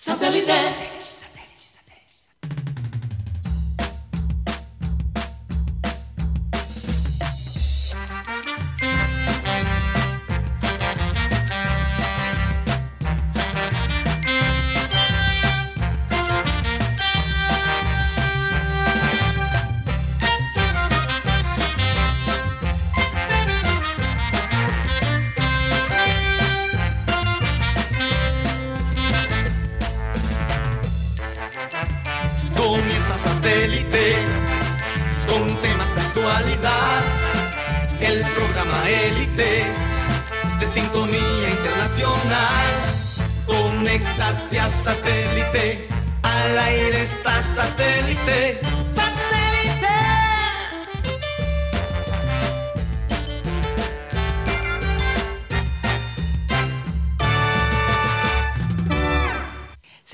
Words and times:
Satellite. 0.00 1.17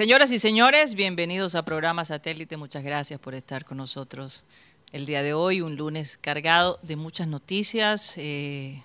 Señoras 0.04 0.32
y 0.32 0.38
señores, 0.38 0.96
bienvenidos 0.96 1.54
a 1.54 1.64
programa 1.64 2.04
Satélite. 2.04 2.58
Muchas 2.58 2.84
gracias 2.84 3.18
por 3.18 3.34
estar 3.34 3.64
con 3.64 3.78
nosotros 3.78 4.44
el 4.92 5.06
día 5.06 5.22
de 5.22 5.33
hoy, 5.33 5.62
un 5.62 5.77
lunes 5.77 6.19
cargado 6.19 6.78
de 6.83 6.96
muchas 6.96 7.27
noticias 7.27 8.12
eh, 8.19 8.84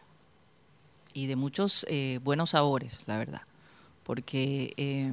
y 1.14 1.28
de 1.28 1.36
muchos 1.36 1.86
eh, 1.89 2.22
buenos 2.23 2.52
sabores, 2.52 3.00
la 3.06 3.17
verdad. 3.17 3.42
Porque 4.03 4.73
eh, 4.78 5.11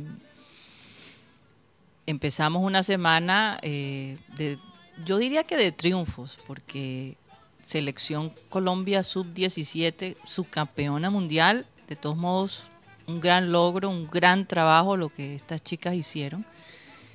empezamos 2.06 2.62
una 2.62 2.84
semana 2.84 3.58
de, 3.60 4.58
yo 5.04 5.18
diría 5.18 5.42
que 5.42 5.56
de 5.56 5.72
triunfos, 5.72 6.38
porque 6.46 7.16
selección 7.64 8.32
Colombia 8.48 9.02
sub-17, 9.02 10.16
subcampeona 10.24 11.10
mundial, 11.10 11.66
de 11.88 11.96
todos 11.96 12.16
modos 12.16 12.62
un 13.06 13.20
gran 13.20 13.52
logro, 13.52 13.88
un 13.88 14.06
gran 14.06 14.46
trabajo 14.46 14.96
lo 14.96 15.08
que 15.10 15.34
estas 15.34 15.62
chicas 15.62 15.94
hicieron 15.94 16.44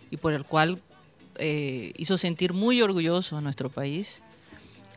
y 0.09 0.17
por 0.17 0.33
el 0.33 0.44
cual 0.45 0.81
eh, 1.36 1.94
hizo 1.98 2.17
sentir 2.17 2.53
muy 2.53 2.81
orgulloso 2.81 3.38
a 3.38 3.42
nuestro 3.42 3.70
país. 3.70 4.22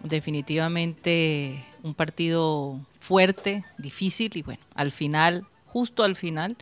Definitivamente 0.02 1.64
un 1.82 1.94
partido 1.94 2.78
fuerte, 3.00 3.64
difícil 3.78 4.30
y 4.36 4.42
bueno, 4.42 4.62
al 4.74 4.92
final, 4.92 5.46
justo 5.66 6.02
al 6.04 6.16
final, 6.16 6.56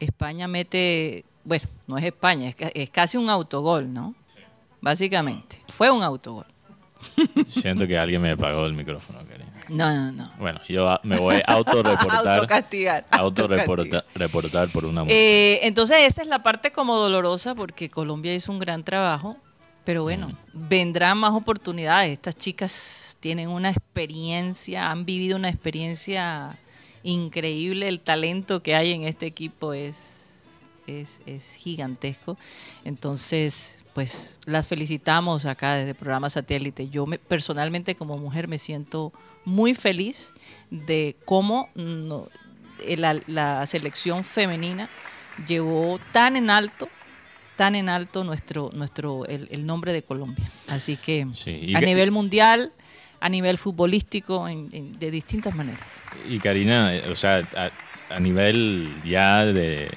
España 0.00 0.46
mete, 0.48 1.24
bueno, 1.44 1.64
no 1.86 1.98
es 1.98 2.04
España, 2.04 2.48
es, 2.48 2.54
ca- 2.56 2.70
es 2.74 2.90
casi 2.90 3.16
un 3.16 3.28
autogol, 3.30 3.92
¿no? 3.92 4.14
Básicamente, 4.80 5.60
fue 5.72 5.90
un 5.90 6.02
autogol. 6.02 6.46
Siento 7.48 7.86
que 7.86 7.98
alguien 7.98 8.20
me 8.22 8.30
apagó 8.30 8.66
el 8.66 8.74
micrófono. 8.74 9.18
No, 9.68 9.94
no, 9.94 10.12
no. 10.12 10.30
Bueno, 10.38 10.60
yo 10.68 10.98
me 11.02 11.18
voy 11.18 11.36
a 11.46 11.52
autorreportar. 11.52 12.28
Autocastigar, 12.38 13.06
Autorreportar 13.10 14.04
reportar 14.14 14.68
por 14.70 14.84
una 14.86 15.02
mujer. 15.04 15.16
Eh, 15.16 15.60
entonces 15.66 15.98
esa 16.02 16.22
es 16.22 16.28
la 16.28 16.42
parte 16.42 16.72
como 16.72 16.96
dolorosa 16.96 17.54
porque 17.54 17.88
Colombia 17.90 18.34
hizo 18.34 18.50
un 18.50 18.58
gran 18.58 18.82
trabajo, 18.82 19.36
pero 19.84 20.02
bueno, 20.02 20.30
vendrán 20.52 21.18
más 21.18 21.32
oportunidades. 21.32 22.12
Estas 22.12 22.36
chicas 22.36 23.16
tienen 23.20 23.48
una 23.48 23.70
experiencia, 23.70 24.90
han 24.90 25.04
vivido 25.04 25.36
una 25.36 25.48
experiencia 25.50 26.58
increíble. 27.02 27.88
El 27.88 28.00
talento 28.00 28.62
que 28.62 28.74
hay 28.74 28.92
en 28.92 29.04
este 29.04 29.26
equipo 29.26 29.72
es, 29.72 30.44
es, 30.86 31.20
es 31.26 31.54
gigantesco. 31.54 32.36
Entonces, 32.84 33.84
pues 33.94 34.38
las 34.44 34.68
felicitamos 34.68 35.44
acá 35.46 35.74
desde 35.74 35.90
el 35.90 35.96
programa 35.96 36.30
Satélite. 36.30 36.88
Yo 36.88 37.06
me- 37.06 37.18
personalmente 37.18 37.94
como 37.94 38.16
mujer 38.18 38.48
me 38.48 38.58
siento 38.58 39.12
muy 39.48 39.74
feliz 39.74 40.32
de 40.70 41.16
cómo 41.24 41.68
no- 41.74 42.28
eh, 42.86 42.96
la, 42.96 43.18
la 43.26 43.66
selección 43.66 44.22
femenina 44.24 44.88
llevó 45.46 45.98
tan 46.12 46.36
en 46.36 46.50
alto 46.50 46.88
tan 47.56 47.74
en 47.74 47.88
alto 47.88 48.22
nuestro 48.22 48.70
nuestro 48.74 49.26
el, 49.26 49.48
el 49.50 49.64
nombre 49.66 49.92
de 49.92 50.02
Colombia 50.02 50.44
así 50.68 50.96
que 50.96 51.26
Sí, 51.34 51.72
a 51.74 51.80
nivel 51.80 52.10
mundial 52.12 52.72
a 53.20 53.28
nivel 53.28 53.58
futbolístico 53.58 54.46
en- 54.48 54.68
en- 54.72 54.98
de 54.98 55.10
distintas 55.10 55.54
maneras 55.54 55.88
Y 56.28 56.38
Karina, 56.38 56.94
eh, 56.94 57.10
o 57.10 57.14
sea, 57.16 57.38
a, 57.56 58.14
a 58.14 58.20
nivel 58.20 58.92
ya 59.04 59.44
de, 59.44 59.90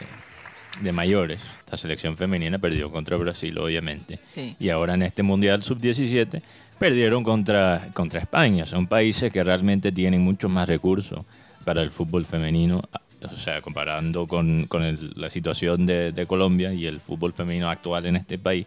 de 0.82 0.92
mayores, 0.92 1.42
la 1.70 1.78
selección 1.78 2.18
femenina 2.18 2.58
perdió 2.60 2.92
contra 2.92 3.16
Brasil, 3.18 3.58
obviamente. 3.60 4.20
Sí. 4.28 4.56
Y 4.60 4.70
ahora 4.70 4.96
en 4.96 5.04
este 5.04 5.22
Mundial 5.24 5.64
Sub-17 5.64 6.42
perdieron 6.86 7.24
contra, 7.24 7.90
contra 7.94 8.20
España. 8.20 8.66
Son 8.66 8.88
países 8.88 9.32
que 9.32 9.44
realmente 9.44 9.92
tienen 9.92 10.22
muchos 10.22 10.50
más 10.50 10.68
recursos 10.68 11.22
para 11.64 11.84
el 11.84 11.92
fútbol 11.92 12.26
femenino. 12.26 12.82
O 13.24 13.36
sea, 13.38 13.62
comparando 13.62 14.26
con, 14.28 14.66
con 14.66 14.82
el- 14.82 15.14
la 15.16 15.30
situación 15.30 15.86
de, 15.86 16.12
de 16.12 16.26
Colombia 16.26 16.74
y 16.74 16.88
el 16.88 17.00
fútbol 17.00 17.34
femenino 17.34 17.70
actual 17.70 18.08
en 18.08 18.16
este 18.16 18.40
país. 18.40 18.66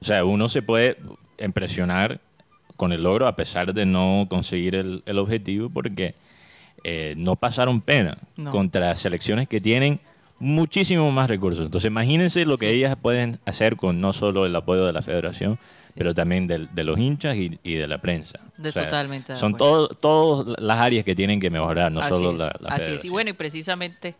O 0.00 0.04
sea, 0.04 0.24
uno 0.24 0.48
se 0.48 0.62
puede 0.62 0.96
impresionar 1.38 2.20
con 2.76 2.90
el 2.92 3.04
logro 3.04 3.28
a 3.28 3.36
pesar 3.36 3.72
de 3.72 3.86
no 3.86 4.26
conseguir 4.28 4.74
el, 4.74 5.04
el 5.06 5.18
objetivo 5.20 5.70
porque 5.70 6.16
eh, 6.82 7.14
no 7.16 7.36
pasaron 7.36 7.80
pena 7.80 8.18
No. 8.36 8.50
contra 8.50 8.96
selecciones 8.96 9.46
que 9.46 9.60
tienen 9.60 10.00
muchísimo 10.40 11.12
más 11.12 11.30
recursos. 11.30 11.64
Entonces 11.64 11.86
imagínense 11.88 12.44
lo 12.44 12.58
que 12.58 12.70
ellas 12.70 12.96
pueden 13.00 13.38
hacer 13.46 13.76
con 13.76 14.00
no 14.00 14.12
solo 14.12 14.46
el 14.46 14.56
apoyo 14.56 14.84
de 14.84 14.92
la 14.92 15.02
federación, 15.02 15.60
pero 15.94 16.14
también 16.14 16.46
de, 16.46 16.84
los 16.84 16.98
hinchas 16.98 17.36
y, 17.36 17.58
y 17.62 17.74
de 17.74 17.86
la 17.86 17.98
prensa. 17.98 18.40
De 18.56 18.72
totalmente 18.72 19.36
Son 19.36 19.56
todas 19.56 20.46
las 20.58 20.78
áreas 20.78 21.04
que 21.04 21.14
tienen 21.14 21.40
que 21.40 21.50
mejorar, 21.50 21.92
no 21.92 22.00
así 22.00 22.10
solo 22.10 22.32
es, 22.32 22.38
la, 22.38 22.52
la 22.60 22.68
así 22.70 22.92
es. 22.92 23.04
y 23.04 23.08
bueno 23.08 23.30
y 23.30 23.34
precisamente 23.34 24.14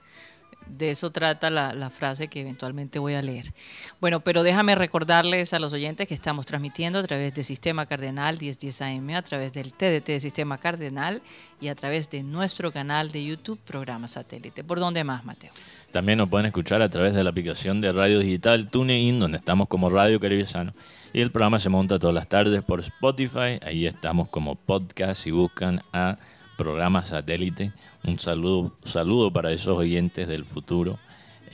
de 0.66 0.90
eso 0.90 1.10
trata 1.10 1.50
la, 1.50 1.90
frase 1.90 2.28
que 2.28 2.40
eventualmente 2.40 2.98
voy 2.98 3.14
a 3.14 3.22
leer. 3.22 3.52
Bueno, 4.00 4.20
pero 4.20 4.42
déjame 4.42 4.74
recordarles 4.74 5.52
a 5.52 5.58
los 5.58 5.72
oyentes 5.72 6.08
que 6.08 6.14
estamos 6.14 6.46
transmitiendo 6.46 6.98
a 6.98 7.02
través 7.02 7.34
de 7.34 7.42
Sistema 7.42 7.86
Cardenal 7.86 8.38
1010 8.40 8.82
AM, 8.82 9.10
a 9.10 9.22
través 9.22 9.52
del 9.52 9.74
TDT 9.74 10.06
de 10.06 10.20
Sistema 10.20 10.58
Cardenal 10.58 11.22
y 11.60 11.68
a 11.68 11.74
través 11.74 12.10
de 12.10 12.22
nuestro 12.22 12.72
canal 12.72 13.10
de 13.10 13.24
YouTube, 13.24 13.58
Programa 13.64 14.08
Satélite. 14.08 14.64
¿Por 14.64 14.80
dónde 14.80 15.04
más, 15.04 15.24
Mateo? 15.24 15.50
También 15.92 16.18
nos 16.18 16.28
pueden 16.28 16.46
escuchar 16.46 16.80
a 16.80 16.88
través 16.88 17.14
de 17.14 17.22
la 17.22 17.30
aplicación 17.30 17.80
de 17.80 17.92
radio 17.92 18.18
digital 18.18 18.70
TuneIn, 18.70 19.20
donde 19.20 19.36
estamos 19.36 19.68
como 19.68 19.90
Radio 19.90 20.18
Caribisano. 20.18 20.74
Y 21.12 21.20
el 21.20 21.30
programa 21.30 21.58
se 21.58 21.68
monta 21.68 21.98
todas 21.98 22.14
las 22.14 22.28
tardes 22.28 22.62
por 22.62 22.80
Spotify. 22.80 23.58
Ahí 23.62 23.86
estamos 23.86 24.28
como 24.28 24.56
podcast 24.56 25.26
y 25.26 25.30
buscan 25.30 25.82
a 25.92 26.16
programa 26.62 27.04
satélite. 27.04 27.72
Un 28.04 28.18
saludo, 28.18 28.72
saludo 28.84 29.32
para 29.32 29.50
esos 29.52 29.76
oyentes 29.76 30.28
del 30.28 30.44
futuro. 30.44 30.98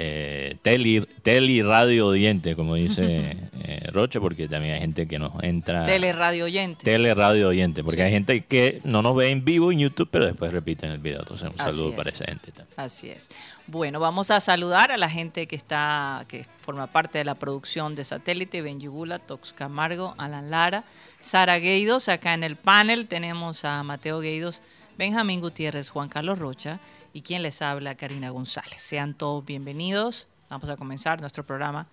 Eh, 0.00 0.56
tele, 0.62 1.04
tele 1.22 1.60
radio 1.64 2.06
oyente, 2.06 2.54
como 2.54 2.76
dice 2.76 3.36
eh, 3.64 3.88
Roche, 3.91 4.20
porque 4.20 4.46
también 4.46 4.74
hay 4.74 4.80
gente 4.80 5.08
que 5.08 5.19
nos 5.19 5.32
entra. 5.42 5.84
Teleradio 5.86 6.44
Oyente. 6.44 6.84
Tele, 6.84 7.12
radio 7.14 7.48
oyente, 7.48 7.82
porque 7.82 8.02
Sí. 8.02 8.02
hay 8.02 8.12
gente 8.12 8.44
que 8.44 8.80
no 8.84 9.02
nos 9.02 9.16
ve 9.16 9.30
en 9.30 9.44
vivo 9.44 9.72
en 9.72 9.80
YouTube, 9.80 10.08
pero 10.08 10.26
después 10.26 10.52
repiten 10.52 10.92
el 10.92 10.98
video. 10.98 11.19
Entonces, 11.20 11.48
un 11.48 11.60
Así 11.60 11.72
saludo 11.78 11.90
es. 11.90 11.96
para 11.96 12.10
esa 12.10 12.25
gente 12.26 12.52
también. 12.52 12.75
Así 12.76 13.10
es. 13.10 13.28
Bueno, 13.66 13.98
vamos 13.98 14.30
a 14.30 14.38
saludar 14.38 14.92
a 14.92 14.96
la 14.96 15.10
gente 15.10 15.48
que 15.48 15.56
está, 15.56 16.25
que 16.28 16.46
forma 16.60 16.86
parte 16.86 17.19
de 17.19 17.25
la 17.25 17.34
producción 17.34 17.96
de 17.96 18.05
Satélite, 18.05 18.62
Benji 18.62 18.87
Bula, 18.87 19.19
Tox 19.19 19.52
Camargo, 19.52 20.14
Alan 20.16 20.49
Lara, 20.49 20.84
Sara 21.20 21.58
Gueidos, 21.58 22.08
acá 22.08 22.34
en 22.34 22.44
el 22.44 22.55
panel 22.55 23.08
tenemos 23.08 23.64
a 23.64 23.82
Mateo 23.82 24.20
Gueidos, 24.20 24.62
Benjamín 24.98 25.40
Gutiérrez, 25.40 25.90
Juan 25.90 26.08
Carlos 26.08 26.40
Rocha 26.40 26.80
y 27.12 27.22
quien 27.22 27.44
les 27.44 27.62
habla, 27.62 27.94
Karina 27.94 28.30
González. 28.30 28.82
Sean 28.82 29.14
todos 29.14 29.44
bienvenidos. 29.44 30.26
Vamos 30.50 30.68
a 30.70 30.76
comenzar 30.76 31.20
nuestro 31.20 31.46
programa 31.46 31.86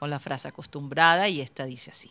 con 0.00 0.10
la 0.10 0.18
frase 0.18 0.48
acostumbrada 0.48 1.28
y 1.28 1.40
esta 1.40 1.66
dice 1.66 1.92
así. 1.92 2.10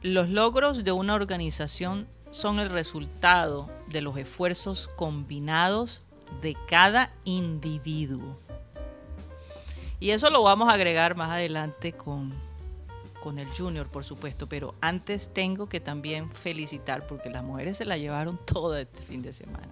Los 0.00 0.30
logros 0.30 0.84
de 0.84 0.92
una 0.92 1.12
organización 1.12 2.08
son 2.30 2.60
el 2.60 2.70
resultado 2.70 3.70
de 3.90 4.00
los 4.00 4.16
esfuerzos 4.16 4.88
combinados 4.96 6.02
de 6.40 6.56
cada 6.66 7.12
individuo. 7.24 8.40
Y 10.00 10.12
eso 10.12 10.30
lo 10.30 10.42
vamos 10.42 10.70
a 10.70 10.72
agregar 10.72 11.14
más 11.14 11.30
adelante 11.30 11.92
con, 11.92 12.32
con 13.20 13.38
el 13.38 13.48
Junior, 13.48 13.88
por 13.88 14.04
supuesto, 14.04 14.48
pero 14.48 14.74
antes 14.80 15.32
tengo 15.32 15.68
que 15.68 15.80
también 15.80 16.30
felicitar, 16.30 17.06
porque 17.06 17.30
las 17.30 17.42
mujeres 17.42 17.78
se 17.78 17.84
la 17.84 17.96
llevaron 17.96 18.38
toda 18.46 18.80
este 18.80 19.02
fin 19.02 19.22
de 19.22 19.32
semana, 19.32 19.68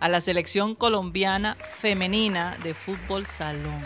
a 0.00 0.08
la 0.08 0.20
selección 0.20 0.74
colombiana 0.74 1.56
femenina 1.56 2.56
de 2.62 2.74
fútbol 2.74 3.26
salón. 3.26 3.80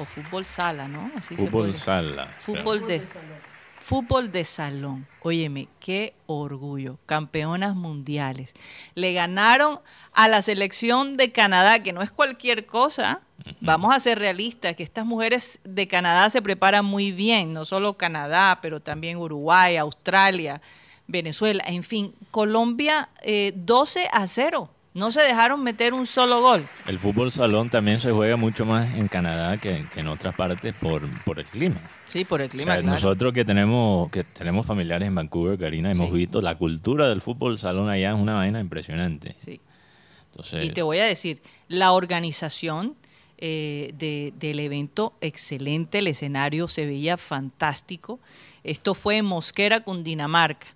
O 0.00 0.04
fútbol 0.04 0.46
sala, 0.46 0.86
¿no? 0.86 1.10
Así 1.16 1.34
se 1.34 1.42
Fútbol 1.42 1.76
sala. 1.76 2.28
Fútbol 2.28 2.86
de, 2.86 3.02
fútbol 3.88 4.30
de 4.30 4.44
salón. 4.44 5.06
Óyeme, 5.22 5.66
qué 5.80 6.12
orgullo. 6.26 6.98
Campeonas 7.06 7.74
mundiales. 7.74 8.52
Le 8.94 9.14
ganaron 9.14 9.80
a 10.12 10.28
la 10.28 10.42
selección 10.42 11.16
de 11.16 11.32
Canadá, 11.32 11.82
que 11.82 11.94
no 11.94 12.02
es 12.02 12.10
cualquier 12.10 12.66
cosa. 12.66 13.22
Vamos 13.62 13.94
a 13.94 13.98
ser 13.98 14.18
realistas, 14.18 14.76
que 14.76 14.82
estas 14.82 15.06
mujeres 15.06 15.60
de 15.64 15.88
Canadá 15.88 16.28
se 16.28 16.42
preparan 16.42 16.84
muy 16.84 17.12
bien, 17.12 17.54
no 17.54 17.64
solo 17.64 17.96
Canadá, 17.96 18.58
pero 18.60 18.80
también 18.80 19.16
Uruguay, 19.16 19.78
Australia, 19.78 20.60
Venezuela, 21.06 21.64
en 21.66 21.82
fin, 21.82 22.14
Colombia 22.30 23.08
eh, 23.22 23.54
12 23.56 24.06
a 24.12 24.26
0. 24.26 24.68
No 24.94 25.12
se 25.12 25.20
dejaron 25.22 25.62
meter 25.62 25.94
un 25.94 26.06
solo 26.06 26.40
gol. 26.40 26.66
El 26.86 26.98
fútbol 26.98 27.30
salón 27.30 27.70
también 27.70 28.00
se 28.00 28.10
juega 28.10 28.36
mucho 28.36 28.64
más 28.64 28.92
en 28.96 29.06
Canadá 29.06 29.56
que, 29.58 29.84
que 29.94 30.00
en 30.00 30.08
otras 30.08 30.34
partes 30.34 30.74
por, 30.74 31.02
por 31.24 31.38
el 31.38 31.46
clima. 31.46 31.76
Sí, 32.08 32.24
por 32.24 32.40
el 32.40 32.46
O 32.46 32.50
clima, 32.50 32.72
sea, 32.72 32.82
claro. 32.82 32.94
Nosotros 32.94 33.32
que 33.32 33.44
tenemos 33.44 34.10
que 34.10 34.24
tenemos 34.24 34.64
familiares 34.66 35.06
en 35.06 35.14
Vancouver, 35.14 35.58
Karina, 35.58 35.90
hemos 35.90 36.08
Sí. 36.08 36.14
visto 36.16 36.40
la 36.40 36.56
cultura 36.56 37.08
del 37.08 37.20
fútbol 37.20 37.58
salón 37.58 37.88
allá 37.90 38.10
es 38.10 38.16
una 38.16 38.34
vaina 38.34 38.60
impresionante. 38.60 39.36
Sí. 39.44 39.60
Entonces, 40.30 40.64
Y 40.64 40.70
te 40.70 40.82
voy 40.82 40.98
a 40.98 41.04
decir, 41.04 41.42
la 41.68 41.92
organización 41.92 42.96
eh, 43.40 43.92
de- 43.96 44.32
del 44.36 44.58
evento, 44.58 45.12
excelente, 45.20 45.98
el 45.98 46.08
escenario 46.08 46.66
se 46.66 46.86
veía 46.86 47.16
fantástico. 47.16 48.18
Esto 48.64 48.94
fue 48.94 49.18
en 49.18 49.26
Mosquera, 49.26 49.78
Cundinamarca. 49.84 50.66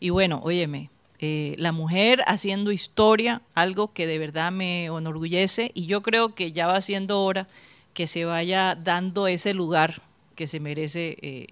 Y 0.00 0.08
bueno, 0.10 0.40
óyeme, 0.42 0.88
eh, 1.18 1.54
la 1.58 1.72
mujer 1.72 2.22
haciendo 2.26 2.72
historia, 2.72 3.42
algo 3.54 3.92
que 3.92 4.06
de 4.06 4.18
verdad 4.18 4.52
me 4.52 4.86
enorgullece 4.86 5.70
y 5.74 5.86
yo 5.86 6.02
creo 6.02 6.34
que 6.34 6.52
ya 6.52 6.66
va 6.66 6.80
siendo 6.82 7.22
hora 7.22 7.46
que 7.94 8.06
se 8.06 8.24
vaya 8.24 8.74
dando 8.74 9.26
ese 9.26 9.54
lugar 9.54 10.02
que 10.34 10.46
se 10.46 10.60
merece 10.60 11.16
eh, 11.22 11.46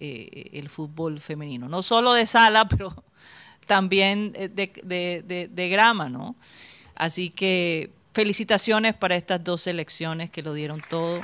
eh, 0.00 0.50
el 0.54 0.68
fútbol 0.70 1.20
femenino. 1.20 1.68
No 1.68 1.82
solo 1.82 2.14
de 2.14 2.24
sala, 2.26 2.66
pero 2.68 2.94
también 3.66 4.32
de, 4.32 4.48
de- 4.48 5.22
de- 5.26 5.48
de 5.48 5.68
grama, 5.68 6.08
¿no? 6.08 6.36
Así 6.94 7.30
que 7.30 7.90
felicitaciones 8.14 8.94
para 8.94 9.14
estas 9.16 9.44
dos 9.44 9.62
selecciones 9.62 10.30
que 10.30 10.42
lo 10.42 10.54
dieron 10.54 10.82
todo. 10.88 11.20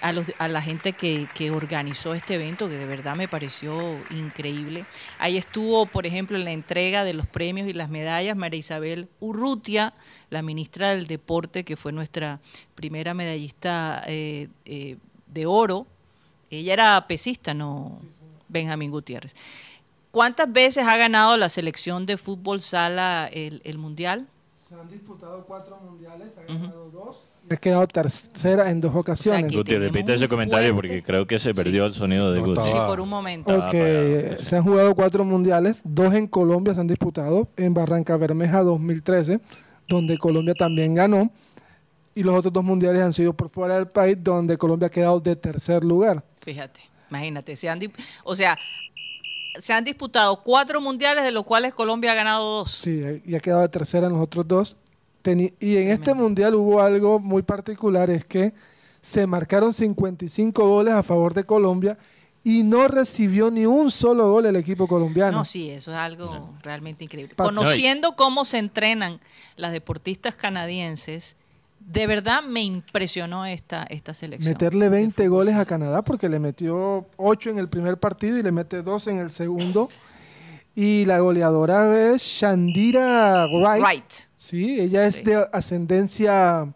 A, 0.00 0.48
la 0.48 0.62
gente 0.62 0.92
que, 0.92 1.50
organizó 1.50 2.14
este 2.14 2.34
evento, 2.34 2.68
que 2.68 2.76
de 2.76 2.86
verdad 2.86 3.16
me 3.16 3.28
pareció 3.28 3.96
increíble. 4.10 4.84
Ahí 5.18 5.36
estuvo, 5.36 5.86
por 5.86 6.06
ejemplo, 6.06 6.36
en 6.36 6.44
la 6.44 6.52
entrega 6.52 7.02
de 7.02 7.14
los 7.14 7.26
premios 7.26 7.68
y 7.68 7.72
las 7.72 7.88
medallas, 7.88 8.36
María 8.36 8.58
Isabel 8.58 9.08
Urrutia, 9.20 9.94
la 10.30 10.42
ministra 10.42 10.90
del 10.90 11.06
Deporte, 11.06 11.64
que 11.64 11.76
fue 11.76 11.92
nuestra 11.92 12.40
primera 12.74 13.14
medallista 13.14 14.02
eh, 14.06 14.48
eh, 14.64 14.96
de 15.26 15.46
oro. 15.46 15.86
Ella 16.50 16.74
era 16.74 17.06
pesista, 17.08 17.54
no 17.54 17.98
Benjamín 18.48 18.90
Gutiérrez. 18.90 19.34
¿Cuántas 20.10 20.52
veces 20.52 20.86
ha 20.86 20.96
ganado 20.96 21.36
la 21.36 21.48
selección 21.48 22.06
de 22.06 22.16
fútbol 22.16 22.60
sala 22.60 23.28
el 23.32 23.78
mundial? 23.78 24.28
Se 24.68 24.74
han 24.74 24.90
disputado 24.90 25.44
cuatro 25.46 25.78
mundiales, 25.80 26.36
ha 26.38 26.42
ganado 26.52 26.90
dos. 26.90 27.30
Ha 27.48 27.56
quedado 27.56 27.86
tercera 27.86 28.68
en 28.70 28.80
dos 28.80 28.94
ocasiones. 28.96 29.52
que- 29.52 29.56
Guti, 29.58 29.70
tenemos 29.70 29.92
repite 29.94 30.14
ese 30.14 30.28
comentario 30.28 30.72
fuerte- 30.72 30.88
porque 30.88 31.02
creo 31.04 31.26
que 31.26 31.38
se 31.38 31.54
perdió 31.54 31.86
el 31.86 31.94
sonido 31.94 32.32
de 32.32 32.40
no 32.40 32.46
Guti. 32.46 32.60
estaba- 32.62 32.80
Sí, 32.82 32.86
por 32.88 33.00
un 33.00 33.08
momento. 33.08 33.52
Ah, 33.52 33.68
Ok, 33.68 33.72
para- 33.72 34.44
se 34.44 34.56
han 34.56 34.62
jugado 34.64 34.94
cuatro 34.96 35.24
mundiales, 35.24 35.80
dos 35.84 36.12
en 36.14 36.26
Colombia 36.26 36.74
se 36.74 36.80
han 36.80 36.88
disputado, 36.88 37.46
en 37.56 37.74
Barranca 37.74 38.16
Bermeja 38.16 38.62
2013, 38.64 39.38
donde 39.88 40.18
Colombia 40.18 40.54
también 40.54 40.94
ganó, 40.96 41.30
y 42.16 42.24
los 42.24 42.34
otros 42.34 42.52
dos 42.52 42.64
mundiales 42.64 43.02
han 43.02 43.12
sido 43.12 43.34
por 43.34 43.48
fuera 43.50 43.76
del 43.76 43.86
país, 43.86 44.16
donde 44.20 44.58
Colombia 44.58 44.88
ha 44.88 44.90
quedado 44.90 45.20
de 45.20 45.36
tercer 45.36 45.84
lugar. 45.84 46.24
Fíjate, 46.40 46.80
imagínate, 47.08 47.54
se 47.54 47.68
han, 47.68 47.78
o 48.24 48.34
sea, 48.34 48.58
se 49.60 49.72
han 49.72 49.84
disputado 49.84 50.42
cuatro 50.42 50.80
mundiales, 50.80 51.24
de 51.24 51.30
los 51.32 51.44
cuales 51.44 51.74
Colombia 51.74 52.12
ha 52.12 52.14
ganado 52.14 52.58
dos. 52.58 52.72
Sí, 52.72 53.02
y 53.24 53.34
ha 53.34 53.40
quedado 53.40 53.62
de 53.62 53.68
tercera 53.68 54.06
en 54.06 54.12
los 54.14 54.22
otros 54.22 54.46
dos. 54.46 54.76
Teni- 55.22 55.54
y 55.60 55.76
en 55.76 55.88
este 55.88 56.14
mundial 56.14 56.54
hubo 56.54 56.80
algo 56.80 57.18
muy 57.18 57.42
particular, 57.42 58.10
es 58.10 58.24
que 58.24 58.52
se 59.00 59.26
marcaron 59.26 59.72
55 59.72 60.68
goles 60.68 60.94
a 60.94 61.02
favor 61.02 61.34
de 61.34 61.44
Colombia 61.44 61.96
y 62.44 62.62
no 62.62 62.86
recibió 62.86 63.50
ni 63.50 63.66
un 63.66 63.90
solo 63.90 64.30
gol 64.30 64.46
el 64.46 64.54
equipo 64.56 64.86
colombiano. 64.86 65.38
No, 65.38 65.44
sí, 65.44 65.68
eso 65.70 65.90
es 65.90 65.96
algo 65.96 66.54
realmente 66.62 67.02
increíble. 67.04 67.34
Pa- 67.34 67.44
Conociendo 67.44 68.14
cómo 68.14 68.44
se 68.44 68.58
entrenan 68.58 69.18
las 69.56 69.72
deportistas 69.72 70.36
canadienses, 70.36 71.36
de 71.86 72.06
verdad 72.06 72.42
me 72.42 72.62
impresionó 72.62 73.46
esta, 73.46 73.84
esta 73.84 74.12
selección. 74.12 74.52
Meterle 74.52 74.86
de 74.86 74.90
20 74.90 75.14
fútbol 75.14 75.30
goles 75.30 75.54
a 75.54 75.64
Canadá 75.64 76.02
porque 76.02 76.28
le 76.28 76.38
metió 76.38 77.06
8 77.16 77.50
en 77.50 77.58
el 77.58 77.68
primer 77.68 77.96
partido 77.98 78.36
y 78.38 78.42
le 78.42 78.52
mete 78.52 78.82
2 78.82 79.06
en 79.08 79.18
el 79.18 79.30
segundo. 79.30 79.88
Y 80.78 81.06
la 81.06 81.20
goleadora 81.20 82.12
es 82.12 82.20
Shandira 82.20 83.46
Wright. 83.46 83.82
Right. 83.82 84.12
Sí, 84.36 84.78
ella 84.78 85.06
es 85.06 85.14
Sí. 85.14 85.22
de 85.22 85.46
ascendencia 85.50 86.68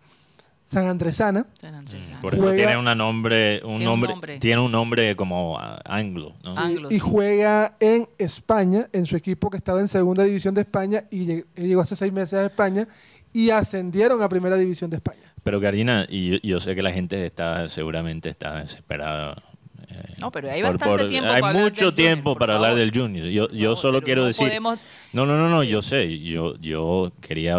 sanandresana. 0.64 1.46
San 1.60 1.74
ah. 1.74 1.82
Por 2.22 2.34
eso 2.34 2.42
Juega- 2.44 2.56
tiene 2.56 2.76
una 2.78 2.94
nombre, 2.94 3.60
un 3.64 3.76
Tiene 3.76 3.78
un 3.78 3.84
nombre, 3.84 4.10
nombre. 4.10 4.38
tiene 4.38 4.60
un 4.62 4.72
nombre 4.72 5.16
como 5.16 5.58
ah, 5.58 5.80
anglo, 5.84 6.32
¿no? 6.44 6.56
Anglo, 6.56 6.88
y 6.90 6.94
sí. 6.94 6.98
juega 7.00 7.76
en 7.80 8.08
España, 8.18 8.88
en 8.92 9.04
su 9.04 9.16
equipo 9.16 9.50
que 9.50 9.56
estaba 9.58 9.80
en 9.80 9.88
segunda 9.88 10.24
división 10.24 10.54
de 10.54 10.60
España 10.62 11.04
y 11.10 11.26
lleg- 11.26 11.44
llegó 11.56 11.82
hace 11.82 11.96
seis 11.96 12.12
meses 12.12 12.34
a 12.38 12.46
España 12.46 12.86
y 13.32 13.50
ascendieron 13.50 14.22
a 14.22 14.28
primera 14.28 14.56
división 14.56 14.90
de 14.90 14.96
España. 14.96 15.32
Pero 15.42 15.60
Karina, 15.60 16.06
y 16.08 16.30
yo, 16.32 16.36
yo 16.42 16.60
sé 16.60 16.74
que 16.74 16.82
la 16.82 16.92
gente 16.92 17.24
está 17.24 17.68
seguramente 17.68 18.28
está 18.28 18.60
desesperada. 18.60 19.42
eh, 19.88 20.14
No, 20.20 20.30
pero 20.30 20.50
hay 20.50 20.60
bastante 20.62 21.06
tiempo 21.06 21.30
Hay 21.30 21.40
para 21.40 21.58
mucho 21.58 21.86
del 21.86 21.94
tiempo 21.94 22.32
por 22.32 22.40
para 22.40 22.54
hablar 22.56 22.72
favor. 22.72 22.80
del 22.80 22.92
Junior. 22.94 23.26
Yo, 23.28 23.48
yo 23.50 23.70
No, 23.70 23.76
solo 23.76 24.02
quiero 24.02 24.22
no 24.22 24.26
decir... 24.28 24.48
podemos- 24.48 24.78
No, 25.12 25.24
no, 25.26 25.36
no, 25.36 25.48
no, 25.48 25.62
Sí. 25.62 25.68
yo 25.68 25.80
sé. 25.82 26.18
Yo, 26.20 26.56
yo 26.58 27.12
quería 27.20 27.58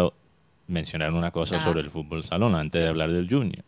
mencionar 0.68 1.12
una 1.12 1.30
cosa 1.30 1.58
sobre 1.60 1.80
el 1.80 1.90
fútbol 1.90 2.22
salón 2.24 2.54
antes 2.54 2.80
de 2.80 2.88
hablar 2.88 3.10
del 3.12 3.28
Junior. 3.28 3.64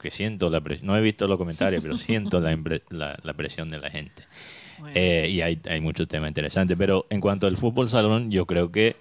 Que 0.00 0.10
siento 0.12 0.48
la 0.50 0.60
presión, 0.60 0.86
no 0.86 0.96
he 0.96 1.00
visto 1.00 1.26
los 1.26 1.38
comentarios, 1.38 1.82
pero 1.82 1.96
siento 1.96 2.38
la, 2.40 2.52
impre- 2.54 2.82
la, 2.90 3.18
la 3.22 3.32
presión 3.32 3.68
de 3.68 3.78
la 3.80 3.90
gente. 3.90 4.22
Bueno. 4.78 4.92
Eh, 4.94 5.28
y 5.30 5.40
hay, 5.40 5.58
hay 5.68 5.80
muchos 5.80 6.06
temas 6.06 6.28
interesantes. 6.28 6.76
Pero 6.78 7.06
en 7.10 7.20
cuanto 7.20 7.46
al 7.48 7.56
fútbol 7.56 7.88
salón, 7.88 8.30
yo 8.30 8.46
creo 8.46 8.70
que 8.70 8.94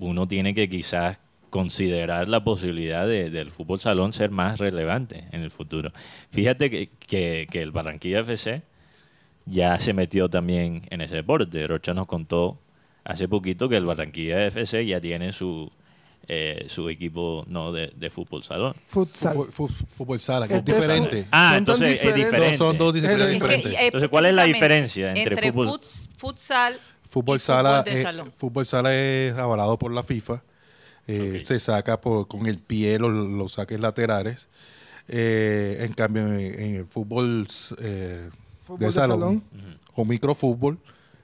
uno 0.00 0.28
tiene 0.28 0.52
que 0.52 0.68
quizás 0.68 1.18
considerar 1.50 2.28
la 2.28 2.44
posibilidad 2.44 3.06
de- 3.06 3.30
del 3.30 3.50
fútbol 3.50 3.80
salón 3.80 4.12
ser 4.12 4.30
más 4.30 4.58
relevante 4.58 5.24
en 5.32 5.42
el 5.42 5.50
futuro. 5.50 5.92
Fíjate 6.30 6.70
que, 6.70 6.90
que- 7.06 7.46
que 7.50 7.62
el 7.62 7.70
Barranquilla 7.72 8.20
FC 8.20 8.62
ya 9.46 9.78
se 9.80 9.92
metió 9.94 10.28
también 10.28 10.86
en 10.90 11.00
ese 11.00 11.16
deporte. 11.16 11.66
Rocha 11.66 11.94
nos 11.94 12.06
contó 12.06 12.58
hace 13.04 13.28
poquito 13.28 13.68
que 13.68 13.76
el 13.76 13.86
Barranquilla 13.86 14.46
FC 14.46 14.84
ya 14.86 15.00
tiene 15.00 15.32
su, 15.32 15.70
eh, 16.26 16.66
su 16.68 16.88
equipo 16.90 17.44
no 17.48 17.72
de, 17.72 17.90
de 17.96 18.10
fútbol 18.10 18.44
salón. 18.44 18.74
Futsal. 18.80 19.34
Fútbol, 19.50 19.70
fútbol 19.88 20.20
sala, 20.20 20.46
que 20.46 20.54
es 20.54 20.58
es 20.60 20.64
diferente. 20.66 21.26
Ah, 21.30 21.48
Son 21.48 21.56
entonces 21.58 22.00
es 22.04 22.14
diferente. 22.14 22.50
No, 22.52 22.56
son 22.58 22.76
dos 22.78 22.92
disciplinas 22.92 23.30
diferentes. 23.30 23.66
Es 23.72 23.76
que, 23.78 23.82
eh, 23.82 23.86
Entonces, 23.86 24.08
¿cuál 24.10 24.26
es 24.26 24.34
la 24.34 24.44
diferencia 24.44 25.14
entre 25.14 25.36
fútbol- 25.52 25.68
futs- 25.68 26.10
futsal 26.18 26.74
Fútbol 27.08 27.36
y 27.38 27.40
sala, 27.40 27.78
fútbol 27.78 27.94
de 27.94 28.00
eh, 28.00 28.02
salón? 28.02 28.32
fútbol 28.36 28.66
sala 28.66 28.94
es 28.94 29.32
avalado 29.38 29.78
por 29.78 29.90
la 29.94 30.02
FIFA. 30.02 30.42
Eh. 31.08 31.42
Se 31.44 31.58
saca 31.58 32.00
por, 32.00 32.28
con 32.28 32.46
el 32.46 32.58
pie 32.60 32.98
los, 32.98 33.12
los 33.12 33.52
saques 33.54 33.80
laterales. 33.80 34.48
Eh, 35.08 35.78
en 35.80 35.92
cambio, 35.94 36.26
en, 36.34 36.40
en 36.40 36.74
el 36.76 36.86
fútbol, 36.86 37.46
eh, 37.80 38.30
Fútbol 38.62 38.78
de 38.78 38.92
de 38.92 38.92
salón, 38.92 39.42
salón. 39.50 39.80
o 39.94 40.04
microfútbol 40.04 40.78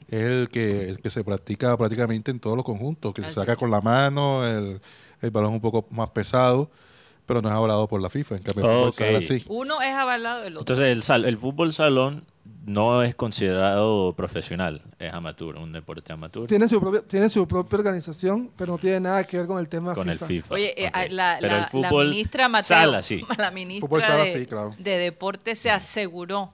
es 0.09 0.23
el 0.25 0.49
que, 0.50 0.88
el 0.88 1.00
que 1.00 1.11
se 1.11 1.25
practica 1.25 1.76
prácticamente 1.76 2.31
en 2.31 2.41
todos 2.41 2.57
los 2.57 2.64
conjuntos, 2.64 3.14
que 3.14 3.23
Así 3.23 3.35
se 3.35 3.35
saca 3.35 3.53
es. 3.53 3.59
con 3.59 3.71
la 3.71 3.81
mano, 3.83 4.47
el, 4.47 4.81
el 5.21 5.31
balón 5.31 5.55
un 5.55 5.61
poco 5.61 5.87
más 5.91 6.11
pesado, 6.11 6.71
pero 7.26 7.40
no 7.43 7.49
es 7.49 7.54
avalado 7.54 7.88
por 7.88 8.00
la 8.02 8.11
FIFA. 8.11 8.37
En 8.37 8.43
cambio, 8.43 8.64
el 8.64 8.71
fútbol 8.71 8.88
Ok. 8.88 8.95
sala 8.95 9.21
sí. 9.21 9.45
Uno 9.49 9.81
es 9.83 9.95
avalado 9.95 10.43
del 10.43 10.57
otro. 10.57 10.61
Entonces 10.75 10.93
el, 10.97 11.02
sal- 11.02 11.25
el 11.25 11.38
fútbol 11.38 11.73
salón 11.73 12.25
no 12.66 13.02
es 13.02 13.14
considerado 13.14 14.14
profesional, 14.14 14.83
es 14.99 15.12
amateur, 15.12 15.57
un 15.57 15.73
deporte 15.73 16.12
amateur. 16.12 16.47
Tiene 16.47 16.69
su, 16.69 16.81
propia, 16.81 17.02
tiene 17.02 17.28
su 17.28 17.47
propia 17.47 17.78
organización, 17.78 18.50
pero 18.57 18.73
no 18.73 18.78
tiene 18.78 19.00
nada 19.00 19.25
que 19.25 19.37
ver 19.38 19.47
con 19.47 19.59
el 19.59 19.69
tema 19.69 19.95
con 19.95 20.09
FIFA. 20.09 20.25
el 20.25 20.28
FIFA. 20.28 20.54
Oye, 20.54 20.83
eh, 20.85 20.88
Ok. 20.88 20.97
a- 20.97 21.09
la, 21.09 21.37
Pero 21.40 21.52
la- 21.52 21.57
el 21.57 21.62
la 21.62 21.69
fútbol 21.69 22.09
ministra 22.09 22.49
Mateo, 22.49 22.76
sala, 22.76 23.02
sí. 23.02 23.25
la 23.38 23.50
ministra 23.50 23.87
Fútbol 23.88 24.02
sala, 24.02 24.25
de, 24.25 24.33
sí, 24.33 24.47
claro. 24.47 24.71
de 24.78 24.97
deporte 24.99 25.57
se 25.57 25.71
aseguró 25.71 26.52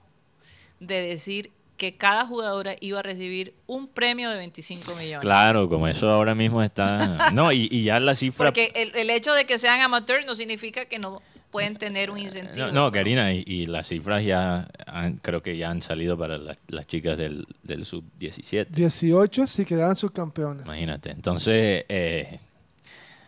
de 0.79 1.01
decir 1.01 1.51
que 1.81 1.97
cada 1.97 2.27
jugadora 2.27 2.75
iba 2.79 2.99
a 2.99 3.01
recibir 3.01 3.55
un 3.65 3.87
premio 3.87 4.29
de 4.29 4.37
25 4.37 4.93
millones. 4.97 5.21
Claro, 5.21 5.67
como 5.67 5.87
eso 5.87 6.07
ahora 6.11 6.35
mismo 6.35 6.61
está... 6.61 7.31
No, 7.33 7.51
y, 7.51 7.67
y 7.71 7.83
ya 7.85 7.99
la 7.99 8.13
cifra... 8.13 8.45
Porque 8.45 8.71
el, 8.75 8.95
el 8.95 9.09
hecho 9.09 9.33
de 9.33 9.45
que 9.45 9.57
sean 9.57 9.81
amateurs 9.81 10.27
no 10.27 10.35
significa 10.35 10.85
que 10.85 10.99
no 10.99 11.23
pueden 11.49 11.75
tener 11.77 12.11
un 12.11 12.19
incentivo. 12.19 12.67
No, 12.67 12.71
no, 12.71 12.91
Karina, 12.91 13.33
y, 13.33 13.43
y 13.47 13.65
las 13.65 13.87
cifras 13.87 14.23
ya 14.23 14.69
han- 14.85 15.17
creo 15.17 15.41
que 15.41 15.57
ya 15.57 15.71
han 15.71 15.81
salido 15.81 16.15
para 16.19 16.37
las, 16.37 16.59
las 16.67 16.85
chicas 16.85 17.17
del, 17.17 17.47
del 17.63 17.83
sub-17. 17.83 18.67
18 18.67 19.47
sí 19.47 19.65
quedaban 19.65 19.95
sus 19.95 20.11
campeones. 20.11 20.65
Imagínate. 20.67 21.09
Entonces, 21.09 21.83
eh, 21.89 22.39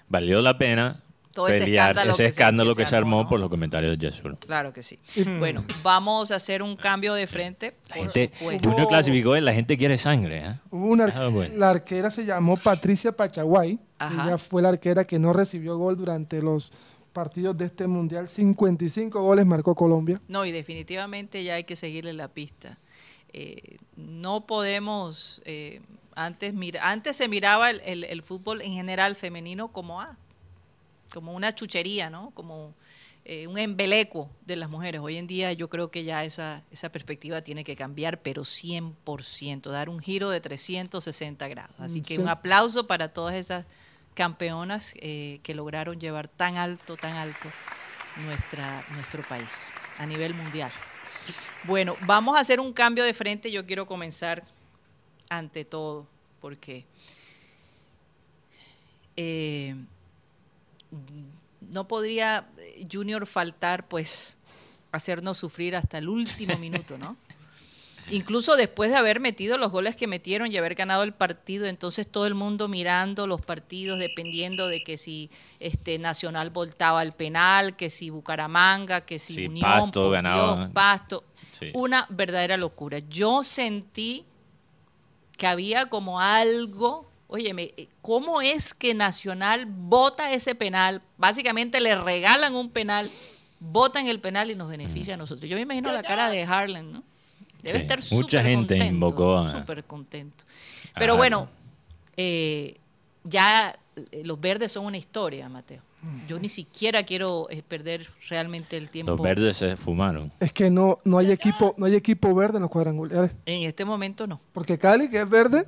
valió 0.09 0.41
la 0.43 0.57
pena 0.59 1.01
Todo 1.33 1.47
ese 1.47 1.61
pelear 1.65 1.89
escándalo 1.91 2.11
ese 2.11 2.23
que 2.23 2.23
se- 2.23 2.29
escándalo 2.29 2.71
que 2.75 2.77
que 2.81 2.85
se 2.85 2.89
se 2.91 2.95
armó 2.95 3.07
armó, 3.17 3.23
¿no? 3.23 3.29
por 3.29 3.39
los 3.39 3.49
comentarios 3.49 3.97
de 3.97 4.11
Jesús. 4.11 4.31
Claro 4.39 4.71
que 4.71 4.83
sí. 4.83 4.99
Bueno, 5.39 5.65
vamos 5.81 6.31
a 6.31 6.35
hacer 6.35 6.61
un 6.61 6.75
cambio 6.75 7.13
de 7.15 7.25
frente. 7.27 7.73
La 7.89 7.95
por 7.95 8.11
gente, 8.11 8.31
supuesto. 8.37 8.69
Junior 8.69 8.87
clasificó 8.87 9.35
y 9.35 9.41
la 9.41 9.53
gente 9.53 9.77
quiere 9.77 9.97
sangre. 9.97 10.45
¿eh? 10.45 10.53
Hubo 10.69 10.85
una 10.87 11.05
ar- 11.05 11.13
Ah, 11.15 11.27
bueno. 11.29 11.55
La 11.57 11.71
arquera 11.71 12.09
se 12.11 12.25
llamó 12.25 12.55
Patricia 12.57 13.11
Pachaguay. 13.11 13.79
Ajá. 13.99 14.25
Ella 14.27 14.37
fue 14.37 14.61
la 14.61 14.69
arquera 14.69 15.05
que 15.05 15.17
no 15.17 15.33
recibió 15.33 15.77
gol 15.77 15.97
durante 15.97 16.41
los 16.41 16.71
partidos 17.13 17.57
de 17.57 17.65
este 17.65 17.87
mundial. 17.87 18.27
55 18.27 19.21
goles 19.21 19.45
marcó 19.45 19.73
Colombia. 19.75 20.21
No, 20.27 20.45
y 20.45 20.51
definitivamente 20.51 21.43
ya 21.43 21.55
hay 21.55 21.63
que 21.63 21.75
seguirle 21.75 22.13
la 22.13 22.27
pista. 22.27 22.77
Eh, 23.33 23.77
no 23.95 24.45
podemos, 24.45 25.41
eh, 25.45 25.81
antes, 26.15 26.53
mira, 26.53 26.89
antes 26.91 27.17
se 27.17 27.27
miraba 27.27 27.69
el, 27.71 27.81
el- 27.85 28.03
el 28.03 28.21
fútbol 28.21 28.61
en 28.61 28.73
general 28.73 29.15
femenino 29.15 29.69
como, 29.69 29.99
ah, 30.01 30.17
como 31.13 31.33
una 31.33 31.53
chuchería, 31.53 32.09
¿no? 32.09 32.31
Como 32.31 32.73
eh, 33.23 33.47
un 33.47 33.57
embeleco 33.57 34.29
de 34.45 34.55
las 34.55 34.69
mujeres. 34.69 34.99
Hoy 34.99 35.17
en 35.17 35.27
día 35.27 35.53
yo 35.53 35.69
creo 35.69 35.91
que 35.91 36.03
ya 36.03 36.25
esa, 36.25 36.63
esa 36.71 36.91
perspectiva 36.91 37.41
tiene 37.41 37.63
que 37.63 37.75
cambiar, 37.75 38.21
pero 38.21 38.41
100%, 38.41 39.69
dar 39.69 39.89
un 39.89 39.99
giro 39.99 40.29
de 40.29 40.41
360 40.41 41.47
grados. 41.47 41.75
Así 41.77 42.01
que 42.01 42.17
un 42.17 42.27
aplauso 42.27 42.87
para 42.87 43.13
todas 43.13 43.35
esas 43.35 43.65
campeonas 44.13 44.93
eh, 44.97 45.39
que 45.43 45.55
lograron 45.55 45.99
llevar 45.99 46.27
tan 46.27 46.57
alto, 46.57 46.97
tan 46.97 47.13
alto 47.13 47.49
nuestra, 48.25 48.85
nuestro 48.91 49.23
país 49.23 49.71
a 49.97 50.05
nivel 50.05 50.33
mundial. 50.33 50.71
Bueno, 51.63 51.95
vamos 52.05 52.35
a 52.35 52.41
hacer 52.41 52.59
un 52.59 52.73
cambio 52.73 53.05
de 53.05 53.13
frente. 53.13 53.51
Yo 53.51 53.65
quiero 53.65 53.85
comenzar 53.85 54.43
ante 55.29 55.63
todo, 55.63 56.07
porque 56.41 56.85
eh, 59.15 59.75
no 61.71 61.87
podría 61.87 62.47
eh, 62.57 62.87
Junior 62.91 63.25
faltar, 63.25 63.87
pues, 63.87 64.37
hacernos 64.91 65.37
sufrir 65.37 65.75
hasta 65.75 65.97
el 65.97 66.09
último 66.09 66.57
minuto, 66.59 66.97
¿no? 66.97 67.17
Incluso 68.09 68.57
después 68.57 68.91
de 68.91 68.97
haber 68.97 69.21
metido 69.21 69.57
los 69.57 69.71
goles 69.71 69.95
que 69.95 70.07
metieron 70.07 70.51
y 70.51 70.57
haber 70.57 70.75
ganado 70.75 71.03
el 71.03 71.13
partido, 71.13 71.65
entonces 71.67 72.05
todo 72.05 72.27
el 72.27 72.35
mundo 72.35 72.67
mirando 72.67 73.27
los 73.27 73.41
partidos, 73.41 73.97
dependiendo 73.97 74.67
de 74.67 74.83
que 74.83 74.97
si 74.97 75.29
este 75.59 75.97
Nacional 75.99 76.49
voltaba 76.49 77.01
el 77.01 77.13
penal, 77.13 77.75
que 77.75 77.89
si 77.89 78.09
Bucaramanga, 78.09 79.01
que 79.01 79.19
si 79.19 79.35
Sí, 79.35 79.47
Unión, 79.47 79.91
Pasto. 79.91 80.11
Dios, 80.11 80.69
Pasto. 80.73 81.23
Sí. 81.51 81.71
Una 81.73 82.05
verdadera 82.09 82.57
locura. 82.57 82.99
Yo 82.99 83.41
sentí 83.43 84.25
que 85.37 85.47
había 85.47 85.85
como 85.85 86.19
algo, 86.19 87.09
óyeme, 87.33 87.73
¿cómo 88.03 88.41
es 88.41 88.75
que 88.75 88.93
Nacional 88.93 89.65
vota 89.65 90.31
ese 90.31 90.53
penal? 90.53 91.01
Básicamente 91.17 91.81
le 91.81 91.95
regalan 91.95 92.53
un 92.53 92.69
penal, 92.69 93.09
votan 93.59 94.07
el 94.07 94.19
penal 94.19 94.51
y 94.51 94.55
nos 94.55 94.69
beneficia 94.69 95.15
a 95.15 95.17
nosotros. 95.17 95.49
Yo 95.49 95.55
me 95.55 95.63
imagino 95.63 95.91
la 95.91 96.03
cara 96.03 96.29
de 96.29 96.43
Harlan, 96.43 96.93
¿no? 96.93 97.03
Debe 97.63 97.79
Sí, 97.79 97.81
estar 97.85 97.97
mucha 97.97 98.15
súper 98.37 98.43
gente 98.45 98.75
contento, 98.75 98.85
invocó 98.93 99.37
a- 99.39 99.51
Súper 99.51 99.83
contento. 99.83 100.43
Pero 100.95 101.17
bueno, 101.17 101.39
Harlan. 101.39 101.53
eh, 102.17 102.77
ya 103.23 103.75
eh, 103.95 104.21
los 104.23 104.39
verdes 104.39 104.71
son 104.71 104.85
una 104.85 104.97
historia, 104.97 105.49
Mateo. 105.49 105.81
Yo 106.27 106.37
ni 106.37 106.49
siquiera 106.49 107.01
quiero 107.03 107.47
eh, 107.49 107.63
perder 107.65 108.05
realmente 108.29 108.75
el 108.77 108.89
tiempo. 108.89 109.13
Los 109.13 109.21
verdes 109.21 109.55
se 109.57 109.75
fumaron. 109.77 110.31
Es 110.39 110.51
que 110.51 110.69
no, 110.69 110.99
no, 111.05 111.17
hay 111.17 111.31
equipo, 111.31 111.73
no 111.77 111.85
hay 111.87 111.95
equipo 111.95 112.35
verde 112.35 112.57
en 112.57 112.61
los 112.63 112.69
cuadrangulares. 112.69 113.31
En 113.45 113.63
este 113.63 113.85
momento 113.85 114.27
no. 114.27 114.39
Porque 114.51 114.77
Cali, 114.77 115.09
que 115.09 115.21
es 115.21 115.29
verde, 115.29 115.65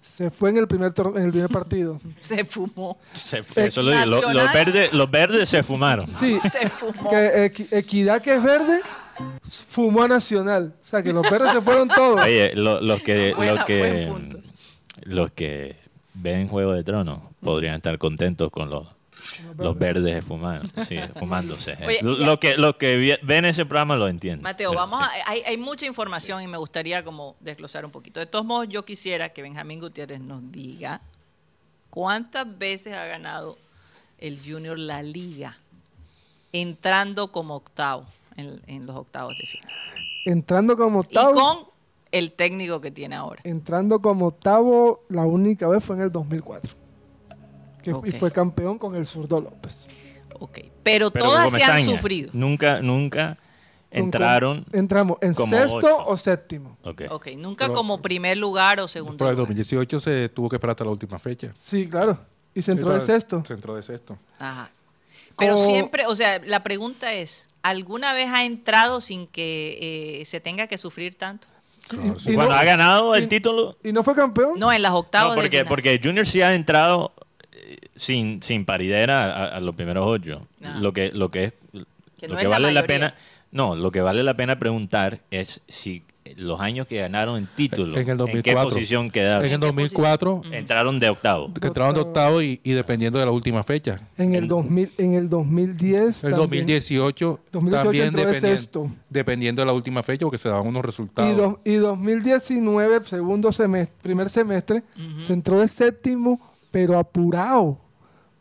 se 0.00 0.30
fue 0.30 0.50
en 0.50 0.56
el 0.56 0.66
primer, 0.68 0.92
tor- 0.92 1.16
en 1.16 1.24
el 1.24 1.30
primer 1.30 1.50
partido. 1.50 2.00
Se 2.20 2.44
fumó. 2.44 2.98
Se- 3.12 3.42
eso 3.56 3.82
lo 3.82 3.90
lo- 4.06 4.32
los, 4.32 4.52
verdes, 4.52 4.92
los 4.92 5.10
verdes 5.10 5.48
se 5.48 5.62
fumaron. 5.62 6.06
Sí, 6.06 6.38
Se 6.52 6.68
fumó. 6.68 7.10
que 7.10 7.52
Equidad, 7.72 8.20
que 8.22 8.34
es 8.36 8.42
verde, 8.42 8.80
fumó 9.68 10.02
a 10.02 10.08
Nacional. 10.08 10.74
O 10.80 10.84
sea, 10.84 11.02
que 11.02 11.12
los 11.12 11.28
verdes 11.30 11.52
se 11.52 11.60
fueron 11.60 11.88
todos. 11.88 12.20
Oye, 12.24 12.52
lo- 12.54 12.80
los 12.80 13.02
que, 13.02 13.34
Buena- 13.34 13.64
que, 13.64 14.12
los 15.02 15.30
que 15.32 15.76
ven 16.14 16.48
Juego 16.48 16.72
de 16.72 16.82
Tronos 16.84 17.20
podrían 17.40 17.76
estar 17.76 17.96
contentos 17.98 18.50
con 18.50 18.68
los, 18.70 18.88
los 19.58 19.78
verdes 19.78 20.24
fumando, 20.24 20.68
sí, 20.86 20.98
fumándose. 21.18 21.76
Oye, 21.86 21.98
lo, 22.02 22.16
ya- 22.18 22.56
lo 22.56 22.76
que, 22.78 22.78
que 22.78 23.18
ven 23.22 23.44
ese 23.44 23.64
programa 23.66 23.96
lo 23.96 24.08
entienden. 24.08 24.42
Mateo, 24.42 24.70
Pero 24.70 24.80
vamos 24.80 25.00
sí. 25.04 25.20
a, 25.26 25.30
hay, 25.30 25.42
hay 25.46 25.56
mucha 25.56 25.86
información 25.86 26.42
y 26.42 26.46
me 26.46 26.56
gustaría 26.58 27.04
como 27.04 27.36
desglosar 27.40 27.84
un 27.84 27.90
poquito. 27.90 28.20
De 28.20 28.26
todos 28.26 28.44
modos, 28.44 28.68
yo 28.68 28.84
quisiera 28.84 29.28
que 29.30 29.42
Benjamín 29.42 29.80
Gutiérrez 29.80 30.20
nos 30.20 30.50
diga 30.52 31.00
cuántas 31.90 32.58
veces 32.58 32.94
ha 32.94 33.04
ganado 33.06 33.58
el 34.18 34.38
Junior 34.44 34.78
la 34.78 35.02
liga 35.02 35.58
entrando 36.52 37.30
como 37.32 37.54
octavo 37.56 38.06
en, 38.36 38.60
en 38.66 38.86
los 38.86 38.96
octavos 38.96 39.36
de 39.38 39.46
final. 39.46 39.72
Entrando 40.26 40.76
como 40.76 40.98
Y 40.98 41.00
octavo. 41.00 41.32
con 41.34 41.58
el 42.12 42.32
técnico 42.32 42.80
que 42.80 42.90
tiene 42.90 43.14
ahora. 43.16 43.40
Entrando 43.44 44.00
como 44.00 44.26
octavo, 44.26 45.04
la 45.08 45.22
única 45.24 45.68
vez 45.68 45.82
fue 45.84 45.96
en 45.96 46.02
el 46.02 46.12
2004. 46.12 46.72
Que. 47.82 47.92
Y 48.04 48.12
fue 48.12 48.30
campeón 48.30 48.78
con 48.78 48.94
el 48.96 49.06
zurdo 49.06 49.40
López. 49.40 49.86
Ok. 50.38 50.58
Pero, 50.82 51.10
Pero 51.10 51.24
todas 51.24 51.52
se 51.52 51.62
han 51.62 51.82
sufrido. 51.82 52.30
Nunca, 52.32 52.80
nunca 52.80 53.36
entraron. 53.90 54.64
Entramos 54.72 55.18
en 55.20 55.34
como 55.34 55.56
sexto 55.56 55.76
ocho. 55.78 56.06
o 56.06 56.16
séptimo. 56.16 56.76
Ok. 56.84 57.02
Ok, 57.10 57.28
nunca 57.36 57.66
Pero- 57.66 57.74
como 57.74 58.00
primer 58.00 58.36
lugar 58.36 58.80
o 58.80 58.88
segundo 58.88 59.16
Pero 59.18 59.30
el 59.30 59.36
lugar. 59.36 59.48
2018 59.48 60.00
se 60.00 60.28
tuvo 60.28 60.48
que 60.48 60.56
esperar 60.56 60.72
hasta 60.72 60.84
la 60.84 60.90
última 60.90 61.18
fecha. 61.18 61.52
Sí, 61.58 61.88
claro. 61.88 62.18
Y 62.54 62.62
se 62.62 62.72
entró 62.72 62.92
de 62.92 63.00
sexto. 63.00 63.42
Se 63.44 63.54
entró 63.54 63.74
de 63.74 63.82
sexto. 63.82 64.18
Ajá. 64.38 64.70
Pero 65.38 65.54
Como- 65.54 65.66
siempre, 65.66 66.06
o 66.06 66.14
sea, 66.14 66.40
la 66.44 66.62
pregunta 66.62 67.14
es, 67.14 67.48
¿alguna 67.62 68.12
vez 68.12 68.28
ha 68.30 68.44
entrado 68.44 69.00
sin 69.00 69.26
que 69.26 70.20
eh, 70.20 70.24
se 70.26 70.40
tenga 70.40 70.66
que 70.66 70.76
sufrir 70.78 71.14
tanto? 71.14 71.48
Claro, 71.88 72.18
sí. 72.18 72.34
Cuando 72.34 72.52
no- 72.54 72.60
ha 72.60 72.64
ganado 72.64 73.14
el 73.14 73.24
y- 73.24 73.26
título, 73.26 73.76
¿Y 73.82 73.92
no 73.92 74.02
fue 74.04 74.14
campeón? 74.14 74.58
No, 74.58 74.70
en 74.70 74.82
las 74.82 74.92
No, 74.92 75.02
de 75.02 75.34
porque, 75.34 75.50
final. 75.50 75.66
porque 75.66 76.00
Junior 76.02 76.26
sí 76.26 76.42
ha 76.42 76.54
entrado 76.54 77.12
sin, 77.94 78.42
sin 78.42 78.64
paridera 78.64 79.24
a, 79.32 79.56
a 79.56 79.60
los 79.60 79.74
primeros 79.74 80.06
ocho. 80.06 80.46
Ah. 80.62 80.78
Lo 80.80 80.92
que, 80.92 81.10
lo 81.12 81.28
que 81.30 81.44
es, 81.44 81.52
Que 82.18 82.28
lo 82.28 82.34
no 82.34 82.38
que 82.40 82.44
la 82.44 82.50
vale 82.50 82.72
la, 82.72 82.84
pena, 82.84 83.14
no, 83.52 83.74
lo 83.76 83.90
que 83.90 84.00
vale 84.00 84.22
la 84.22 84.34
pena 84.34 84.58
preguntar 84.58 85.20
es 85.30 85.60
si 85.68 86.02
los 86.36 86.60
años 86.60 86.86
que 86.86 86.98
ganaron 86.98 87.38
en 87.38 87.48
título, 87.56 87.94
En 87.94 88.00
el 88.00 88.04
qué 88.06 88.14
2004. 88.14 88.68
posición 88.70 89.10
quedaron. 89.10 89.44
En 89.44 89.50
el 89.52 89.58
qué 89.58 89.66
2004 89.66 90.42
Entraron 90.52 91.00
de 91.00 91.08
octavo. 91.08 91.52
que 91.60 91.66
entraron 91.66 91.92
de 91.94 92.00
octavo 92.02 92.40
y, 92.40 92.60
y 92.62 92.70
dependiendo 92.72 93.18
de 93.18 93.24
la 93.26 93.32
última 93.32 93.64
fecha. 93.64 94.00
En 94.16 94.34
el, 94.36 94.46
2000, 94.46 94.92
en 94.98 95.14
el 95.14 95.28
2010. 95.28 96.22
El 96.24 96.30
también. 96.30 96.36
2018, 96.66 97.40
2018 97.50 97.82
también 97.84 98.04
entró 98.06 98.20
de 98.20 98.26
dependiendo, 98.26 98.58
sexto. 98.58 98.90
dependiendo 99.08 99.62
de 99.62 99.66
la 99.66 99.72
última 99.72 100.02
fecha 100.04 100.24
porque 100.24 100.38
se 100.38 100.48
daban 100.48 100.68
unos 100.68 100.84
resultados. 100.84 101.32
Y, 101.32 101.34
do- 101.34 101.60
y 101.64 101.74
2019, 101.76 103.04
segundo 103.06 103.50
semestre, 103.50 103.96
primer 104.00 104.30
semestre, 104.30 104.82
se 105.20 105.32
entró 105.32 105.58
de 105.58 105.66
séptimo, 105.66 106.40
pero 106.70 106.98
apurado. 106.98 107.78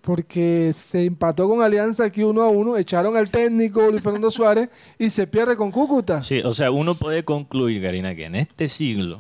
Porque 0.02 0.72
se 0.74 1.06
empató 1.06 1.50
con 1.50 1.62
Alianza 1.62 2.06
aquí 2.06 2.24
uno 2.24 2.42
a 2.42 2.50
uno, 2.50 2.78
echaron 2.78 3.18
al 3.18 3.30
técnico 3.30 3.92
Luis 3.92 4.02
Fernando 4.02 4.32
Suárez 4.32 4.70
y 4.98 5.10
se 5.10 5.28
pierde 5.28 5.58
con 5.58 5.72
Cúcuta. 5.72 6.24
Sí, 6.24 6.40
o 6.40 6.54
sea, 6.54 6.72
uno 6.72 6.96
puede 6.96 7.26
concluir, 7.26 7.84
Karina, 7.84 8.16
que 8.16 8.26
en 8.26 8.36
este 8.36 8.70
siglo, 8.70 9.20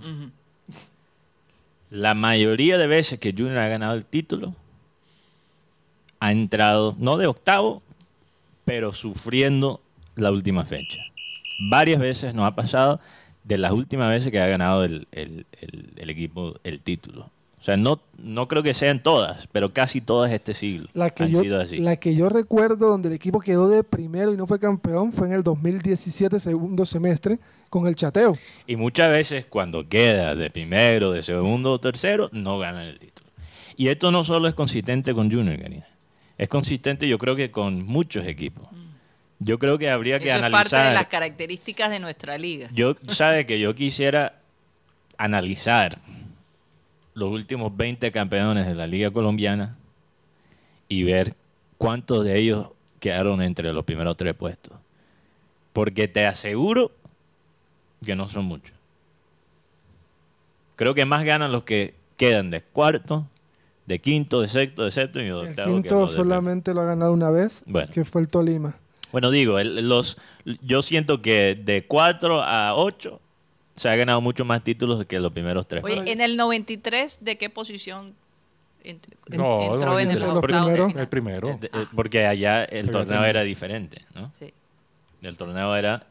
la 1.90 2.14
mayoría 2.14 2.78
de 2.78 2.88
veces 2.88 3.20
que 3.20 3.34
Junior 3.38 3.58
ha 3.58 3.68
ganado 3.68 3.94
el 3.94 4.06
título, 4.06 4.56
ha 6.22 6.32
entrado, 6.32 6.96
no 6.98 7.18
de 7.18 7.28
octavo, 7.28 7.84
pero 8.64 8.94
sufriendo 8.94 9.82
la 10.16 10.32
última 10.32 10.66
fecha. 10.66 11.00
Varias 11.70 12.00
veces 12.00 12.34
nos 12.34 12.46
ha 12.46 12.56
pasado 12.56 13.02
de 13.44 13.58
las 13.58 13.74
últimas 13.74 14.10
veces 14.10 14.32
que 14.32 14.40
ha 14.40 14.48
ganado 14.48 14.86
el 14.86 15.06
equipo 15.98 16.56
el 16.64 16.80
título. 16.80 17.30
O 17.60 17.64
sea, 17.64 17.76
no, 17.76 18.02
no 18.18 18.48
creo 18.48 18.64
que 18.64 18.74
sean 18.74 19.04
todas, 19.04 19.48
pero 19.52 19.74
casi 19.74 20.00
todas 20.00 20.32
este 20.32 20.54
siglo 20.54 20.88
La 20.94 21.10
que, 21.10 21.24
han 21.24 21.30
yo, 21.32 21.42
sido 21.42 21.60
así. 21.60 21.78
la 21.80 21.98
que 21.98 22.16
yo 22.16 22.30
recuerdo 22.30 22.88
donde 22.90 23.10
el 23.10 23.14
equipo 23.16 23.42
quedó 23.42 23.68
de 23.68 23.84
primero 23.84 24.34
y 24.34 24.38
no 24.38 24.48
fue 24.48 24.60
campeón 24.60 25.12
fue 25.12 25.28
en 25.28 25.34
el 25.34 25.44
2017, 25.44 26.40
segundo 26.40 26.86
semestre, 26.86 27.38
con 27.70 27.86
el 27.86 27.96
chateo. 27.96 28.38
Y 28.66 28.78
muchas 28.78 29.10
veces 29.12 29.46
cuando 29.46 29.88
queda 29.90 30.36
de 30.36 30.50
primero, 30.50 31.12
de 31.12 31.22
segundo 31.22 31.74
o 31.74 31.80
tercero, 31.82 32.30
no 32.32 32.60
ganan 32.60 32.84
el 32.86 32.98
título. 32.98 33.30
Y 33.76 33.90
esto 33.90 34.10
no 34.12 34.24
solo 34.24 34.48
es 34.48 34.54
consistente 34.56 35.14
con 35.14 35.30
Junior, 35.30 35.60
Karina. 35.62 35.88
Es 36.38 36.48
consistente 36.48 37.10
yo 37.10 37.18
creo 37.18 37.36
que 37.36 37.52
con 37.52 37.86
muchos 37.86 38.26
equipos. 38.26 38.68
Yo 39.40 39.60
creo 39.60 39.78
que 39.78 39.90
habría 39.90 40.20
que 40.20 40.30
Eso 40.30 40.38
es 40.38 40.52
parte 40.52 40.76
de 40.76 40.82
analizar. 40.82 40.94
las 40.94 41.08
características 41.08 41.90
de 41.92 42.00
nuestra 42.00 42.38
liga. 42.38 42.70
Yo 42.74 42.96
sabe 43.10 43.46
que 43.46 43.60
yo 43.60 43.76
quisiera 43.76 44.40
analizar 45.18 46.00
los 47.14 47.30
últimos 47.30 47.76
20 47.76 48.12
campeones 48.12 48.66
de 48.68 48.76
la 48.76 48.88
Liga 48.88 49.12
Colombiana 49.12 49.78
y 50.88 51.04
ver 51.04 51.36
cuántos 51.78 52.24
de 52.26 52.38
ellos 52.38 52.70
quedaron 53.00 53.42
entre 53.42 53.72
los 53.74 53.84
primeros 53.86 54.16
tres 54.18 54.34
puestos. 54.36 54.74
Porque 55.74 56.08
te 56.08 56.26
aseguro 56.26 56.92
que 58.04 58.16
no 58.16 58.28
son 58.28 58.46
muchos. 58.46 58.76
Creo 60.76 60.94
que 60.94 61.06
más 61.06 61.24
ganan 61.26 61.52
los 61.52 61.64
que 61.64 61.96
quedan 62.18 62.52
de 62.52 62.62
cuarto, 62.62 63.28
de 63.86 64.00
quinto, 64.00 64.42
de 64.42 64.48
sexto, 64.48 64.84
de 64.86 64.92
séptimo 64.92 65.24
y 65.24 65.28
de 65.28 65.32
El 65.32 65.50
octavo. 65.50 65.68
que 65.68 65.74
quinto 65.74 66.08
solamente 66.08 66.74
lo 66.74 66.82
ha 66.82 66.86
ganado 66.86 67.12
una 67.14 67.30
vez, 67.32 67.64
Bueno. 67.66 67.92
que 67.92 68.06
fue 68.06 68.22
el 68.22 68.28
Tolima. 68.30 68.76
Bueno, 69.12 69.32
digo, 69.32 69.58
el- 69.60 69.90
los, 69.90 70.18
yo 70.62 70.82
siento 70.82 71.22
que 71.22 71.56
de 71.56 71.86
4 71.86 72.42
a 72.44 72.76
8 72.76 73.20
se 73.80 73.90
ha 73.90 73.96
ganado 73.96 74.22
mucho 74.22 74.46
más 74.46 74.64
títulos 74.64 75.06
que 75.06 75.20
los 75.20 75.32
primeros 75.32 75.68
tres. 75.68 75.84
Oye, 75.84 76.04
en 76.12 76.22
el 76.22 76.36
93, 76.38 77.20
¿de 77.22 77.38
qué 77.38 77.50
posición 77.50 78.14
ent- 78.84 79.00
No, 79.30 79.74
entró 79.74 80.00
en 80.00 80.12
el 80.12 80.20
los 80.20 80.30
octavo 80.30 80.42
de 80.42 80.48
primeros. 80.48 80.88
final? 80.90 81.02
El 81.02 81.08
primero. 81.08 81.50
Eh, 81.50 81.58
de- 81.62 81.70
Porque 81.96 82.26
allá 82.28 82.64
el 82.66 82.88
Pero 82.88 83.00
torneo 83.06 83.24
era 83.24 83.42
diferente, 83.44 84.06
¿no? 84.14 84.32
Sí. 84.38 84.54
El 85.22 85.38
torneo 85.38 85.76
era, 85.76 86.06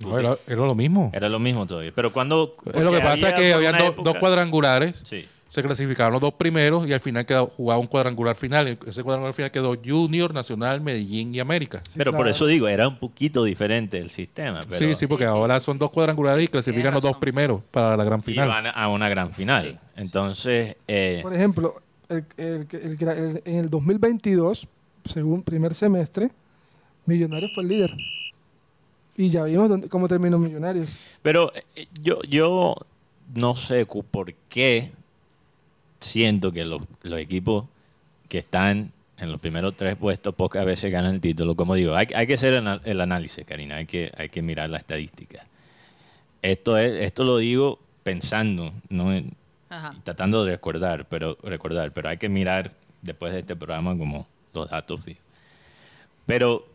No, 0.00 0.18
era, 0.18 0.36
era 0.46 0.56
lo 0.62 0.74
mismo. 0.74 1.10
era 1.14 1.28
lo 1.28 1.38
mismo 1.38 1.66
todavía. 1.66 1.92
Pero 1.94 2.12
cuando... 2.12 2.56
Es 2.72 2.80
lo 2.82 2.90
que 2.92 3.00
pasa 3.00 3.28
es 3.30 3.34
que 3.34 3.52
había 3.54 3.72
do- 3.72 3.92
dos 4.02 4.16
cuadrangulares. 4.18 5.00
Sí. 5.04 5.26
Se 5.52 5.62
clasificaron 5.62 6.12
los 6.14 6.20
dos 6.22 6.32
primeros 6.32 6.88
y 6.88 6.94
al 6.94 7.00
final 7.00 7.26
quedó, 7.26 7.48
jugaba 7.48 7.78
un 7.78 7.86
cuadrangular 7.86 8.34
final. 8.36 8.78
Ese 8.86 9.02
cuadrangular 9.02 9.34
final 9.34 9.50
quedó 9.50 9.76
Junior, 9.84 10.32
Nacional, 10.32 10.80
Medellín 10.80 11.34
y 11.34 11.40
América. 11.40 11.82
Sí, 11.82 11.98
pero 11.98 12.10
por 12.12 12.26
eso 12.26 12.46
digo, 12.46 12.68
era 12.68 12.88
un 12.88 12.98
poquito 12.98 13.44
diferente 13.44 13.98
el 13.98 14.08
sistema. 14.08 14.60
Pero, 14.66 14.94
sí, 14.94 15.06
porque 15.06 15.24
Sí, 15.24 15.30
sí, 15.30 15.36
ahora 15.36 15.60
sí, 15.60 15.66
son 15.66 15.76
dos 15.76 15.90
cuadrangulares 15.90 16.42
y 16.42 16.48
clasifican 16.48 16.94
los 16.94 17.02
dos 17.02 17.18
primeros 17.18 17.60
para 17.70 17.98
la 17.98 18.04
gran 18.04 18.20
Y 18.20 18.22
final. 18.22 18.48
van 18.48 18.66
a 18.74 18.88
una 18.88 19.10
gran 19.10 19.30
final. 19.34 19.72
Sí. 19.72 19.78
Entonces, 19.96 20.76
eh, 20.88 21.18
Por 21.22 21.34
ejemplo, 21.34 21.74
el- 22.08 22.24
el- 22.38 22.66
el- 22.72 23.02
el- 23.08 23.42
en 23.44 23.54
el 23.56 23.68
2022, 23.68 24.66
según 25.04 25.42
primer 25.42 25.74
semestre, 25.74 26.30
Millonarios 27.04 27.52
fue 27.54 27.64
el 27.64 27.68
líder. 27.68 27.94
Y 29.18 29.28
ya 29.28 29.44
vimos 29.44 29.68
dónde- 29.68 29.88
cómo 29.90 30.08
terminó 30.08 30.38
Millonarios. 30.38 30.98
Pero 31.20 31.52
eh, 31.76 31.88
yo, 32.00 32.22
yo 32.22 32.74
no 33.34 33.54
sé 33.54 33.84
por 33.84 34.32
qué 34.48 34.92
siento 36.02 36.52
que 36.52 36.64
los, 36.64 36.82
los 37.02 37.18
equipos 37.18 37.66
que 38.28 38.38
están 38.38 38.92
en 39.18 39.30
los 39.30 39.40
primeros 39.40 39.76
tres 39.76 39.96
puestos 39.96 40.34
pocas 40.34 40.64
veces 40.66 40.90
ganan 40.90 41.14
el 41.14 41.20
título. 41.20 41.54
Como 41.54 41.74
digo, 41.74 41.94
hay, 41.94 42.06
hay 42.14 42.26
que 42.26 42.34
hacer 42.34 42.54
el, 42.54 42.80
el 42.84 43.00
análisis, 43.00 43.44
Karina, 43.44 43.76
hay 43.76 43.86
que, 43.86 44.10
hay 44.16 44.28
que 44.28 44.42
mirar 44.42 44.70
la 44.70 44.78
estadística. 44.78 45.46
Esto, 46.42 46.76
es, 46.76 47.02
esto 47.02 47.22
lo 47.24 47.38
digo 47.38 47.78
pensando, 48.02 48.72
no 48.88 49.12
Ajá. 49.70 49.94
tratando 50.02 50.44
de 50.44 50.52
recordar, 50.52 51.06
pero 51.08 51.38
recordar, 51.42 51.92
pero 51.92 52.08
hay 52.08 52.18
que 52.18 52.28
mirar 52.28 52.72
después 53.00 53.32
de 53.32 53.40
este 53.40 53.54
programa 53.54 53.96
como 53.96 54.26
los 54.52 54.68
datos 54.70 55.00
fijos. 55.00 55.22
Pero, 56.26 56.66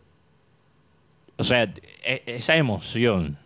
o 1.37 1.43
sea, 1.43 1.63
e- 2.03 2.23
esa 2.25 2.55
emoción 2.55 3.37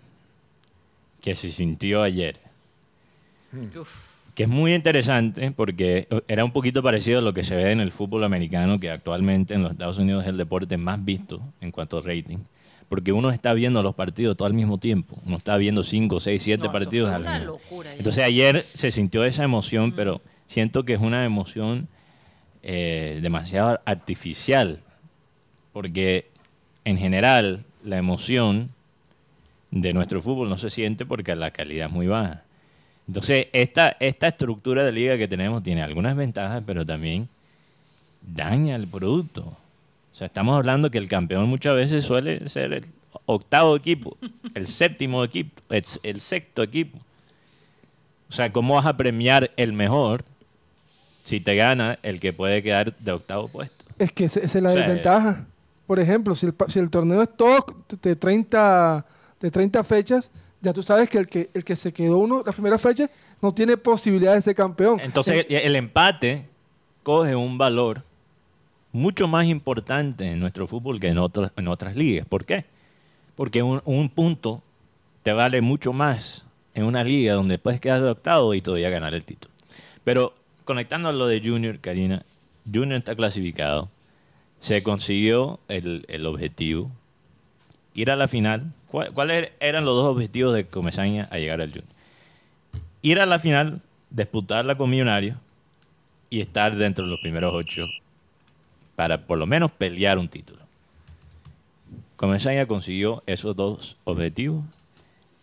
que 1.21 1.35
se 1.35 1.49
sintió 1.51 2.03
ayer, 2.03 2.39
Uf. 3.75 4.10
Que 4.41 4.45
es 4.45 4.49
muy 4.49 4.73
interesante 4.73 5.51
porque 5.51 6.07
era 6.27 6.43
un 6.43 6.51
poquito 6.51 6.81
parecido 6.81 7.19
a 7.19 7.21
lo 7.21 7.31
que 7.31 7.43
se 7.43 7.53
ve 7.53 7.71
en 7.71 7.79
el 7.79 7.91
fútbol 7.91 8.23
americano, 8.23 8.79
que 8.79 8.89
actualmente 8.89 9.53
en 9.53 9.61
los 9.61 9.73
Estados 9.73 9.99
Unidos 9.99 10.23
es 10.23 10.29
el 10.29 10.37
deporte 10.37 10.77
más 10.77 11.05
visto 11.05 11.43
en 11.61 11.69
cuanto 11.69 11.99
a 11.99 12.01
rating. 12.01 12.39
Porque 12.89 13.11
uno 13.11 13.29
está 13.29 13.53
viendo 13.53 13.83
los 13.83 13.93
partidos 13.93 14.35
todo 14.35 14.47
al 14.47 14.55
mismo 14.55 14.79
tiempo. 14.79 15.15
Uno 15.27 15.37
está 15.37 15.57
viendo 15.57 15.83
5, 15.83 16.19
6, 16.19 16.41
7 16.41 16.57
No, 16.57 16.63
eso 16.63 16.71
partidos 16.71 17.11
al 17.11 17.21
mismo 17.21 17.45
locura. 17.45 17.93
Entonces 17.95 18.23
ayer 18.23 18.65
se 18.73 18.89
sintió 18.89 19.23
esa 19.25 19.43
emoción, 19.43 19.91
pero 19.91 20.23
siento 20.47 20.85
que 20.85 20.93
es 20.95 20.99
una 20.99 21.23
emoción 21.23 21.87
eh, 22.63 23.19
demasiado 23.21 23.79
artificial. 23.85 24.79
Porque 25.71 26.25
en 26.83 26.97
general 26.97 27.63
la 27.83 27.99
emoción 27.99 28.71
de 29.69 29.93
nuestro 29.93 30.19
fútbol 30.19 30.49
no 30.49 30.57
se 30.57 30.71
siente 30.71 31.05
porque 31.05 31.35
la 31.35 31.51
calidad 31.51 31.89
es 31.89 31.93
muy 31.93 32.07
baja. 32.07 32.43
Entonces, 33.11 33.47
esta, 33.51 33.97
esta 33.99 34.29
estructura 34.29 34.85
de 34.85 34.93
liga 34.93 35.17
que 35.17 35.27
tenemos 35.27 35.61
tiene 35.63 35.81
algunas 35.83 36.15
ventajas, 36.15 36.63
pero 36.65 36.85
también 36.85 37.27
daña 38.21 38.77
el 38.77 38.87
producto. 38.87 39.41
O 39.41 40.15
sea, 40.15 40.27
estamos 40.27 40.55
hablando 40.55 40.89
que 40.89 40.97
el 40.97 41.09
campeón 41.09 41.49
muchas 41.49 41.75
veces 41.75 42.05
suele 42.05 42.47
ser 42.47 42.71
el 42.71 42.85
octavo 43.25 43.75
equipo, 43.75 44.15
el 44.53 44.65
séptimo 44.79 45.25
equipo, 45.25 45.61
el, 45.69 45.83
el 46.03 46.21
sexto 46.21 46.63
equipo. 46.63 46.97
O 48.29 48.31
sea, 48.31 48.49
¿cómo 48.53 48.75
vas 48.75 48.85
a 48.85 48.95
premiar 48.95 49.51
el 49.57 49.73
mejor 49.73 50.23
si 50.85 51.41
te 51.41 51.55
gana 51.57 51.99
el 52.03 52.21
que 52.21 52.31
puede 52.31 52.63
quedar 52.63 52.95
de 52.95 53.11
octavo 53.11 53.49
puesto? 53.49 53.83
Es 53.99 54.13
que 54.13 54.23
ese- 54.23 54.45
esa 54.45 54.57
es 54.59 54.63
la 54.63 54.69
O 54.69 54.73
sea, 54.73 54.83
desventaja. 54.83 55.45
Por 55.85 55.99
ejemplo, 55.99 56.33
si 56.33 56.45
el, 56.45 56.53
pa- 56.53 56.69
si 56.69 56.79
el 56.79 56.89
torneo 56.89 57.21
es 57.21 57.35
todo 57.35 57.57
de 58.01 58.15
30, 58.15 59.05
de 59.41 59.51
30 59.51 59.83
fechas, 59.83 60.31
ya 60.61 60.73
tú 60.73 60.83
sabes 60.83 61.09
que 61.09 61.17
el 61.17 61.27
que, 61.27 61.49
el 61.53 61.63
que 61.63 61.75
se 61.75 61.91
quedó 61.91 62.17
uno 62.17 62.43
la 62.45 62.51
primera 62.51 62.77
fecha 62.77 63.09
no 63.41 63.51
tiene 63.53 63.77
posibilidad 63.77 64.33
de 64.33 64.41
ser 64.41 64.55
campeón. 64.55 64.99
Entonces, 64.99 65.45
el, 65.49 65.55
el 65.55 65.75
empate 65.75 66.45
coge 67.03 67.35
un 67.35 67.57
valor 67.57 68.03
mucho 68.91 69.27
más 69.27 69.45
importante 69.45 70.27
en 70.27 70.39
nuestro 70.39 70.67
fútbol 70.67 70.99
que 70.99 71.07
en, 71.07 71.17
otras 71.17 71.51
en 71.55 71.67
otras 71.67 71.95
ligas. 71.95 72.27
¿Por 72.27 72.45
qué? 72.45 72.65
Porque 73.35 73.63
un, 73.63 73.81
un 73.85 74.09
punto 74.09 74.61
te 75.23 75.33
vale 75.33 75.61
mucho 75.61 75.93
más 75.93 76.43
en 76.73 76.83
una 76.83 77.03
liga 77.03 77.33
donde 77.33 77.57
puedes 77.57 77.79
quedar 77.79 78.01
de 78.01 78.09
octavo 78.09 78.53
y 78.53 78.61
todavía 78.61 78.89
ganar 78.89 79.13
el 79.13 79.23
título. 79.23 79.53
Pero 80.03 80.33
conectando 80.65 81.09
a 81.09 81.13
lo 81.13 81.27
de 81.27 81.41
Junior, 81.41 81.79
Karina, 81.79 82.23
Junior 82.71 82.97
está 82.97 83.15
clasificado. 83.15 83.89
Se 84.59 84.83
consiguió 84.83 85.59
el, 85.67 86.05
el 86.07 86.25
objetivo, 86.25 86.91
ir 87.93 88.11
a 88.11 88.15
la 88.15 88.27
final. 88.27 88.73
¿Cuál- 88.91 89.13
¿Cuáles 89.13 89.51
eran 89.61 89.85
los 89.85 89.95
dos 89.95 90.05
objetivos 90.05 90.53
de 90.53 90.65
Comesaña 90.65 91.27
a 91.31 91.37
llegar 91.37 91.61
al 91.61 91.69
Junior? 91.69 91.87
Ir 93.01 93.19
a 93.19 93.25
la 93.25 93.39
final, 93.39 93.81
disputarla 94.09 94.75
con 94.75 94.89
Millonarios 94.89 95.37
y 96.29 96.41
estar 96.41 96.75
dentro 96.75 97.05
de 97.05 97.11
los 97.11 97.21
primeros 97.21 97.53
ocho 97.53 97.85
para 98.97 99.25
por 99.25 99.37
lo 99.37 99.47
menos 99.47 99.71
pelear 99.71 100.17
un 100.17 100.27
título. 100.27 100.59
Comesaña 102.17 102.67
consiguió 102.67 103.23
esos 103.25 103.55
dos 103.55 103.97
objetivos 104.03 104.63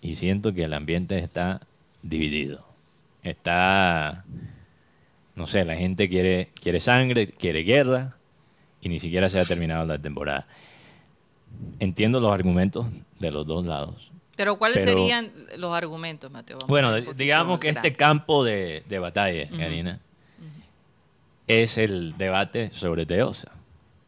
y 0.00 0.14
siento 0.16 0.52
que 0.52 0.64
el 0.64 0.74
ambiente 0.74 1.18
está 1.18 1.60
dividido. 2.02 2.64
Está, 3.22 4.24
no 5.34 5.46
sé, 5.46 5.64
la 5.64 5.74
gente 5.74 6.08
quiere, 6.08 6.50
quiere 6.60 6.78
sangre, 6.80 7.26
quiere 7.26 7.62
guerra 7.64 8.14
y 8.80 8.90
ni 8.90 9.00
siquiera 9.00 9.28
se 9.28 9.40
ha 9.40 9.44
terminado 9.44 9.84
la 9.86 9.98
temporada. 9.98 10.46
Entiendo 11.80 12.20
los 12.20 12.30
argumentos 12.30 12.86
de 13.18 13.30
los 13.30 13.46
dos 13.46 13.66
lados. 13.66 14.10
Pero 14.36 14.56
¿cuáles 14.56 14.84
Pero- 14.84 14.96
serían 14.98 15.32
los 15.56 15.74
argumentos, 15.74 16.30
Mateo? 16.30 16.58
Vamos 16.58 16.68
Bueno, 16.68 16.94
digamos 17.14 17.58
que 17.58 17.70
este 17.70 17.94
campo 17.94 18.44
de, 18.44 18.84
de 18.88 18.98
batalla, 18.98 19.48
Karina, 19.50 20.00
es 21.48 21.78
el 21.78 22.16
debate 22.16 22.70
sobre 22.72 23.04
Teosa. 23.06 23.52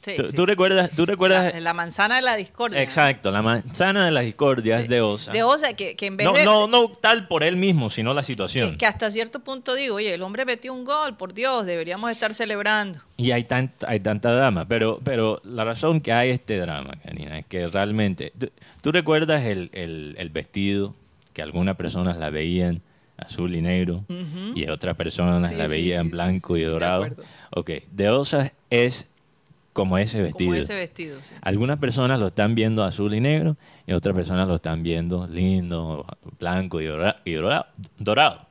Sí, 0.02 0.14
¿Tú, 0.16 0.28
sí, 0.28 0.34
tú 0.34 0.42
sí. 0.44 0.46
recuerdas? 0.46 0.90
¿Tú 0.96 1.04
recuerdas? 1.04 1.52
La, 1.52 1.60
la 1.60 1.74
manzana 1.74 2.16
de 2.16 2.22
la 2.22 2.34
discordia. 2.34 2.80
Exacto, 2.80 3.30
la 3.30 3.42
manzana 3.42 4.06
de 4.06 4.10
la 4.10 4.20
discordia 4.22 4.78
Sí. 4.78 4.84
es 4.84 4.88
de 4.88 5.02
Osa. 5.02 5.30
De 5.30 5.42
Osa, 5.42 5.74
que, 5.74 5.94
que 5.94 6.06
en 6.06 6.16
vez 6.16 6.24
no, 6.26 6.32
de... 6.32 6.44
no, 6.46 6.66
no 6.66 6.88
tal 6.88 7.28
por 7.28 7.42
él 7.44 7.56
mismo, 7.56 7.90
sino 7.90 8.14
la 8.14 8.22
situación. 8.22 8.70
que, 8.70 8.78
que 8.78 8.86
hasta 8.86 9.10
cierto 9.10 9.40
punto 9.40 9.74
digo, 9.74 9.96
oye, 9.96 10.14
el 10.14 10.22
hombre 10.22 10.46
metió 10.46 10.72
un 10.72 10.84
gol, 10.84 11.18
por 11.18 11.34
Dios, 11.34 11.66
deberíamos 11.66 12.10
estar 12.10 12.32
celebrando. 12.34 13.00
Y 13.18 13.32
hay, 13.32 13.42
tant- 13.44 13.84
hay 13.86 14.00
tanta 14.00 14.32
drama, 14.32 14.66
pero, 14.66 15.00
pero 15.04 15.40
la 15.44 15.64
razón 15.64 16.00
que 16.00 16.12
hay 16.14 16.30
este 16.30 16.56
drama, 16.58 16.94
Karina, 17.04 17.38
es 17.38 17.44
que 17.46 17.68
realmente... 17.68 18.32
¿Tú, 18.38 18.50
tú 18.80 18.92
recuerdas 18.92 19.44
el, 19.44 19.68
el- 19.74 20.14
el 20.18 20.30
vestido 20.30 20.94
que 21.34 21.42
algunas 21.42 21.76
personas 21.76 22.16
la 22.16 22.30
veían 22.30 22.80
azul 23.18 23.54
y 23.54 23.60
negro 23.60 24.06
y 24.54 24.66
otras 24.70 24.96
personas 24.96 25.52
la 25.52 25.66
veían 25.66 26.08
blanco 26.08 26.56
y 26.56 26.60
de 26.60 26.66
dorado? 26.68 27.04
acuerdo. 27.04 27.22
Ok, 27.50 27.70
de 27.92 28.08
Osa 28.08 28.54
es 28.70 29.10
como 29.72 29.98
ese 29.98 30.20
vestido. 30.20 30.50
Como 30.50 30.54
ese 30.60 30.74
vestido, 30.74 31.18
sí. 31.22 31.34
Algunas 31.42 31.78
personas 31.78 32.18
lo 32.18 32.26
están 32.28 32.54
viendo 32.54 32.82
azul 32.84 33.14
y 33.14 33.20
negro 33.20 33.56
y 33.86 33.92
otras 33.92 34.14
personas 34.14 34.48
lo 34.48 34.56
están 34.56 34.82
viendo 34.82 35.26
lindo, 35.26 36.04
blanco 36.38 36.80
y 36.80 36.86
dora- 36.86 37.20
y 37.24 37.32
dora- 37.32 37.66
dorado. 37.98 38.46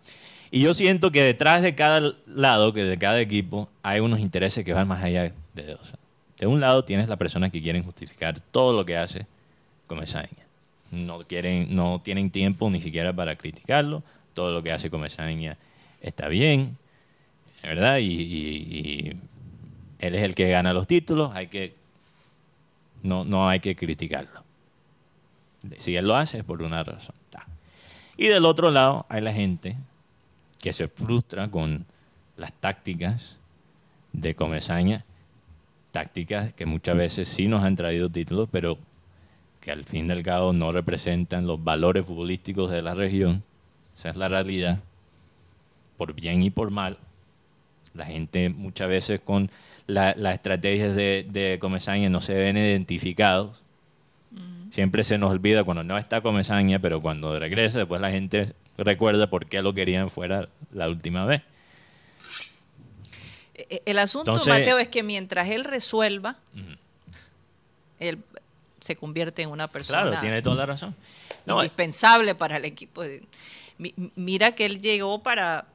Y 0.52 0.62
yo 0.62 0.74
siento 0.74 1.12
que 1.12 1.22
detrás 1.24 1.62
de 1.62 1.76
cada 1.76 2.14
lado, 2.26 2.74
que 2.74 2.84
de 2.84 2.98
cada 2.98 3.20
equipo, 3.22 3.70
hay 3.84 4.00
unos 4.00 4.20
intereses 4.20 4.66
que 4.66 4.74
van 4.74 4.88
más 4.88 5.04
allá 5.04 5.32
de 5.54 5.64
dos. 5.66 5.94
De 6.40 6.48
un 6.48 6.60
lado 6.62 6.86
tienes 6.86 7.10
la 7.10 7.18
persona 7.18 7.50
que 7.50 7.62
quieren 7.62 7.84
justificar 7.84 8.40
todo 8.40 8.74
lo 8.74 8.86
que 8.86 8.98
hace 8.98 9.28
Comesaña. 9.88 10.30
No, 10.92 11.20
quieren, 11.20 11.76
no 11.76 12.02
tienen 12.04 12.32
tiempo 12.32 12.70
ni 12.70 12.82
siquiera 12.82 13.12
para 13.14 13.36
criticarlo. 13.36 14.02
Todo 14.34 14.52
lo 14.52 14.64
que 14.64 14.72
hace 14.72 14.90
Comesaña 14.90 15.58
está 16.02 16.28
bien, 16.30 16.78
¿verdad? 17.62 17.98
Y, 17.98 18.06
y- 18.06 19.12
y 19.12 19.14
él 20.00 20.16
es 20.16 20.24
el 20.24 20.36
que 20.36 20.50
gana 20.50 20.74
los 20.74 20.88
títulos, 20.88 21.36
hay 21.36 21.48
que 21.48 21.76
no, 23.04 23.24
no 23.24 23.48
hay 23.48 23.60
que 23.60 23.76
criticarlo. 23.76 24.44
Si 25.78 25.96
él 25.96 26.08
lo 26.08 26.16
hace 26.16 26.40
es 26.40 26.44
por 26.44 26.62
una 26.62 26.84
razón. 26.84 27.16
Y 28.20 28.28
del 28.28 28.44
otro 28.44 28.70
lado 28.70 29.06
hay 29.08 29.22
la 29.22 29.32
gente 29.32 29.78
que 30.62 30.74
se 30.74 30.90
frustra 30.90 31.50
con 31.50 31.86
las 32.36 32.52
tácticas 32.52 33.38
de 34.12 34.36
Comesaña, 34.36 35.06
tácticas 35.94 36.54
que 36.54 36.66
muchas 36.66 36.98
veces 36.98 37.30
sí 37.30 37.48
nos 37.48 37.64
han 37.64 37.78
traído 37.78 38.10
títulos, 38.10 38.50
pero 38.52 38.78
que 39.62 39.72
al 39.72 39.86
fin 39.86 40.08
y 40.08 40.12
al 40.12 40.22
cabo 40.22 40.52
no 40.52 40.74
representan 40.74 41.48
los 41.48 41.64
valores 41.64 42.06
futbolísticos 42.06 42.70
de 42.70 42.82
la 42.82 42.94
región. 42.94 43.42
Esa 43.96 44.10
es 44.10 44.18
la 44.18 44.28
realidad, 44.28 44.80
por 45.96 46.14
bien 46.14 46.44
y 46.44 46.50
por 46.50 46.72
mal. 46.72 46.98
La 47.94 48.06
gente 48.06 48.50
muchas 48.50 48.88
veces 48.90 49.20
con 49.20 49.50
la- 49.88 50.14
las 50.18 50.36
estrategias 50.36 50.96
de, 50.96 51.26
de 51.30 51.58
Comesaña 51.60 52.10
no 52.10 52.22
se 52.22 52.34
ven 52.36 52.58
identificados. 52.58 53.62
Siempre 54.72 55.04
se 55.04 55.18
nos 55.18 55.32
olvida 55.32 55.64
cuando 55.64 55.84
no 55.84 55.98
está 55.98 56.22
Comesaña, 56.22 56.78
pero 56.80 57.02
cuando 57.02 57.38
regresa, 57.40 57.80
después 57.80 58.00
la 58.00 58.12
gente 58.12 58.54
recuerda 58.78 59.28
por 59.30 59.48
qué 59.48 59.64
lo 59.64 59.74
querían 59.74 60.12
fuera 60.12 60.48
la 60.72 60.88
última 60.88 61.26
vez. 61.26 61.42
Eh, 63.56 63.82
El 63.86 64.00
asunto, 64.00 64.32
Entonces- 64.32 64.54
Mateo, 64.60 64.78
es 64.78 64.88
que 64.88 65.04
mientras 65.04 65.50
él 65.50 65.64
resuelva, 65.64 66.38
él 68.00 68.20
se 68.80 68.96
convierte 68.96 69.42
en 69.42 69.50
una 69.50 69.68
persona 69.68 70.02
Claro, 70.04 70.20
tiene 70.20 70.42
toda 70.42 70.56
la 70.58 70.66
razón. 70.68 70.96
No, 71.46 71.56
indispensable 71.64 72.36
para 72.36 72.58
el 72.58 72.66
equipo. 72.66 73.02
Mi- 73.78 73.94
Mira 74.16 74.54
que 74.54 74.66
él 74.66 74.80
llegó 74.80 75.24
para 75.24 75.66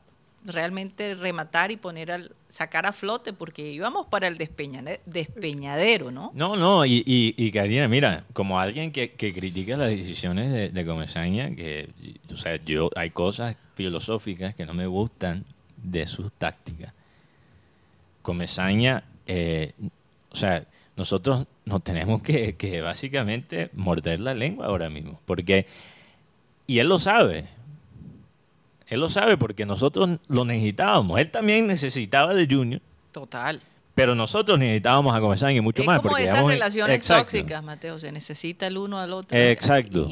realmente 0.44 1.14
rematar 1.14 1.70
y 1.70 1.76
poner 1.76 2.12
al 2.12 2.30
sacar 2.48 2.86
a 2.86 2.92
flote 2.92 3.32
porque 3.32 3.72
íbamos 3.72 4.06
para 4.06 4.28
el 4.28 4.36
despeñade- 4.36 5.00
despeñadero, 5.06 6.10
¿no? 6.10 6.30
No, 6.34 6.56
no, 6.56 6.84
y, 6.84 7.50
Karina, 7.52 7.88
mira, 7.88 8.24
como 8.32 8.60
alguien 8.60 8.92
que, 8.92 9.12
critica 9.12 9.76
las 9.76 9.88
decisiones 9.88 10.52
de, 10.52 10.68
de 10.68 10.86
Comesaña, 10.86 11.54
que, 11.54 11.88
o 12.32 12.36
sea, 12.36 12.56
yo, 12.62 12.90
hay 12.94 13.10
cosas 13.10 13.56
filosóficas 13.74 14.54
que 14.54 14.66
no 14.66 14.74
me 14.74 14.86
gustan 14.86 15.44
de 15.76 16.06
sus 16.06 16.32
tácticas. 16.32 16.92
Comesaña, 18.22 19.04
eh, 19.26 19.72
o 20.30 20.36
sea, 20.36 20.66
nosotros 20.96 21.46
nos 21.64 21.82
tenemos 21.82 22.22
que, 22.22 22.56
que 22.56 22.80
básicamente 22.80 23.70
morder 23.72 24.20
la 24.20 24.34
lengua 24.34 24.66
ahora 24.66 24.90
mismo, 24.90 25.20
porque, 25.26 25.66
y 26.66 26.78
él 26.78 26.88
lo 26.88 26.98
sabe, 26.98 27.48
él 28.88 29.00
lo 29.00 29.08
sabe 29.08 29.36
porque 29.36 29.64
nosotros 29.66 30.18
lo 30.28 30.44
necesitábamos, 30.44 31.18
él 31.20 31.30
también 31.30 31.66
necesitaba 31.66 32.34
de 32.34 32.46
Junior. 32.48 32.80
Total. 33.12 33.60
Pero 33.94 34.14
nosotros 34.14 34.58
necesitábamos 34.58 35.14
a 35.14 35.20
Comesaña 35.20 35.56
y 35.58 35.60
mucho 35.60 35.82
es 35.82 35.86
más. 35.86 35.98
como 35.98 36.10
porque 36.10 36.24
esas 36.24 36.34
digamos, 36.34 36.52
relaciones 36.52 36.96
exacto, 36.96 37.22
tóxicas, 37.22 37.62
Mateo. 37.62 37.98
Se 38.00 38.10
necesita 38.10 38.66
el 38.66 38.76
uno 38.76 38.98
al 38.98 39.12
otro. 39.12 39.38
Exacto. 39.38 40.08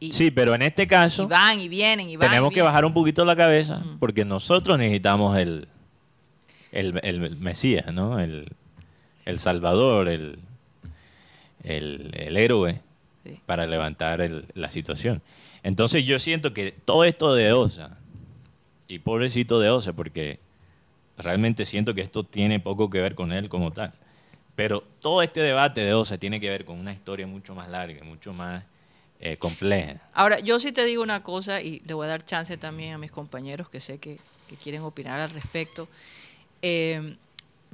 Y, 0.00 0.06
y- 0.06 0.12
sí, 0.12 0.30
pero 0.30 0.54
en 0.54 0.62
este 0.62 0.86
caso 0.86 1.24
y 1.24 1.26
van 1.26 1.60
y 1.60 1.68
vienen 1.68 2.08
y 2.08 2.16
van. 2.16 2.28
tenemos 2.30 2.50
y 2.50 2.54
que 2.54 2.62
bajar 2.62 2.84
un 2.86 2.94
poquito 2.94 3.24
la 3.26 3.36
cabeza 3.36 3.82
porque 4.00 4.24
nosotros 4.24 4.78
necesitamos 4.78 5.36
el, 5.36 5.68
el, 6.72 6.98
el 7.02 7.36
Mesías, 7.36 7.92
¿no? 7.92 8.18
El, 8.18 8.48
el 9.26 9.38
Salvador, 9.38 10.08
el, 10.08 10.38
el, 11.62 12.10
el 12.14 12.36
héroe 12.36 12.80
Sí. 13.24 13.40
para 13.46 13.66
levantar 13.66 14.20
el- 14.20 14.44
la 14.54 14.68
situación. 14.68 15.22
Entonces 15.64 16.04
yo 16.04 16.18
siento 16.18 16.52
que 16.52 16.72
todo 16.72 17.04
esto 17.04 17.34
de 17.34 17.52
Osa, 17.52 17.98
y 18.86 18.98
pobrecito 18.98 19.58
de 19.58 19.70
Osa, 19.70 19.94
porque 19.94 20.38
realmente 21.16 21.64
siento 21.64 21.94
que 21.94 22.02
esto 22.02 22.22
tiene 22.22 22.60
poco 22.60 22.90
que 22.90 23.00
ver 23.00 23.14
con 23.14 23.32
él 23.32 23.48
como 23.48 23.72
tal, 23.72 23.94
pero 24.54 24.84
todo 25.00 25.22
este 25.22 25.40
debate 25.40 25.80
de 25.80 25.94
Osa 25.94 26.18
tiene 26.18 26.38
que 26.38 26.50
ver 26.50 26.66
con 26.66 26.78
una 26.78 26.92
historia 26.92 27.26
mucho 27.26 27.54
más 27.54 27.70
larga, 27.70 28.04
mucho 28.04 28.34
más 28.34 28.62
eh, 29.18 29.38
compleja. 29.38 30.02
Ahora, 30.12 30.38
yo 30.38 30.60
sí 30.60 30.70
te 30.70 30.84
digo 30.84 31.02
una 31.02 31.22
cosa 31.22 31.62
y 31.62 31.80
le 31.86 31.94
voy 31.94 32.04
a 32.04 32.10
dar 32.10 32.24
chance 32.26 32.56
también 32.58 32.92
a 32.92 32.98
mis 32.98 33.10
compañeros 33.10 33.70
que 33.70 33.80
sé 33.80 33.98
que, 33.98 34.18
quieren 34.62 34.82
opinar 34.82 35.18
al 35.18 35.30
respecto. 35.30 35.88
Eh, 36.60 37.16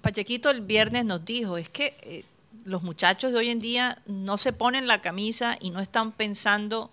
Pachequito 0.00 0.48
el 0.48 0.60
viernes 0.60 1.04
nos 1.04 1.24
dijo, 1.24 1.58
es 1.58 1.68
que 1.68 1.96
eh, 2.02 2.24
los 2.64 2.84
muchachos 2.84 3.32
de 3.32 3.38
hoy 3.38 3.50
en 3.50 3.60
día 3.60 3.98
no 4.06 4.38
se 4.38 4.52
ponen 4.52 4.86
la 4.86 5.00
camisa 5.00 5.58
y 5.60 5.70
no 5.70 5.80
están 5.80 6.12
pensando 6.12 6.90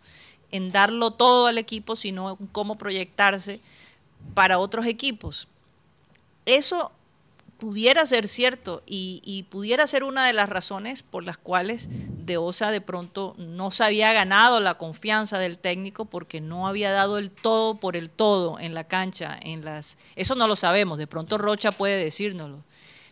en 0.52 0.70
darlo 0.70 1.12
todo 1.12 1.48
al 1.48 1.58
equipo, 1.58 1.96
sino 1.96 2.38
cómo 2.52 2.78
proyectarse 2.78 3.60
para 4.34 4.60
otros 4.60 4.86
equipos. 4.86 5.48
Eso 6.46 6.92
pudiera 7.58 8.06
ser 8.06 8.28
cierto 8.28 8.84
y, 8.86 9.22
y 9.26 9.44
pudiera 9.44 9.88
ser 9.88 10.04
una 10.04 10.26
de 10.26 10.34
las 10.34 10.50
razones 10.50 11.04
por 11.04 11.24
las 11.24 11.38
cuales 11.38 11.90
De 11.90 12.38
Osa 12.38 12.72
de 12.72 12.82
pronto 12.82 13.36
no 13.38 13.72
se 13.72 13.84
había 13.84 14.14
ganado 14.14 14.60
la 14.60 14.76
confianza 14.76 15.40
del 15.40 15.58
técnico 15.58 16.06
porque 16.06 16.40
no 16.40 16.68
había 16.68 16.92
dado 16.92 17.18
el 17.18 17.32
todo 17.32 17.76
por 17.76 17.96
el 17.96 18.10
todo 18.10 18.60
en 18.60 18.74
la 18.74 18.84
cancha, 18.84 19.38
en 19.42 19.66
las 19.66 19.98
eso 20.16 20.36
no 20.36 20.48
lo 20.48 20.56
sabemos, 20.56 20.98
de 20.98 21.08
pronto 21.08 21.38
Rocha 21.38 21.72
puede 21.72 22.04
decírnoslo, 22.04 22.64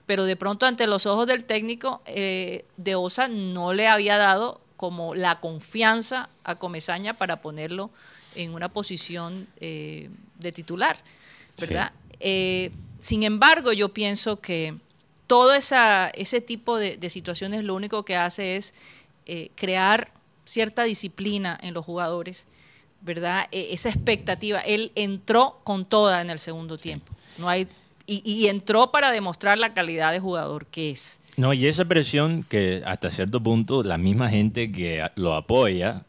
pero 0.05 0.25
de 0.25 0.35
pronto 0.35 0.65
ante 0.65 0.85
los 0.85 1.05
ojos 1.05 1.27
del 1.27 1.43
técnico 1.43 2.01
eh, 2.05 2.65
De 2.77 2.95
Osa 2.95 3.27
no 3.27 3.73
le 3.73 3.87
había 3.87 4.17
dado 4.17 4.61
como 4.77 5.15
la 5.15 5.39
confianza 5.39 6.29
a 6.43 6.55
Comesaña 6.55 7.13
para 7.13 7.41
ponerlo 7.41 7.89
en 8.35 8.53
una 8.53 8.69
posición 8.69 9.47
eh, 9.61 10.09
de 10.39 10.51
titular, 10.51 10.97
¿verdad? 11.59 11.91
Eh, 12.19 12.71
sin 12.99 13.23
embargo, 13.23 13.71
yo 13.73 13.89
pienso 13.89 14.39
que 14.41 14.75
todo 15.27 15.53
esa, 15.53 16.09
ese 16.09 16.41
tipo 16.41 16.77
de, 16.77 16.97
de 16.97 17.09
situaciones 17.09 17.63
lo 17.63 17.75
único 17.75 18.03
que 18.03 18.15
hace 18.15 18.57
es 18.57 18.73
eh, 19.25 19.49
crear 19.55 20.11
cierta 20.45 20.83
disciplina 20.83 21.57
en 21.61 21.73
los 21.73 21.85
jugadores, 21.85 22.45
¿verdad? 23.01 23.47
E- 23.51 23.69
esa 23.73 23.89
expectativa. 23.89 24.59
Él 24.59 24.91
entró 24.95 25.59
con 25.63 25.85
toda 25.85 26.21
en 26.21 26.29
el 26.29 26.39
segundo 26.39 26.77
tiempo. 26.77 27.13
No 27.37 27.49
hay, 27.49 27.67
y, 28.05 28.21
y 28.23 28.47
entró 28.49 28.91
para 28.91 29.09
demostrar 29.11 29.57
la 29.57 29.73
calidad 29.73 30.11
de 30.11 30.19
jugador 30.19 30.65
que 30.67 30.91
es. 30.91 31.19
No, 31.37 31.53
y 31.53 31.67
esa 31.67 31.85
presión 31.85 32.43
que 32.47 32.81
hasta 32.85 33.09
cierto 33.09 33.41
punto 33.41 33.83
la 33.83 33.97
misma 33.97 34.29
gente 34.29 34.71
que 34.71 35.05
lo 35.15 35.33
apoya 35.35 36.03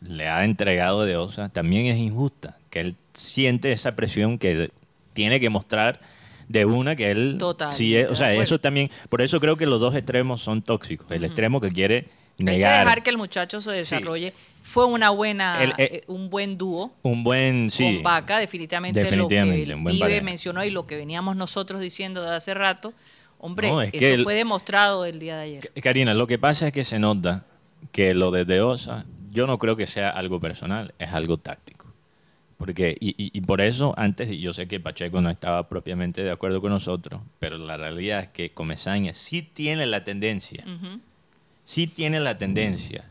le 0.00 0.28
ha 0.28 0.44
entregado 0.44 1.04
de 1.04 1.16
Osa 1.16 1.48
también 1.48 1.86
es 1.86 1.98
injusta, 1.98 2.56
que 2.70 2.80
él 2.80 2.96
siente 3.12 3.70
esa 3.70 3.94
presión 3.94 4.38
que 4.38 4.70
tiene 5.12 5.38
que 5.38 5.48
mostrar 5.50 6.00
de 6.48 6.64
una 6.64 6.96
que 6.96 7.10
él 7.12 7.36
Totalmente 7.38 7.76
sí 7.76 7.96
es, 7.96 8.10
o 8.10 8.14
sea, 8.16 8.32
eso 8.34 8.58
también, 8.60 8.90
por 9.08 9.22
eso 9.22 9.38
creo 9.40 9.56
que 9.56 9.66
los 9.66 9.80
dos 9.80 9.94
extremos 9.94 10.42
son 10.42 10.62
tóxicos, 10.62 11.10
el 11.12 11.24
extremo 11.24 11.60
que 11.60 11.70
quiere 11.70 11.96
Hay 11.96 12.36
que 12.38 12.44
negar 12.44 12.84
dejar 12.84 13.02
que 13.04 13.10
el 13.10 13.18
muchacho 13.18 13.60
se 13.60 13.70
desarrolle. 13.70 14.32
Fue 14.62 14.86
una 14.86 15.10
buena, 15.10 15.62
El- 15.62 15.70
eh, 15.70 15.74
eh, 15.78 16.02
un 16.08 16.28
buen 16.30 16.58
dúo. 16.58 16.92
un 17.02 17.22
buen 17.22 17.70
sí. 17.70 17.94
con 17.94 18.02
Vaca, 18.02 18.38
definitivamente, 18.38 19.02
Definitivamente, 19.02 19.66
lo 19.66 19.84
que 19.92 19.98
pareja. 20.00 20.22
mencionó 20.22 20.64
y 20.64 20.70
lo 20.70 20.86
que 20.86 20.96
veníamos 20.96 21.36
nosotros 21.36 21.80
diciendo 21.80 22.22
de 22.22 22.34
hace 22.34 22.54
rato, 22.54 22.92
hombre, 23.42 23.68
No, 23.70 23.82
es 23.82 23.88
eso 23.92 23.98
que 23.98 24.14
el- 24.14 24.22
fue 24.24 24.34
demostrado 24.34 25.04
el 25.04 25.18
día 25.18 25.36
de 25.36 25.42
ayer. 25.42 25.72
Karina, 25.82 26.14
lo 26.14 26.26
que 26.26 26.38
pasa 26.38 26.68
es 26.68 26.72
que 26.72 26.84
se 26.84 26.98
nota 26.98 27.44
que 27.92 28.14
lo 28.14 28.30
de 28.30 28.44
Deosa, 28.46 29.04
yo 29.30 29.46
no 29.46 29.58
creo 29.58 29.76
que 29.76 29.86
sea 29.86 30.08
algo 30.08 30.40
personal, 30.40 30.94
es 30.98 31.10
algo 31.12 31.36
táctico. 31.36 31.92
Porque, 32.56 32.96
y, 33.00 33.10
y- 33.20 33.30
y 33.36 33.40
por 33.40 33.60
eso 33.60 33.92
antes, 33.96 34.30
yo 34.38 34.52
sé 34.52 34.68
que 34.68 34.78
Pacheco 34.78 35.20
no 35.20 35.28
estaba 35.30 35.68
propiamente 35.68 36.22
de 36.22 36.30
acuerdo 36.30 36.60
con 36.60 36.70
nosotros, 36.70 37.20
pero 37.40 37.58
la 37.58 37.76
realidad 37.76 38.20
es 38.20 38.28
que 38.28 38.52
Comesaña 38.52 39.12
sí 39.12 39.42
tiene 39.42 39.84
la 39.86 40.04
tendencia, 40.04 40.64
sí 41.64 41.88
tiene 41.88 42.20
la 42.20 42.38
tendencia 42.38 43.10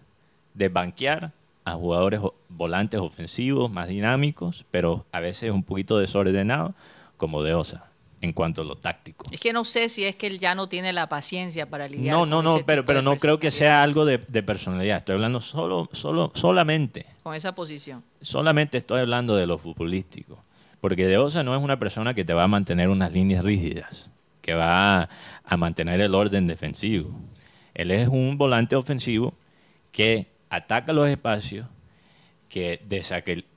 de 0.54 0.70
banquear 0.70 1.34
a 1.65 1.74
jugadores 1.74 2.22
volantes 2.50 3.00
ofensivos 3.02 3.70
más 3.70 3.88
dinámicos, 3.89 4.65
pero 4.72 5.06
a 5.12 5.20
veces 5.20 5.52
un 5.52 5.63
poquito 5.63 5.98
desordenados, 6.00 6.72
como 7.17 7.44
Deosa, 7.44 7.90
en 8.22 8.34
cuanto 8.34 8.62
a 8.62 8.66
lo 8.66 8.76
táctico. 8.76 9.26
Es 9.32 9.40
que 9.40 9.52
no 9.52 9.64
sé 9.64 9.90
si 9.90 10.06
es 10.06 10.16
que 10.16 10.28
él 10.28 10.40
ya 10.40 10.54
no 10.56 10.70
tiene 10.70 10.94
la 10.94 11.10
paciencia 11.10 11.70
para 11.70 11.88
lidiar 11.88 12.14
No, 12.14 12.20
con 12.22 12.30
no, 12.30 12.40
ese 12.40 12.48
no, 12.48 12.54
tipo 12.56 12.66
pero, 12.68 12.86
pero 12.86 13.02
no 13.02 13.18
creo 13.18 13.40
que 13.40 13.50
sea 13.52 13.82
algo 13.82 14.06
de, 14.06 14.20
de 14.20 14.44
personalidad. 14.44 14.98
Estoy 14.98 15.16
hablando 15.16 15.42
solo, 15.42 15.90
solo, 15.92 16.32
solamente, 16.36 17.08
con 17.24 17.34
esa 17.36 17.54
posición. 17.56 18.04
solamente 18.22 18.78
estoy 18.78 19.00
hablando 19.02 19.36
de 19.36 19.48
lo 19.48 19.58
futbolístico. 19.58 20.44
Porque 20.80 21.06
De 21.06 21.18
Osa 21.18 21.44
no 21.44 21.56
es 21.56 21.62
una 21.64 21.78
persona 21.78 22.14
que 22.14 22.26
te 22.26 22.34
va 22.34 22.44
a 22.44 22.48
mantener 22.48 22.90
unas 22.90 23.12
líneas 23.12 23.44
rígidas, 23.44 24.10
que 24.42 24.54
va 24.56 25.02
a, 25.02 25.10
a 25.44 25.58
mantener 25.58 26.02
el 26.02 26.16
orden 26.16 26.48
defensivo. 26.48 27.12
Él 27.74 27.92
es 27.92 28.08
un 28.08 28.38
volante 28.38 28.76
ofensivo 28.76 29.34
que 29.92 30.28
ataca 30.50 30.92
los 30.94 31.08
espacios, 31.10 31.68
que 32.50 32.82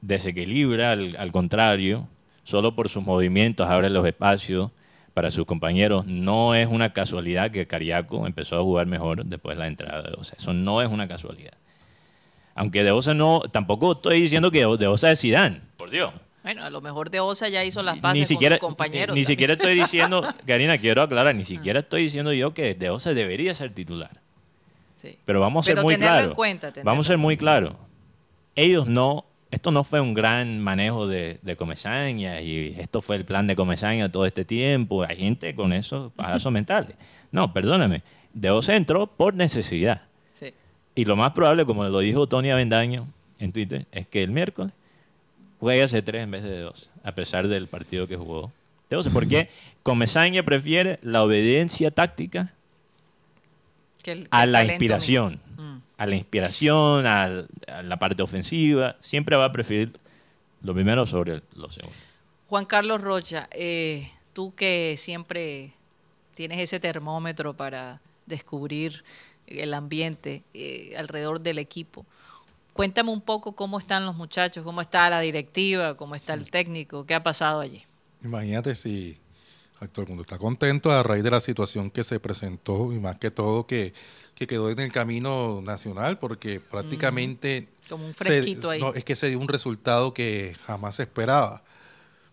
desequilibra 0.03 0.93
al, 0.93 1.17
al 1.17 1.33
contrario, 1.33 2.09
solo 2.45 2.75
por 2.77 2.89
sus 2.89 3.03
movimientos 3.05 3.69
abre 3.69 3.91
los 3.91 4.07
espacios 4.07 4.71
para 5.13 5.31
sus 5.31 5.45
compañeros. 5.47 6.07
No 6.07 6.55
es 6.55 6.69
una 6.69 6.93
casualidad 6.93 7.51
que 7.51 7.67
Cariaco 7.67 8.27
empezó 8.27 8.57
a 8.57 8.63
jugar 8.63 8.87
mejor 8.87 9.25
después 9.25 9.57
de 9.57 9.61
la 9.61 9.67
entrada 9.67 10.03
de 10.03 10.15
Osa. 10.19 10.37
Eso 10.39 10.53
no 10.53 10.81
es 10.83 10.89
una 10.89 11.09
casualidad. 11.09 11.55
Aunque 12.55 12.85
De 12.85 12.93
Osa 12.93 13.15
no, 13.15 13.41
tampoco 13.51 13.93
estoy 13.93 14.23
diciendo 14.23 14.51
que 14.51 14.61
De 14.61 14.87
Osa 14.87 15.11
es 15.11 15.21
Zidane, 15.21 15.61
por 15.77 15.91
Dios. 15.91 16.13
Bueno, 16.45 16.63
a 16.63 16.71
lo 16.71 16.81
mejor 16.81 17.11
de 17.11 17.21
Osa 17.21 17.49
ya 17.49 17.65
hizo 17.65 17.83
las 17.83 17.97
Ni 17.97 18.01
paces 18.03 18.29
siquiera, 18.29 18.59
con 18.59 18.69
sus 18.71 18.77
compañeros. 18.77 19.15
ni, 19.15 19.23
ni 19.23 19.25
siquiera 19.25 19.55
estoy 19.55 19.75
diciendo, 19.75 20.23
Karina, 20.47 20.77
quiero 20.79 21.03
aclarar, 21.03 21.35
ni 21.35 21.45
siquiera 21.45 21.81
estoy 21.81 22.03
diciendo 22.03 22.33
yo 22.33 22.53
que 22.55 22.75
De 22.75 22.91
Osa 22.91 23.15
debería 23.15 23.55
ser 23.55 23.73
titular. 23.73 24.21
Sí. 24.97 25.19
Pero 25.25 25.41
vamos 25.41 25.65
a 25.65 25.67
ser 25.67 25.75
Pero 25.77 25.85
muy 25.85 25.97
claros. 25.97 26.35
Vamos 26.85 27.07
a 27.07 27.09
ser 27.09 27.19
muy 27.19 27.37
claros. 27.37 27.75
Ellos 28.57 28.87
no, 28.87 29.25
esto 29.55 29.71
no 29.71 29.85
fue 29.85 30.01
un 30.01 30.15
gran 30.15 30.61
manejo 30.61 31.07
de, 31.07 31.39
de 31.43 31.57
Comesaña 31.57 32.41
y 32.41 32.75
esto 32.79 33.01
fue 33.01 33.17
el 33.17 33.25
plan 33.25 33.47
de 33.47 33.57
Comesaña 33.57 34.11
todo 34.11 34.27
este 34.27 34.45
tiempo. 34.45 35.03
Hay 35.05 35.17
gente 35.17 35.55
con 35.55 35.73
esos 35.73 36.13
pasos 36.17 36.53
mentales. 36.53 36.97
No, 37.33 37.53
perdóname. 37.53 38.03
De 38.33 38.51
Osa 38.51 38.75
entró 38.77 39.07
por 39.07 39.35
necesidad. 39.35 40.03
Sí. 40.35 40.53
Y 40.95 41.05
lo 41.05 41.17
más 41.17 41.33
probable, 41.33 41.65
como 41.65 41.85
lo 41.85 41.99
dijo 42.01 42.27
Tony 42.27 42.51
Avendaño 42.51 43.07
en 43.39 43.53
Twitter, 43.53 43.87
es 43.93 44.07
que 44.07 44.23
el 44.23 44.31
miércoles 44.31 44.73
juegue 45.61 45.83
hace 45.83 46.03
tres 46.03 46.23
en 46.25 46.31
vez 46.31 46.43
de 46.43 46.61
dos, 46.61 46.91
a 47.03 47.13
pesar 47.13 47.49
del 47.49 47.67
partido 47.69 48.07
que 48.07 48.17
jugó 48.17 48.53
de 48.91 48.97
12. 48.97 49.11
Porque 49.11 49.49
Comesaña 49.83 50.43
prefiere 50.43 50.99
la 51.03 51.23
obediencia 51.23 51.91
táctica 51.91 52.53
Que 54.03 54.13
el- 54.13 54.23
que 54.25 54.29
a 54.31 54.47
la 54.47 54.59
talento 54.59 54.73
inspiración. 54.75 55.41
Mm. 55.97 56.03
A 56.03 56.07
la 56.07 56.17
inspiración, 56.17 57.07
a, 57.07 57.47
la 57.83 57.99
parte 57.99 58.23
ofensiva. 58.23 58.97
Siempre 59.01 59.37
va 59.37 59.47
a 59.47 59.53
preferir 59.53 59.99
lo 60.63 60.75
primero 60.75 61.07
sobre 61.07 61.43
lo 61.55 61.71
segundo. 61.71 61.97
Juan 62.49 62.67
Carlos 62.67 63.01
Rocha, 63.01 63.49
eh, 63.53 64.11
tú 64.33 64.55
que 64.55 64.95
siempre 64.99 65.73
tienes 66.35 66.59
ese 66.59 66.81
termómetro 66.81 67.55
para 67.55 68.01
descubrir 68.27 69.05
el 69.47 69.75
ambiente 69.75 70.43
eh, 70.55 70.95
alrededor 70.97 71.41
del 71.41 71.59
equipo, 71.59 72.07
cuéntame 72.73 73.11
un 73.11 73.21
poco 73.21 73.53
cómo 73.53 73.79
están 73.79 74.05
los 74.05 74.17
muchachos, 74.17 74.65
cómo 74.65 74.81
está 74.81 75.09
la 75.11 75.21
directiva, 75.21 75.97
cómo 75.97 76.15
está 76.15 76.35
el 76.35 76.51
técnico, 76.51 77.07
qué 77.07 77.15
ha 77.15 77.23
pasado 77.23 77.61
allí. 77.61 77.85
Imagínate 78.23 78.75
si 78.75 79.19
todo 79.93 80.03
el 80.03 80.09
mundo 80.09 80.23
está 80.23 80.39
contento 80.39 80.91
a 80.91 81.03
raíz 81.03 81.23
de 81.23 81.31
la 81.31 81.41
situación 81.41 81.91
que 81.91 82.05
se 82.05 82.19
presentó 82.21 82.93
y 82.93 82.99
más 82.99 83.19
que 83.19 83.31
todo 83.31 83.67
que, 83.67 83.93
que 84.35 84.47
quedó 84.47 84.71
en 84.71 84.79
el 84.81 84.91
camino 84.93 85.61
nacional 85.63 86.19
porque 86.19 86.61
prácticamente... 86.61 87.69
Como 87.89 88.07
un 88.07 88.15
se- 88.15 88.25
fresquito 88.25 88.71
ahí. 88.71 88.81
no, 88.81 88.95
es 88.95 89.05
que 89.05 89.15
se 89.17 89.29
dio 89.29 89.39
un 89.39 89.49
resultado 89.49 90.15
que 90.15 90.57
jamás 90.67 90.97
se 90.97 91.03
esperaba. 91.03 91.63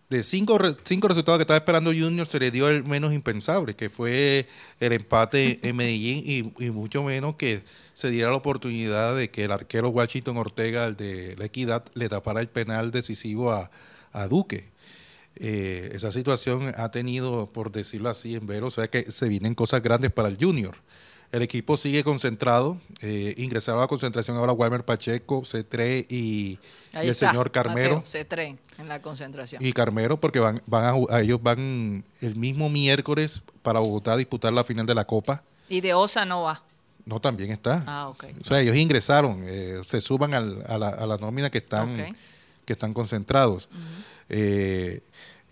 De 0.08 0.22
cinco, 0.22 0.58
cinco 0.84 1.08
resultados 1.08 1.38
que 1.38 1.42
estaba 1.42 1.56
esperando 1.58 1.90
Junior, 1.90 2.26
se 2.26 2.38
le 2.38 2.50
dio 2.50 2.68
el 2.68 2.84
menos 2.84 3.14
impensable, 3.14 3.74
que 3.74 3.88
fue 3.88 4.46
el 4.78 4.92
empate 4.92 5.58
en 5.66 5.76
Medellín 5.76 6.22
y, 6.58 6.64
y 6.66 6.70
mucho 6.70 7.02
menos 7.02 7.36
que 7.36 7.64
se 7.94 8.10
diera 8.10 8.30
la 8.30 8.36
oportunidad 8.36 9.16
de 9.16 9.30
que 9.30 9.44
el 9.44 9.52
arquero 9.52 9.88
Washington 9.88 10.36
Ortega, 10.36 10.84
el 10.86 10.96
de 10.96 11.34
la 11.36 11.46
Equidad, 11.46 11.84
le 11.94 12.08
tapara 12.10 12.40
el 12.40 12.48
penal 12.48 12.90
decisivo 12.90 13.52
a, 13.52 13.70
a 14.12 14.26
Duque. 14.26 14.71
Eh, 15.36 15.90
esa 15.94 16.12
situación 16.12 16.72
ha 16.76 16.90
tenido, 16.90 17.46
por 17.52 17.72
decirlo 17.72 18.08
así, 18.10 18.34
en 18.36 18.46
ver, 18.46 18.62
o 18.64 18.70
sea 18.70 18.88
que 18.88 19.10
se 19.10 19.28
vienen 19.28 19.54
cosas 19.54 19.82
grandes 19.82 20.10
para 20.10 20.28
el 20.28 20.36
Junior. 20.38 20.76
El 21.32 21.40
equipo 21.40 21.78
sigue 21.78 22.04
concentrado, 22.04 22.78
eh, 23.00 23.34
ingresaron 23.38 23.80
a 23.80 23.84
la 23.84 23.88
concentración 23.88 24.36
ahora 24.36 24.52
Walmer 24.52 24.84
Pacheco, 24.84 25.40
C3 25.40 26.04
y, 26.10 26.58
el 26.92 27.14
señor 27.14 27.50
Carmero. 27.50 27.96
Mateo, 27.96 28.06
se 28.06 28.26
tren 28.26 28.58
en 28.78 28.86
la 28.88 29.00
concentración. 29.00 29.64
Y 29.64 29.72
Carmero, 29.72 30.20
porque 30.20 30.40
van, 30.40 30.60
van 30.66 30.94
a, 31.08 31.20
ellos 31.20 31.42
van 31.42 32.04
el 32.20 32.36
mismo 32.36 32.68
miércoles 32.68 33.40
para 33.62 33.80
Bogotá 33.80 34.12
a 34.12 34.16
disputar 34.18 34.52
la 34.52 34.62
final 34.62 34.84
de 34.84 34.94
la 34.94 35.06
Copa. 35.06 35.42
Y 35.70 35.80
de 35.80 35.94
Osa 35.94 36.26
no 36.26 36.42
va. 36.42 36.62
No, 37.06 37.18
también 37.18 37.50
está. 37.50 37.82
Ah, 37.86 38.08
ok. 38.10 38.24
O 38.38 38.44
sea, 38.44 38.60
ellos 38.60 38.76
ingresaron, 38.76 39.42
eh, 39.46 39.80
se 39.84 40.02
suban 40.02 40.34
al- 40.34 40.62
a, 40.68 40.76
la, 40.76 40.90
a 40.90 41.06
la 41.06 41.16
nómina 41.16 41.48
que 41.48 41.58
están, 41.58 42.14
que 42.66 42.72
están 42.74 42.92
concentrados. 42.92 43.70
Eh, 44.28 45.00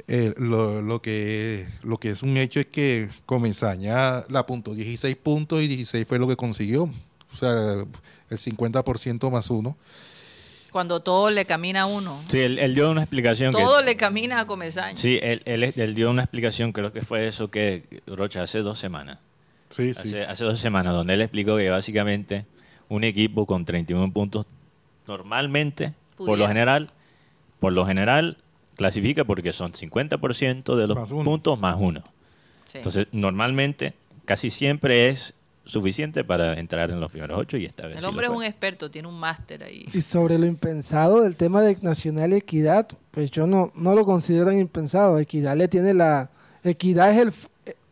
eh, 0.09 0.35
lo, 0.39 0.83
lo 0.83 1.01
que, 1.03 1.67
lo 1.83 1.99
que 1.99 2.11
es 2.11 2.23
un 2.23 2.37
hecho 2.37 2.61
es 2.61 2.67
que 2.67 3.09
Comenzaña 3.27 4.25
la 4.29 4.41
apuntó 4.41 4.75
16 4.75 5.15
puntos 5.17 5.61
y 5.61 5.69
16 5.69 6.07
fue 6.07 6.19
lo 6.19 6.27
que 6.29 6.37
consiguió. 6.37 6.85
O 7.33 7.37
sea, 7.37 7.85
el 8.29 8.39
50% 8.39 9.31
más 9.31 9.51
uno. 9.51 9.77
Cuando 10.73 11.01
todo 11.01 11.31
le 11.31 11.45
camina 11.47 11.83
a 11.83 11.87
uno. 11.87 12.23
Sí, 12.29 12.39
él, 12.39 12.59
él 12.59 12.75
dio 12.75 12.91
una 12.91 13.03
explicación. 13.03 13.53
que- 13.53 13.61
Todo 13.61 13.83
le 13.83 13.97
camina 13.97 14.41
a 14.41 14.47
Comesaña. 14.47 14.97
Sí, 14.97 15.19
él, 15.23 15.43
él- 15.45 15.73
él 15.77 15.95
dio 15.95 16.11
una 16.11 16.23
explicación, 16.23 16.73
creo 16.73 16.93
que 16.93 17.03
fue 17.03 17.27
eso 17.29 17.51
que 17.51 18.03
Rocha 18.07 18.43
hace 18.43 18.61
dos 18.61 18.79
semanas. 18.79 19.19
Sí, 19.69 19.95
sí. 19.95 20.01
Hace, 20.01 20.25
hace 20.25 20.45
dos 20.45 20.59
semanas, 20.61 20.95
donde 20.95 21.15
él 21.15 21.21
explicó 21.23 21.57
que 21.57 21.71
básicamente 21.71 22.47
un 22.89 23.05
equipo 23.05 23.47
con 23.47 23.65
31 23.65 24.13
puntos 24.13 24.47
normalmente, 25.07 25.95
por 26.17 26.39
lo 26.39 26.47
general, 26.49 26.93
por 27.59 27.73
lo 27.73 27.85
general 27.87 28.39
clasifica 28.81 29.25
porque 29.25 29.53
son 29.53 29.73
50% 29.73 30.75
de 30.75 30.87
los 30.87 30.97
Más 30.97 31.13
puntos 31.13 31.59
más 31.59 31.77
uno. 31.79 32.03
Sí. 32.73 32.79
Entonces, 32.79 33.09
normalmente, 33.13 33.93
casi 34.25 34.49
siempre 34.49 35.11
es 35.11 35.35
suficiente 35.67 36.25
para 36.25 36.59
entrar 36.59 36.91
en 36.91 36.99
los 36.99 37.11
primeros 37.11 37.39
ocho 37.39 37.59
y 37.59 37.67
esta 37.67 37.87
vez 37.87 37.97
el 37.97 38.01
sí 38.01 38.07
hombre 38.07 38.27
es 38.27 38.33
un 38.33 38.43
experto, 38.43 38.91
tiene 38.91 39.07
un 39.07 39.21
máster 39.21 39.63
ahí. 39.65 39.85
Y 39.93 40.01
sobre 40.01 40.39
lo 40.39 40.47
impensado 40.47 41.21
del 41.21 41.37
tema 41.37 41.61
de 41.61 41.77
Nacional 41.83 42.33
Equidad, 42.33 42.89
pues 43.11 43.31
yo 43.31 43.47
no, 43.47 43.71
no 43.75 43.95
lo 43.95 44.07
considero 44.07 44.47
tan 44.47 44.59
impensado. 44.59 45.19
Equidad 45.19 45.57
le 45.59 45.69
tiene 45.69 45.93
la... 45.93 46.31
Equidad 46.65 47.11
es 47.11 47.19
el... 47.19 47.33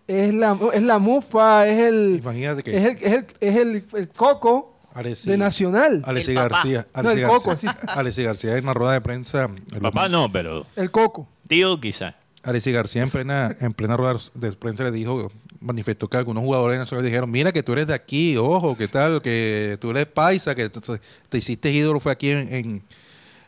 Es 0.06 0.32
la, 0.32 0.58
es 0.72 0.82
la 0.82 0.98
mufa, 0.98 1.68
es 1.68 1.80
el... 1.80 2.20
Imagínate 2.22 2.62
que 2.62 2.74
Es 2.74 2.84
el, 2.86 2.96
es 2.96 3.12
el, 3.12 3.26
es 3.40 3.56
el, 3.56 3.84
el 3.92 4.08
coco 4.08 4.77
Alexi- 4.98 5.24
de 5.30 5.36
Nacional. 5.38 6.02
Alexi. 6.04 6.34
García, 6.34 6.86
No, 6.94 7.00
Alexi 7.00 7.20
el 7.20 7.26
García, 7.28 7.74
coco. 7.74 7.90
Alexi 7.98 8.22
García 8.22 8.56
en 8.56 8.64
una 8.64 8.74
rueda 8.74 8.92
de 8.92 9.00
prensa. 9.00 9.48
el 9.72 9.80
Papá 9.80 10.08
no, 10.08 10.30
pero 10.32 10.66
El 10.76 10.90
coco. 10.90 11.28
tío 11.46 11.78
quizá. 11.80 12.14
Alexi 12.42 12.72
García 12.72 13.02
en 13.02 13.10
plena, 13.10 13.54
en 13.60 13.74
plena 13.74 13.96
rueda 13.96 14.16
de 14.34 14.52
prensa 14.52 14.84
le 14.84 14.90
dijo, 14.92 15.30
manifestó 15.60 16.08
que 16.08 16.16
algunos 16.16 16.42
jugadores 16.44 16.78
nacionales 16.78 17.10
dijeron, 17.10 17.30
mira 17.30 17.52
que 17.52 17.62
tú 17.62 17.72
eres 17.72 17.86
de 17.88 17.94
aquí, 17.94 18.36
ojo, 18.36 18.76
que 18.76 18.88
tal, 18.88 19.20
que 19.22 19.76
tú 19.80 19.90
eres 19.90 20.06
paisa, 20.06 20.54
que 20.54 20.68
te, 20.70 20.80
te 21.28 21.38
hiciste 21.38 21.70
ídolo 21.70 21.98
fue 22.00 22.12
aquí 22.12 22.30
en, 22.30 22.52
en, 22.54 22.82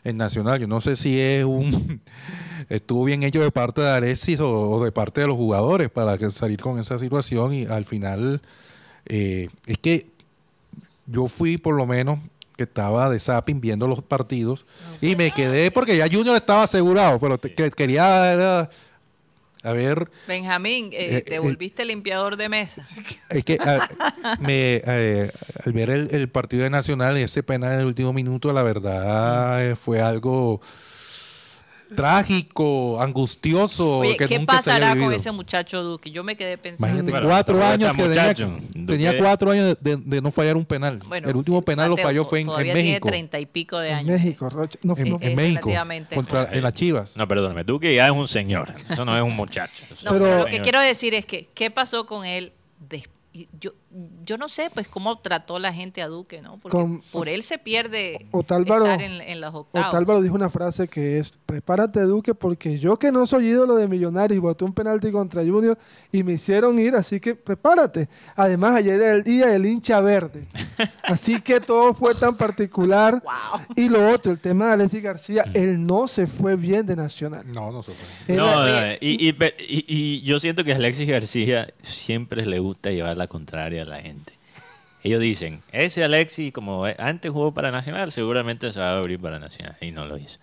en 0.03 0.17
Nacional. 0.17 0.59
Yo 0.59 0.67
no 0.67 0.81
sé 0.81 0.95
si 0.97 1.19
es 1.19 1.45
un 1.45 2.01
estuvo 2.69 3.03
bien 3.05 3.23
hecho 3.23 3.41
de 3.41 3.49
parte 3.49 3.81
de 3.81 3.89
Alexis 3.89 4.39
o, 4.41 4.69
o 4.71 4.83
de 4.83 4.91
parte 4.91 5.21
de 5.21 5.27
los 5.27 5.35
jugadores 5.37 5.89
para 5.89 6.17
que 6.17 6.29
salir 6.29 6.59
con 6.61 6.77
esa 6.77 6.99
situación 6.99 7.53
y 7.53 7.65
al 7.65 7.85
final 7.85 8.41
eh, 9.05 9.47
es 9.65 9.77
que 9.79 10.11
yo 11.11 11.27
fui 11.27 11.57
por 11.57 11.75
lo 11.75 11.85
menos 11.85 12.19
que 12.57 12.63
estaba 12.63 13.09
de 13.09 13.19
zapping 13.19 13.59
viendo 13.61 13.87
los 13.87 14.03
partidos 14.03 14.65
y 15.01 15.15
me 15.15 15.31
quedé 15.31 15.71
porque 15.71 15.97
ya 15.97 16.07
Junior 16.09 16.35
estaba 16.35 16.63
asegurado, 16.63 17.19
pero 17.19 17.37
te- 17.37 17.53
que 17.53 17.69
quería 17.71 18.31
era, 18.31 18.69
a 19.63 19.71
ver, 19.73 20.09
Benjamín, 20.27 20.89
eh, 20.93 21.17
Eh, 21.17 21.21
te 21.21 21.35
eh, 21.35 21.39
volviste 21.39 21.85
limpiador 21.85 22.37
de 22.37 22.49
mesa. 22.49 22.83
es 23.29 23.43
que 23.43 23.57
a- 23.61 23.87
me, 24.39 24.81
eh, 24.85 25.31
al 25.65 25.73
ver 25.73 25.89
el, 25.89 26.09
el 26.13 26.29
partido 26.29 26.63
de 26.63 26.69
Nacional 26.69 27.17
y 27.17 27.23
ese 27.23 27.41
penal 27.43 27.73
en 27.73 27.79
el 27.81 27.85
último 27.85 28.13
minuto, 28.13 28.51
la 28.53 28.63
verdad 28.63 29.63
eh, 29.71 29.75
fue 29.75 30.01
algo 30.01 30.61
trágico, 31.95 33.01
angustioso. 33.01 33.99
Oye, 33.99 34.17
que 34.17 34.25
¿qué 34.27 34.39
nunca 34.39 34.61
se 34.61 34.71
haya 34.71 34.79
pasará 34.87 34.99
con 35.03 35.13
ese 35.13 35.31
muchacho 35.31 35.83
Duque? 35.83 36.11
Yo 36.11 36.23
me 36.23 36.35
quedé 36.35 36.57
pensando. 36.57 36.87
Imagínate, 36.87 37.11
Bueno, 37.11 37.27
cuatro 37.27 37.63
años 37.65 37.91
que 37.95 38.03
tenía, 38.03 38.21
muchacho, 38.21 38.57
tenía 38.87 39.11
Duque- 39.11 39.17
cuatro 39.19 39.51
años 39.51 39.77
de, 39.79 39.97
de 39.97 40.21
no 40.21 40.31
fallar 40.31 40.57
un 40.57 40.65
penal. 40.65 40.99
Bueno, 41.07 41.29
el 41.29 41.35
último 41.35 41.59
sí, 41.59 41.65
penal 41.65 41.89
lo 41.89 41.97
falló 41.97 42.25
fue 42.25 42.41
en, 42.41 42.49
en 42.49 42.55
México. 42.55 42.73
tiene 42.73 42.99
treinta 43.01 43.39
y 43.39 43.45
pico 43.45 43.77
de 43.79 43.89
En 43.89 43.95
años. 43.97 44.07
México, 44.21 44.49
Rocha. 44.49 44.79
No, 44.83 44.95
En, 44.97 45.09
no, 45.09 45.17
en 45.21 45.35
México. 45.35 45.69
Contra, 46.15 46.49
en 46.51 46.63
las 46.63 46.73
Chivas. 46.73 47.17
No, 47.17 47.27
perdóname, 47.27 47.63
tú 47.65 47.79
que 47.79 47.95
ya 47.95 48.05
es 48.05 48.11
un 48.11 48.27
señor. 48.27 48.73
Eso 48.89 49.05
no 49.05 49.15
es 49.15 49.23
un 49.23 49.35
muchacho. 49.35 49.83
No, 50.05 50.11
pero 50.11 50.37
lo 50.39 50.45
que 50.45 50.51
señor. 50.51 50.63
quiero 50.63 50.81
decir 50.81 51.13
es 51.13 51.25
que, 51.25 51.47
¿qué 51.53 51.71
pasó 51.71 52.05
con 52.05 52.25
él? 52.25 52.51
Yo, 53.59 53.71
yo 54.25 54.37
no 54.37 54.49
sé, 54.49 54.69
pues, 54.73 54.87
cómo 54.89 55.19
trató 55.19 55.57
la 55.57 55.71
gente 55.73 56.01
a 56.01 56.07
Duque, 56.07 56.41
¿no? 56.41 56.57
Porque 56.57 56.77
Con- 56.77 57.01
por 57.11 57.29
él 57.29 57.43
se 57.43 57.57
pierde 57.57 58.25
Otálvaro- 58.31 58.83
estar 58.83 59.01
en, 59.01 59.21
en 59.21 59.39
las 59.39 59.53
octavas. 59.53 59.87
Otálvaro 59.87 60.21
dijo 60.21 60.35
una 60.35 60.49
frase 60.49 60.87
que 60.87 61.17
es, 61.19 61.37
prepárate 61.45 62.01
Duque 62.01 62.33
porque 62.35 62.77
yo 62.77 62.97
que 62.99 63.11
no 63.11 63.25
soy 63.25 63.47
ídolo 63.47 63.75
de 63.75 63.87
Millonarios 63.87 64.35
y 64.35 64.39
boté 64.39 64.65
un 64.65 64.73
penalti 64.73 65.11
contra 65.11 65.43
Junior 65.43 65.77
y 66.11 66.23
me 66.23 66.33
hicieron 66.33 66.77
ir, 66.79 66.95
así 66.95 67.19
que 67.19 67.35
prepárate. 67.35 68.09
Además 68.35 68.75
ayer 68.75 68.95
era 69.01 69.13
el 69.13 69.23
día 69.23 69.47
del 69.47 69.65
hincha 69.65 69.99
verde, 70.01 70.47
así 71.03 71.41
que 71.41 71.59
todo 71.59 71.93
fue 71.93 72.13
tan 72.15 72.35
particular. 72.37 73.21
Y 73.75 73.89
lo 73.89 74.09
otro, 74.11 74.31
el 74.31 74.39
tema 74.39 74.67
de 74.67 74.73
Alexis 74.73 75.01
García, 75.01 75.43
él 75.53 75.85
no 75.85 76.07
se 76.07 76.27
fue 76.27 76.55
bien 76.55 76.85
de 76.85 76.95
Nacional. 76.95 77.43
No, 77.51 77.71
no 77.71 77.81
se 77.83 77.91
fue. 77.93 78.35
No, 78.35 78.61
Oye. 78.63 78.97
y, 79.01 79.27
y, 79.27 79.33
pe- 79.33 79.55
y- 79.59 79.85
y 79.87 80.21
yo 80.21 80.39
siento 80.39 80.63
que 80.63 80.73
a 80.73 80.75
Alexis 80.75 81.07
García 81.07 81.73
siempre 81.81 82.45
le 82.45 82.59
gusta 82.59 82.91
llevar 82.91 83.17
la 83.17 83.27
contraria 83.27 83.83
a 83.83 83.85
la 83.85 84.01
gente. 84.01 84.33
Ellos 85.03 85.19
dicen, 85.19 85.61
ese 85.71 86.03
Alexis, 86.03 86.51
como 86.53 86.85
antes 86.97 87.31
jugó 87.31 87.53
para 87.53 87.71
Nacional, 87.71 88.11
seguramente 88.11 88.71
se 88.71 88.79
va 88.79 88.89
a 88.89 88.97
abrir 88.99 89.19
para 89.19 89.39
Nacional. 89.39 89.75
Y 89.81 89.91
no 89.91 90.05
lo 90.05 90.17
hizo. 90.17 90.37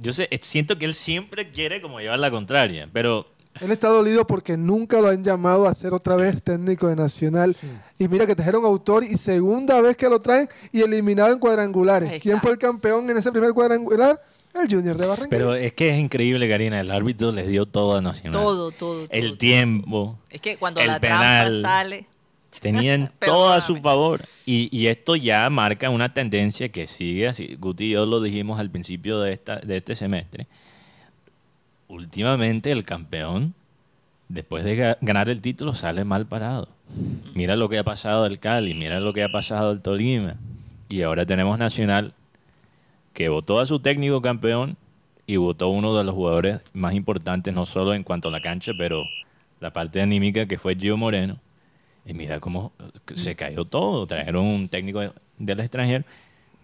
Yo 0.00 0.12
sé, 0.12 0.28
siento 0.42 0.78
que 0.78 0.84
él 0.84 0.94
siempre 0.94 1.50
quiere 1.50 1.80
como 1.82 2.00
llevar 2.00 2.20
la 2.20 2.30
contraria, 2.30 2.88
pero 2.92 3.26
Él 3.60 3.72
está 3.72 3.88
dolido 3.88 4.26
porque 4.26 4.56
nunca 4.56 5.00
lo 5.00 5.08
han 5.08 5.24
llamado 5.24 5.66
a 5.66 5.74
ser 5.74 5.92
otra 5.92 6.14
vez 6.16 6.42
técnico 6.42 6.86
de 6.88 6.96
Nacional. 6.96 7.56
Y 7.98 8.06
mira 8.08 8.26
que 8.26 8.36
trajeron 8.36 8.64
autor 8.64 9.02
y 9.04 9.16
segunda 9.16 9.80
vez 9.80 9.96
que 9.96 10.08
lo 10.08 10.20
traen 10.20 10.48
y 10.72 10.80
eliminado 10.82 11.32
en 11.32 11.38
cuadrangulares. 11.38 12.22
¿Quién 12.22 12.40
fue 12.40 12.52
el 12.52 12.58
campeón 12.58 13.10
en 13.10 13.16
ese 13.16 13.32
primer 13.32 13.52
cuadrangular? 13.52 14.20
El 14.54 14.68
Junior 14.68 14.96
de 14.96 15.06
Barranquilla. 15.06 15.30
Pero 15.30 15.54
es 15.54 15.72
que 15.72 15.90
es 15.90 15.98
increíble, 15.98 16.48
Karina. 16.48 16.80
El 16.80 16.90
árbitro 16.90 17.32
les 17.32 17.48
dio 17.48 17.66
todo 17.66 17.96
a 17.96 18.00
Nacional. 18.00 18.32
Todo, 18.32 18.70
todo, 18.70 18.96
todo, 19.00 19.06
El 19.10 19.28
todo. 19.30 19.38
tiempo. 19.38 20.18
Es 20.30 20.40
que 20.40 20.56
cuando 20.56 20.80
el 20.80 20.86
la 20.86 21.00
penal. 21.00 21.50
trampa 21.50 21.68
sale. 21.68 22.06
Tenían 22.60 23.12
todo 23.18 23.52
a 23.52 23.60
su 23.60 23.76
favor. 23.76 24.22
Y, 24.46 24.68
y 24.76 24.86
esto 24.86 25.16
ya 25.16 25.48
marca 25.50 25.90
una 25.90 26.14
tendencia 26.14 26.70
que 26.70 26.86
sigue 26.86 27.28
así. 27.28 27.56
Guti 27.60 27.84
y 27.84 27.90
yo 27.90 28.06
lo 28.06 28.20
dijimos 28.20 28.58
al 28.58 28.70
principio 28.70 29.20
de, 29.20 29.32
esta, 29.32 29.56
de 29.56 29.76
este 29.76 29.94
semestre. 29.94 30.46
Últimamente 31.88 32.70
el 32.70 32.84
campeón, 32.84 33.54
después 34.28 34.64
de 34.64 34.76
ga- 34.76 34.98
ganar 35.00 35.28
el 35.30 35.40
título, 35.40 35.74
sale 35.74 36.04
mal 36.04 36.26
parado. 36.26 36.68
Mira 37.34 37.56
lo 37.56 37.68
que 37.68 37.78
ha 37.78 37.84
pasado 37.84 38.24
del 38.24 38.38
Cali, 38.38 38.74
mira 38.74 39.00
lo 39.00 39.12
que 39.12 39.22
ha 39.24 39.28
pasado 39.28 39.70
del 39.70 39.80
Tolima. 39.82 40.36
Y 40.88 41.02
ahora 41.02 41.26
tenemos 41.26 41.58
Nacional, 41.58 42.12
que 43.12 43.28
votó 43.28 43.60
a 43.60 43.66
su 43.66 43.78
técnico 43.80 44.22
campeón 44.22 44.76
y 45.26 45.36
votó 45.36 45.68
uno 45.68 45.96
de 45.96 46.04
los 46.04 46.14
jugadores 46.14 46.60
más 46.72 46.94
importantes, 46.94 47.52
no 47.52 47.66
solo 47.66 47.92
en 47.94 48.02
cuanto 48.04 48.28
a 48.28 48.30
la 48.32 48.40
cancha, 48.40 48.72
pero 48.78 49.02
la 49.60 49.72
parte 49.72 50.00
anímica, 50.00 50.46
que 50.46 50.56
fue 50.58 50.76
Gio 50.76 50.96
Moreno. 50.96 51.38
Y 52.06 52.14
mira 52.14 52.40
cómo 52.40 52.72
se 53.14 53.34
cayó 53.36 53.66
todo. 53.66 54.06
Trajeron 54.06 54.46
un 54.46 54.68
técnico 54.68 55.02
del 55.38 55.60
extranjero. 55.60 56.04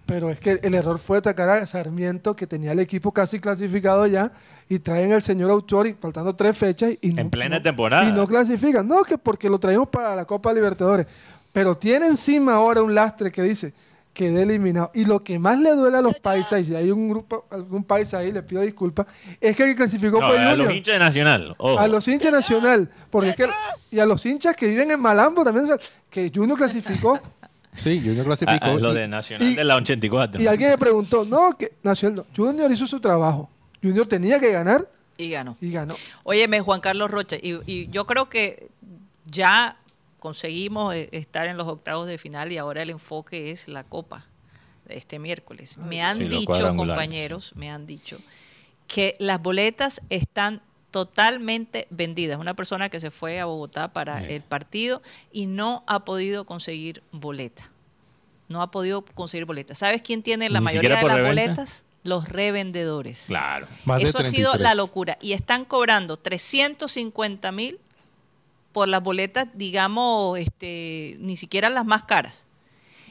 Pero 0.07 0.31
es 0.31 0.39
que 0.41 0.61
el 0.63 0.75
error 0.75 0.99
fue 0.99 1.19
atacar 1.19 1.49
a 1.51 1.67
Sarmiento, 1.67 2.35
que 2.37 2.47
tenía 2.47 2.73
el 2.73 2.81
equipo 2.81 3.13
casi 3.13 3.41
clasificado 3.41 4.07
ya, 4.07 4.33
y 4.69 4.79
traen 4.79 5.13
al 5.13 5.23
señor 5.23 5.51
Autori, 5.51 5.95
faltando 6.01 6.35
tres 6.35 6.57
fechas. 6.57 6.93
Y 7.01 7.11
no- 7.13 7.21
En 7.23 7.31
plena 7.31 7.57
no- 7.57 7.63
temporada. 7.63 8.09
Y 8.09 8.13
no 8.13 8.27
clasifican. 8.27 8.87
No, 8.89 9.03
que 9.05 9.19
porque 9.19 9.49
lo 9.49 9.59
traemos 9.59 9.89
para 9.89 10.15
la 10.17 10.25
Copa 10.25 10.53
Libertadores. 10.53 11.07
Pero 11.53 11.77
tiene 11.77 12.07
encima 12.09 12.55
ahora 12.55 12.83
un 12.83 12.95
lastre 12.95 13.31
que 13.31 13.43
dice 13.43 13.73
quedé 14.13 14.43
eliminado. 14.45 14.93
Y 14.95 15.07
lo 15.07 15.25
que 15.25 15.41
más 15.41 15.59
le 15.59 15.71
duele 15.75 15.97
a 15.97 16.01
los 16.01 16.15
paisas, 16.21 16.61
y 16.61 16.65
si 16.67 16.75
hay 16.77 16.91
un 16.93 17.09
grupo, 17.09 17.47
algún 17.51 17.83
paisa 17.83 18.19
ahí, 18.19 18.31
le 18.31 18.45
pido 18.45 18.63
disculpas, 18.63 19.07
es 19.41 19.57
que 19.57 19.65
el 19.65 19.71
que 19.71 19.75
clasificó 19.77 20.21
No, 20.21 20.29
fue 20.29 20.39
a 20.39 20.51
Junior. 20.51 20.59
los 20.69 20.73
hinchas 20.73 20.93
de 20.95 20.99
Nacional. 21.01 21.55
ojo. 21.59 21.81
A 21.81 21.89
los 21.89 22.07
hinchas 22.07 22.31
nacional, 22.31 22.89
porque 23.11 23.31
es 23.31 23.37
que, 23.37 23.49
y 23.91 23.99
a 23.99 24.07
los 24.07 24.25
hinchas 24.25 24.57
que 24.57 24.69
viven 24.69 24.93
en 24.93 25.01
Malambo 25.01 25.43
también, 25.43 25.67
que 26.11 26.31
Junior 26.33 26.57
clasificó. 26.57 27.19
Sí, 27.75 27.99
Junior 28.05 28.21
A- 28.21 28.25
clasificó. 28.25 28.65
a 28.67 28.75
lo 28.75 28.93
y- 28.93 28.97
de 28.99 29.09
Nacional 29.09 29.49
y- 29.49 29.55
de 29.57 29.65
la 29.65 29.75
84. 29.75 30.41
Y 30.41 30.47
alguien 30.47 30.71
me 30.71 30.79
preguntó, 30.79 31.25
no, 31.25 31.57
que 31.59 31.73
Nacional, 31.83 32.19
no. 32.19 32.25
Junior 32.37 32.71
hizo 32.71 32.87
su 32.87 33.01
trabajo. 33.01 33.51
Junior 33.85 34.07
tenía 34.07 34.41
que 34.41 34.51
ganar 34.51 34.89
Y 35.19 35.31
ganó. 35.31 35.57
y 35.61 35.71
ganó. 35.71 35.95
Óyeme, 36.25 36.61
Juan 36.61 36.81
Carlos 36.81 37.11
Rocha, 37.11 37.37
y, 37.37 37.61
y 37.71 37.89
yo 37.91 38.07
creo 38.07 38.29
que 38.29 38.69
ya 39.27 39.77
conseguimos 40.19 40.95
eh, 40.95 41.09
estar 41.13 41.47
en 41.47 41.57
los 41.57 41.69
octavos 41.69 42.07
de 42.07 42.17
final 42.19 42.51
y 42.51 42.57
ahora 42.59 42.83
el 42.83 42.91
enfoque 42.91 43.51
es 43.51 43.69
la 43.69 43.85
Copa 43.85 44.27
de 44.87 44.97
este 44.97 45.19
miércoles. 45.19 45.77
Me 45.79 46.03
han 46.03 46.17
Sí, 46.19 46.25
dicho, 46.25 46.75
compañeros, 46.77 47.53
me 47.57 47.71
han 47.71 47.87
dicho 47.87 48.19
que 48.87 49.15
las 49.19 49.41
boletas 49.43 50.01
están 50.11 50.63
totalmente 50.91 51.87
vendidas. 51.91 52.39
Una 52.39 52.55
persona 52.55 52.89
que 52.89 53.01
se 53.01 53.11
fue 53.11 53.41
a 53.41 53.45
Bogotá 53.47 53.93
para 53.93 54.25
el 54.25 54.43
partido 54.43 55.03
y 55.33 55.47
no 55.47 55.83
ha 55.87 56.05
podido 56.05 56.45
conseguir 56.47 57.03
boleta. 57.13 57.71
No 58.49 58.63
ha 58.63 58.71
podido 58.71 59.05
conseguir 59.05 59.45
boleta. 59.47 59.75
¿Sabes 59.75 60.03
quién 60.03 60.23
tiene 60.23 60.49
la 60.51 60.61
Ni 60.61 60.65
mayoría 60.67 60.91
de 60.97 61.03
las 61.03 61.17
reventa. 61.17 61.29
boletas? 61.29 61.85
Los 62.05 62.29
revendedores. 62.29 63.25
Claro. 63.27 63.67
Más 63.85 63.99
de 63.99 64.09
Eso 64.09 64.19
ha 64.19 64.25
sido 64.25 64.53
33. 64.53 64.61
la 64.61 64.75
locura. 64.75 65.19
Y 65.21 65.33
están 65.33 65.65
cobrando 65.65 66.17
350 66.17 67.51
mil 67.51 67.81
por 68.73 68.89
las 68.89 69.03
boletas, 69.03 69.49
digamos, 69.55 70.39
este, 70.39 71.17
ni 71.19 71.37
siquiera 71.37 71.71
las 71.71 71.87
más 71.87 72.05
caras. 72.05 72.47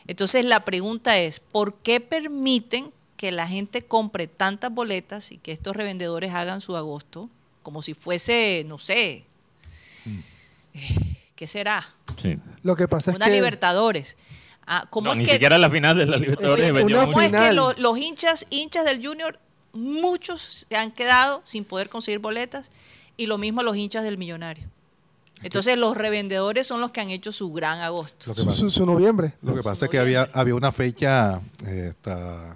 Entonces 0.07 0.45
la 0.45 0.63
pregunta 0.63 1.17
es, 1.17 1.39
¿por 1.39 1.75
qué 1.75 1.99
permiten 1.99 2.91
que 3.17 3.31
la 3.31 3.47
gente 3.47 3.81
compre 3.81 4.27
tantas 4.27 4.71
boletas 4.71 5.31
y 5.31 5.37
que 5.37 5.51
estos 5.51 5.75
revendedores 5.75 6.33
hagan 6.33 6.61
su 6.61 6.75
agosto 6.75 7.29
como 7.63 7.81
si 7.81 7.93
fuese, 7.93 8.65
no 8.67 8.77
sé, 8.77 9.23
eh, 10.73 11.17
¿qué 11.35 11.47
será? 11.47 11.95
Sí. 12.21 12.37
Lo 12.61 12.75
que 12.75 12.87
pasa 12.87 13.11
es 13.11 13.15
Una 13.15 13.27
que 13.27 13.31
Libertadores. 13.31 14.17
Ah, 14.65 14.87
¿cómo 14.89 15.07
No, 15.07 15.11
es 15.13 15.17
ni 15.19 15.25
que- 15.25 15.31
siquiera 15.31 15.57
la 15.57 15.69
final 15.69 15.97
de 15.97 16.05
la 16.05 16.17
Libertadores 16.17 16.69
Eh. 16.69 16.71
¿Cómo 16.71 16.87
es 16.99 17.09
que 17.15 17.25
final. 17.25 17.55
lo- 17.55 17.73
los 17.73 17.97
hinchas, 17.97 18.45
hinchas 18.49 18.85
del 18.85 19.05
Junior, 19.05 19.37
muchos 19.73 20.65
se 20.69 20.75
han 20.77 20.91
quedado 20.91 21.41
sin 21.43 21.65
poder 21.65 21.89
conseguir 21.89 22.19
boletas 22.19 22.71
y 23.17 23.25
lo 23.25 23.37
mismo 23.37 23.61
los 23.63 23.75
hinchas 23.75 24.03
del 24.03 24.17
Millonario? 24.17 24.65
Entonces 25.41 25.77
los 25.77 25.97
revendedores 25.97 26.65
son 26.67 26.79
los 26.79 26.91
que 26.91 27.01
han 27.01 27.09
hecho 27.09 27.33
su 27.33 27.51
gran 27.51 27.79
agosto. 27.81 28.27
Lo 28.27 28.35
que 28.35 28.41
su, 28.41 28.45
pasa- 28.47 28.57
su- 28.59 28.69
su 28.69 28.85
noviembre. 28.85 29.33
Lo 29.41 29.53
que 29.55 29.61
pasa 29.61 29.85
es 29.85 29.91
que 29.91 29.99
había, 29.99 30.29
había 30.33 30.55
una 30.55 30.71
fecha 30.71 31.41
eh, 31.65 31.87
esta- 31.89 32.55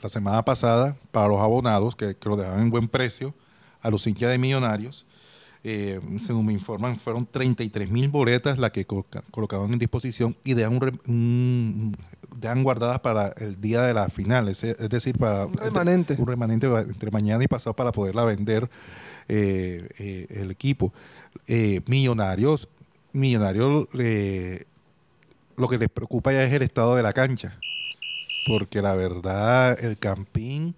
la 0.00 0.08
semana 0.08 0.42
pasada 0.42 0.96
para 1.10 1.28
los 1.28 1.38
abonados 1.40 1.94
que, 1.94 2.16
que 2.16 2.28
lo 2.28 2.36
dejaban 2.36 2.60
en 2.60 2.70
buen 2.70 2.88
precio 2.88 3.34
a 3.82 3.90
los 3.90 4.06
hinchas 4.06 4.30
de 4.30 4.38
millonarios. 4.38 5.04
Eh, 5.64 6.00
según 6.18 6.46
me 6.46 6.52
informan, 6.52 6.96
fueron 6.96 7.24
33 7.24 7.88
mil 7.88 8.08
boletas 8.08 8.58
las 8.58 8.72
que 8.72 8.84
coloca- 8.84 9.22
colocaron 9.30 9.72
en 9.72 9.78
disposición 9.78 10.36
y 10.42 10.54
dejan, 10.54 10.74
un 10.74 10.80
re- 10.80 10.98
un- 11.06 11.96
dejan 12.36 12.64
guardadas 12.64 12.98
para 12.98 13.28
el 13.38 13.60
día 13.60 13.82
de 13.82 13.94
la 13.94 14.08
final, 14.08 14.48
es, 14.48 14.64
es 14.64 14.88
decir, 14.90 15.16
para 15.18 15.46
Un 15.46 15.54
remanente. 15.54 16.16
un 16.18 16.26
remanente 16.26 16.66
entre 16.66 17.12
mañana 17.12 17.44
y 17.44 17.46
pasado 17.46 17.76
para 17.76 17.92
poderla 17.92 18.24
vender 18.24 18.68
eh, 19.28 19.86
eh, 19.98 20.26
el 20.30 20.50
equipo. 20.50 20.92
Millonarios, 21.86 22.68
millonarios 23.12 23.86
lo 25.56 25.68
que 25.68 25.78
les 25.78 25.88
preocupa 25.88 26.32
ya 26.32 26.42
es 26.44 26.52
el 26.52 26.62
estado 26.62 26.96
de 26.96 27.02
la 27.04 27.12
cancha. 27.12 27.56
Porque 28.48 28.82
la 28.82 28.94
verdad, 28.94 29.78
el 29.84 29.96
Campín 29.98 30.74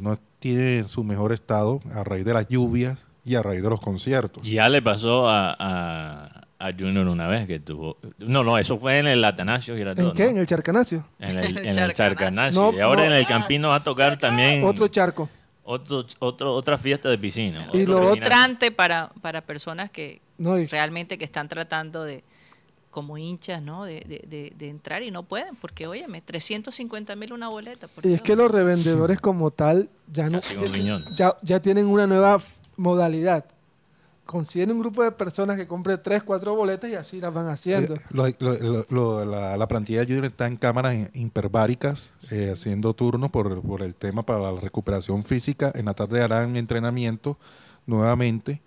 no 0.00 0.16
tiene 0.38 0.88
su 0.88 1.04
mejor 1.04 1.32
estado 1.32 1.82
a 1.92 2.02
raíz 2.04 2.24
de 2.24 2.32
las 2.32 2.48
lluvias 2.48 2.98
y 3.24 3.34
a 3.36 3.42
raíz 3.42 3.62
de 3.62 3.70
los 3.70 3.80
conciertos. 3.80 4.42
Ya 4.42 4.68
le 4.68 4.82
pasó 4.82 5.28
a, 5.28 5.56
a, 5.58 6.46
a 6.58 6.72
Junior 6.78 7.06
una 7.08 7.26
vez 7.28 7.46
que 7.46 7.58
tuvo. 7.60 7.96
No, 8.18 8.44
no, 8.44 8.58
eso 8.58 8.78
fue 8.78 8.98
en 8.98 9.06
el 9.06 9.24
Atanasio 9.24 9.76
Girardot. 9.76 10.08
¿En 10.10 10.12
qué? 10.14 10.24
¿no? 10.24 10.30
En 10.30 10.36
el 10.38 10.46
Charcanacio. 10.46 11.06
En 11.18 11.38
el, 11.38 11.56
en 11.58 11.78
el 11.78 11.94
Charcanacio. 11.94 12.60
No, 12.72 12.76
y 12.76 12.80
ahora 12.80 13.02
no. 13.02 13.06
en 13.08 13.12
el 13.14 13.26
Campín 13.26 13.62
nos 13.62 13.70
va 13.70 13.76
a 13.76 13.82
tocar 13.84 14.18
también 14.18 14.62
Otro 14.64 14.88
charco. 14.88 15.28
otro, 15.64 16.04
otro, 16.18 16.54
otra 16.54 16.76
fiesta 16.78 17.08
de 17.08 17.18
piscina. 17.18 17.68
Y 17.72 17.86
lo. 17.86 18.02
Frustrante 18.08 18.70
para, 18.70 19.10
para 19.22 19.40
personas 19.40 19.90
que 19.90 20.20
No, 20.38 20.58
y- 20.58 20.66
realmente 20.66 21.16
que 21.18 21.24
están 21.24 21.48
tratando 21.48 22.04
de 22.04 22.22
como 22.90 23.18
hinchas, 23.18 23.60
¿no? 23.60 23.84
De, 23.84 23.94
de- 24.06 24.24
de- 24.28 24.52
de 24.56 24.68
entrar 24.68 25.02
y 25.02 25.10
no 25.10 25.24
pueden, 25.24 25.56
porque, 25.56 25.88
óyeme, 25.88 26.20
350 26.20 27.16
mil 27.16 27.32
una 27.32 27.48
boleta. 27.48 27.88
Y 28.04 28.12
es 28.12 28.22
que 28.22 28.36
los 28.36 28.48
revendedores 28.50 29.20
como 29.20 29.50
tal 29.50 29.88
ya 30.12 30.30
no 30.30 30.38
ya, 31.16 31.34
ya 31.42 31.60
tienen 31.60 31.86
una 31.86 32.06
nueva 32.06 32.38
modalidad. 32.76 33.44
Consiguen 34.26 34.70
un 34.72 34.78
grupo 34.78 35.02
de 35.02 35.12
personas 35.12 35.58
que 35.58 35.66
compre 35.66 35.98
tres, 35.98 36.22
cuatro 36.22 36.54
boletas 36.56 36.88
y 36.90 36.94
así 36.94 37.20
las 37.20 37.34
van 37.34 37.48
haciendo. 37.48 37.94
Eh, 37.94 38.00
lo- 38.10 38.26
lo- 38.38 38.58
lo- 38.58 38.86
lo- 38.88 39.24
la, 39.26 39.56
la 39.58 39.68
plantilla 39.68 40.00
de 40.00 40.06
Junior 40.06 40.24
está 40.24 40.46
en 40.46 40.56
cámaras 40.56 40.96
hiperbáricas, 41.12 42.10
eh, 42.30 42.50
haciendo 42.54 42.94
turnos 42.94 43.30
por, 43.30 43.60
por 43.60 43.82
el 43.82 43.94
tema 43.94 44.22
para 44.24 44.50
la 44.50 44.58
recuperación 44.60 45.24
física. 45.24 45.70
En 45.74 45.84
la 45.84 45.92
tarde 45.94 46.22
harán 46.22 46.56
entrenamiento 46.56 47.36
nuevamente 47.86 48.62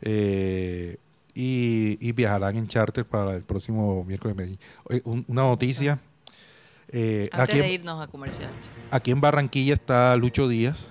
eh, 0.00 0.96
y, 1.34 1.98
y 2.00 2.12
viajarán 2.12 2.56
en 2.56 2.68
charter 2.68 3.04
para 3.04 3.34
el 3.34 3.42
próximo 3.42 4.04
miércoles 4.04 4.36
de 4.36 4.42
Medellín. 4.42 4.60
Oye, 4.84 5.02
un- 5.04 5.24
una 5.26 5.42
noticia. 5.42 5.98
eh, 6.92 7.28
Antes 7.32 7.48
aquí, 7.56 7.58
de 7.58 7.72
irnos 7.72 8.00
a 8.00 8.06
comerciales. 8.06 8.54
aquí 8.92 9.10
en 9.10 9.20
Barranquilla 9.20 9.74
está 9.74 10.16
Lucho 10.16 10.46
Díaz. 10.46 10.86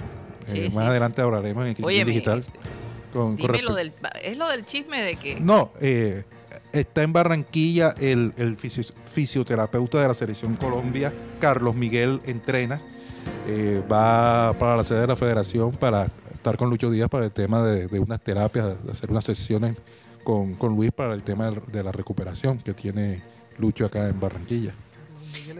Sí, 0.51 0.59
Eh, 0.59 0.67
sí, 0.71 0.75
más 0.75 0.87
adelante 0.87 1.21
hablaremos 1.21 1.65
en 1.65 1.75
Óyeme, 1.83 2.11
Digital. 2.11 2.43
Con, 3.13 3.37
con 3.37 3.51
Dime 3.51 3.61
lo 3.63 3.73
del, 3.75 3.93
es 4.23 4.37
lo 4.37 4.47
del 4.49 4.65
chisme 4.65 5.01
de 5.01 5.15
que... 5.15 5.39
no, 5.39 5.71
eh, 5.81 6.23
está 6.73 7.01
en 7.03 7.11
Barranquilla 7.11 7.95
el, 7.99 8.33
el 8.37 8.55
fisio- 8.57 8.93
fisioterapeuta 9.05 9.99
de 10.01 10.07
la 10.07 10.13
Selección 10.13 10.55
Colombia, 10.57 11.11
Carlos 11.39 11.73
Miguel 11.75 12.21
Entrena. 12.25 12.79
Eh, 13.47 13.81
va 13.91 14.53
para 14.59 14.77
la 14.77 14.83
sede 14.83 15.01
de 15.01 15.07
la 15.07 15.15
federación 15.15 15.71
para 15.71 16.07
estar 16.31 16.55
con 16.57 16.69
Lucho 16.69 16.89
Díaz 16.89 17.09
para 17.09 17.25
el 17.25 17.31
tema 17.31 17.63
de, 17.63 17.87
de 17.87 17.99
unas 17.99 18.21
terapias, 18.21 18.83
de 18.83 18.91
hacer 18.91 19.09
unas 19.11 19.23
sesiones 19.25 19.75
con, 20.23 20.53
con 20.55 20.75
Luis 20.75 20.91
para 20.91 21.13
el 21.13 21.23
tema 21.23 21.49
de 21.51 21.83
la 21.83 21.91
recuperación 21.91 22.59
que 22.59 22.73
tiene 22.73 23.21
Lucho 23.57 23.85
acá 23.85 24.07
en 24.07 24.19
Barranquilla. 24.19 24.73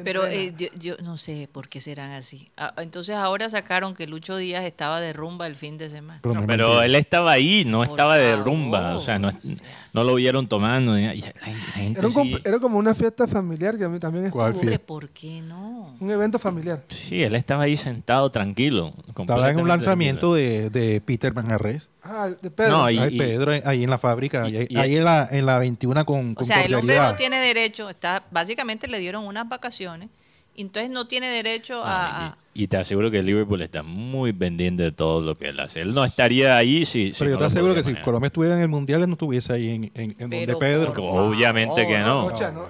Pero 0.03 0.25
eh, 0.27 0.53
yo, 0.57 0.67
yo 0.77 0.95
no 1.03 1.17
sé 1.17 1.49
por 1.51 1.67
qué 1.67 1.79
serán 1.81 2.11
así. 2.11 2.49
Ah, 2.57 2.73
entonces 2.77 3.15
ahora 3.15 3.49
sacaron 3.49 3.93
que 3.95 4.07
Lucho 4.07 4.37
Díaz 4.37 4.63
estaba 4.65 4.99
de 5.01 5.13
rumba 5.13 5.47
el 5.47 5.55
fin 5.55 5.77
de 5.77 5.89
semana. 5.89 6.19
Pero 6.21 6.33
No, 6.57 6.81
él 6.81 6.95
estaba 6.95 7.31
ahí, 7.31 7.63
no 7.65 7.79
Por 7.79 7.87
estaba 7.89 8.17
de 8.17 8.31
favor, 8.31 8.45
rumba. 8.45 8.95
O 8.95 8.99
sea, 8.99 9.19
no, 9.19 9.29
o 9.29 9.31
sea. 9.31 9.55
no 9.93 10.03
lo 10.03 10.15
vieron 10.15 10.47
tomando. 10.47 10.93
La, 10.93 11.13
la 11.13 11.13
gente 11.13 11.99
Era, 11.99 12.07
un 12.07 12.13
sí- 12.13 12.19
comp- 12.19 12.41
era 12.45 12.59
como 12.59 12.77
una 12.77 12.93
fiesta 12.95 13.27
familiar 13.27 13.77
que 13.77 13.83
a 13.83 13.89
mí 13.89 13.99
también 13.99 14.29
¿Cuál 14.29 14.51
estuvo. 14.51 14.61
fiesta? 14.69 14.75
Hombre, 14.93 15.07
¿por 15.07 15.09
qué 15.09 15.41
no? 15.41 15.95
Un 15.99 16.11
evento 16.11 16.39
familiar. 16.39 16.83
Sí, 16.89 17.21
él 17.23 17.35
estaba 17.35 17.63
ahí 17.63 17.75
sentado 17.75 18.29
tranquilo. 18.31 18.93
Estaba 19.17 19.49
en 19.49 19.59
un 19.59 19.67
lanzamiento 19.67 20.33
de, 20.33 20.69
de 20.69 21.01
Peter 21.01 21.33
Manjarres. 21.33 21.89
Ah, 22.03 22.29
de 22.41 22.49
Pedro. 22.49 22.77
No, 22.77 22.83
Ahí 22.85 23.17
Pedro, 23.17 23.51
ahí 23.65 23.83
en 23.83 23.89
la 23.89 23.97
fábrica, 23.97 24.47
y- 24.49 24.55
ahí, 24.57 24.67
y- 24.69 24.77
ahí 24.77 24.95
en, 24.97 25.03
la, 25.03 25.27
en 25.31 25.45
la 25.45 25.59
21 25.59 26.05
con, 26.05 26.31
O 26.31 26.35
con 26.35 26.45
sea, 26.45 26.63
el 26.63 26.73
hombre 26.73 26.95
no 26.97 27.15
tiene 27.15 27.37
derecho, 27.39 27.89
está, 27.89 28.23
básicamente 28.31 28.87
le 28.87 28.99
dieron 28.99 29.25
unas 29.25 29.47
vacaciones, 29.49 30.09
entonces 30.55 30.89
no 30.89 31.07
tiene 31.07 31.27
derecho 31.27 31.83
a... 31.83 32.27
a- 32.27 32.37
Y, 32.53 32.63
y 32.63 32.67
te 32.67 32.75
aseguro 32.77 33.09
que 33.11 33.19
el 33.19 33.25
Liverpool 33.25 33.61
está 33.61 33.83
muy 33.83 34.33
pendiente 34.33 34.83
de 34.83 34.91
todo 34.91 35.21
lo 35.21 35.35
que 35.35 35.49
él 35.49 35.59
hace. 35.59 35.79
Él 35.81 35.93
no 35.93 36.03
estaría 36.03 36.57
ahí 36.57 36.85
si. 36.85 37.13
si 37.13 37.19
Pero 37.19 37.29
yo 37.31 37.35
no 37.35 37.39
te 37.39 37.45
aseguro 37.45 37.73
que 37.75 37.83
si. 37.83 37.95
Colombia 37.95 38.27
estuviera 38.27 38.55
en 38.55 38.61
el 38.61 38.67
Mundial, 38.67 39.01
él 39.03 39.07
no 39.07 39.13
estuviese 39.13 39.53
ahí 39.53 39.69
en, 39.69 39.83
en, 39.85 39.91
en 40.19 40.29
donde 40.29 40.55
Pedro. 40.57 40.91
Obviamente 40.97 41.87
que 41.87 41.99
no. 41.99 42.29
No. 42.29 42.67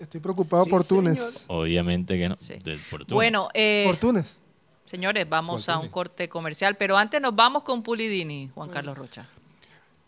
Estoy 0.00 0.20
preocupado 0.20 0.66
por 0.66 0.84
Túnez. 0.84 1.44
Obviamente 1.48 2.16
que 2.18 2.28
no. 2.28 2.36
Sí. 2.38 2.54
Bueno, 3.08 3.48
eh, 3.54 3.82
Por 3.86 3.96
Túnez. 3.96 4.38
Señores, 4.92 5.26
vamos 5.26 5.70
a 5.70 5.78
un 5.78 5.88
corte 5.88 6.28
comercial, 6.28 6.76
pero 6.76 6.98
antes 6.98 7.18
nos 7.18 7.34
vamos 7.34 7.62
con 7.62 7.82
Pulidini, 7.82 8.50
Juan 8.54 8.68
Carlos 8.68 8.98
Rocha. 8.98 9.26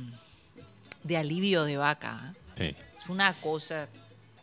de 1.04 1.18
alivio 1.18 1.64
de 1.64 1.78
vaca 1.78 2.34
¿eh? 2.58 2.76
sí. 2.76 2.84
es 3.04 3.10
una 3.10 3.34
cosa... 3.34 3.88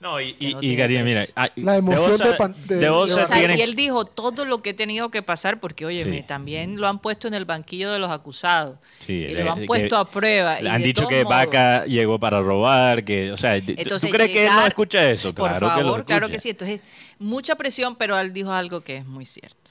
No, 0.00 0.20
y, 0.20 0.36
y, 0.38 0.52
no 0.52 0.58
y 0.58 0.60
tiene 0.60 0.76
Karina, 0.76 1.02
mira, 1.02 1.24
La 1.56 1.76
emoción 1.76 2.18
de 2.18 2.34
pan- 2.34 2.52
de- 2.68 2.76
de 2.76 2.88
Osa 2.90 3.22
o 3.22 3.26
sea, 3.26 3.38
tiene- 3.38 3.56
y 3.56 3.62
él 3.62 3.74
dijo 3.74 4.04
todo 4.04 4.44
lo 4.44 4.58
que 4.58 4.70
he 4.70 4.74
tenido 4.74 5.10
que 5.10 5.22
pasar 5.22 5.60
porque, 5.60 5.86
oye, 5.86 6.04
Sí. 6.04 6.22
también 6.26 6.78
lo 6.78 6.88
han 6.88 6.98
puesto 6.98 7.26
en 7.26 7.32
el 7.32 7.46
banquillo 7.46 7.90
de 7.90 7.98
los 7.98 8.10
acusados. 8.10 8.76
Sí, 9.00 9.14
y 9.14 9.28
le- 9.34 9.44
lo 9.44 9.52
han 9.52 9.60
que- 9.60 9.66
puesto 9.66 9.96
a 9.96 10.04
prueba. 10.10 10.60
y 10.60 10.66
Han 10.66 10.82
dicho 10.82 11.08
que 11.08 11.24
modos- 11.24 11.30
Vaca 11.46 11.86
llegó 11.86 12.18
para 12.20 12.42
robar, 12.42 13.02
que, 13.02 13.32
o 13.32 13.38
sea, 13.38 13.58
¿tú- 13.64 13.72
Entonces, 13.78 14.10
¿tú 14.10 14.14
crees 14.14 14.30
que 14.30 14.44
él 14.46 14.52
no 14.52 14.66
escucha 14.66 15.10
eso? 15.10 15.34
Por 15.34 15.48
claro 15.48 15.68
favor, 15.68 15.82
que 15.82 15.98
lo 16.00 16.04
claro 16.04 16.28
que 16.28 16.38
sí. 16.38 16.50
Entonces, 16.50 16.80
mucha 17.18 17.54
presión, 17.54 17.96
pero 17.96 18.18
él 18.20 18.34
dijo 18.34 18.52
algo 18.52 18.82
que 18.82 18.98
es 18.98 19.06
muy 19.06 19.24
cierto. 19.24 19.70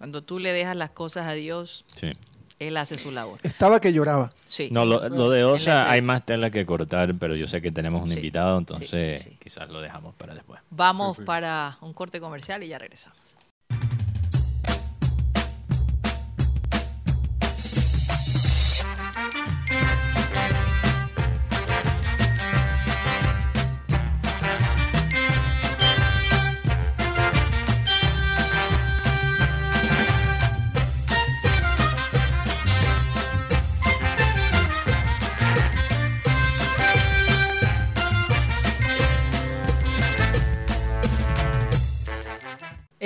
Cuando 0.00 0.22
tú 0.22 0.38
le 0.38 0.50
dejas 0.54 0.74
las 0.76 0.88
cosas 0.92 1.26
a 1.28 1.32
Dios, 1.34 1.84
Sí. 1.94 2.12
él 2.58 2.78
hace 2.78 2.96
su 2.96 3.10
labor. 3.10 3.38
Estaba 3.42 3.80
que 3.80 3.92
lloraba. 3.92 4.30
Sí. 4.46 4.70
No, 4.72 4.86
lo, 4.86 5.06
lo 5.10 5.28
de 5.28 5.44
Osa 5.44 5.90
hay 5.90 6.00
más 6.00 6.24
tela 6.24 6.48
que 6.50 6.64
cortar, 6.64 7.14
pero 7.18 7.36
yo 7.36 7.46
sé 7.46 7.60
que 7.60 7.70
tenemos 7.70 8.02
un 8.02 8.08
Sí. 8.08 8.16
invitado, 8.16 8.56
Sí, 8.56 8.58
entonces 8.60 9.20
sí, 9.22 9.30
sí. 9.32 9.36
quizás 9.38 9.68
lo 9.68 9.82
dejamos 9.82 10.14
para 10.14 10.32
después. 10.32 10.58
Vamos 10.70 11.16
Sí, 11.16 11.20
sí. 11.22 11.26
para 11.26 11.76
un 11.82 11.92
corte 11.92 12.18
comercial 12.18 12.62
y 12.62 12.68
ya 12.68 12.78
regresamos. 12.78 13.36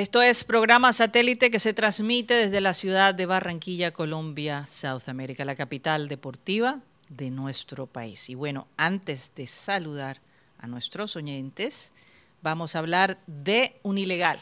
Esto 0.04 0.20
es 0.20 0.44
programa 0.44 0.92
satélite 0.92 1.50
que 1.50 1.58
se 1.58 1.72
transmite 1.72 2.34
desde 2.34 2.60
la 2.60 2.74
ciudad 2.74 3.14
de 3.14 3.24
Barranquilla, 3.24 3.90
Colombia, 3.90 4.66
South 4.66 5.08
America, 5.08 5.46
la 5.46 5.56
capital 5.56 6.08
deportiva 6.08 6.80
de 7.08 7.30
nuestro 7.30 7.86
país. 7.86 8.28
Y 8.28 8.34
bueno, 8.34 8.68
antes 8.76 9.34
de 9.34 9.46
saludar 9.46 10.20
a 10.58 10.66
nuestros 10.66 11.16
oyentes, 11.16 11.94
vamos 12.42 12.76
a 12.76 12.80
hablar 12.80 13.18
de 13.26 13.76
Unilegal, 13.82 14.38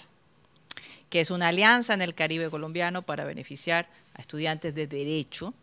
que 1.08 1.20
es 1.20 1.30
una 1.30 1.46
alianza 1.46 1.94
en 1.94 2.02
el 2.02 2.16
Caribe 2.16 2.50
colombiano 2.50 3.02
para 3.02 3.24
beneficiar 3.24 3.88
a 4.14 4.20
estudiantes 4.20 4.74
de 4.74 4.88
derecho 4.88 5.54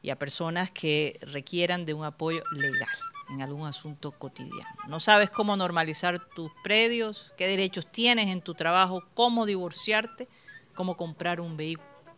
y 0.00 0.08
a 0.08 0.18
personas 0.18 0.70
que 0.70 1.18
requieran 1.20 1.84
de 1.84 1.92
un 1.92 2.06
apoyo 2.06 2.42
legal 2.52 3.13
en 3.30 3.42
algún 3.42 3.66
asunto 3.66 4.12
cotidiano. 4.12 4.76
No 4.88 5.00
sabes 5.00 5.30
cómo 5.30 5.56
normalizar 5.56 6.18
tus 6.18 6.50
predios, 6.62 7.32
qué 7.36 7.46
derechos 7.46 7.86
tienes 7.86 8.30
en 8.30 8.40
tu 8.40 8.54
trabajo, 8.54 9.04
cómo 9.14 9.46
divorciarte, 9.46 10.28
cómo 10.74 10.96
comprar 10.96 11.40
un, 11.40 11.56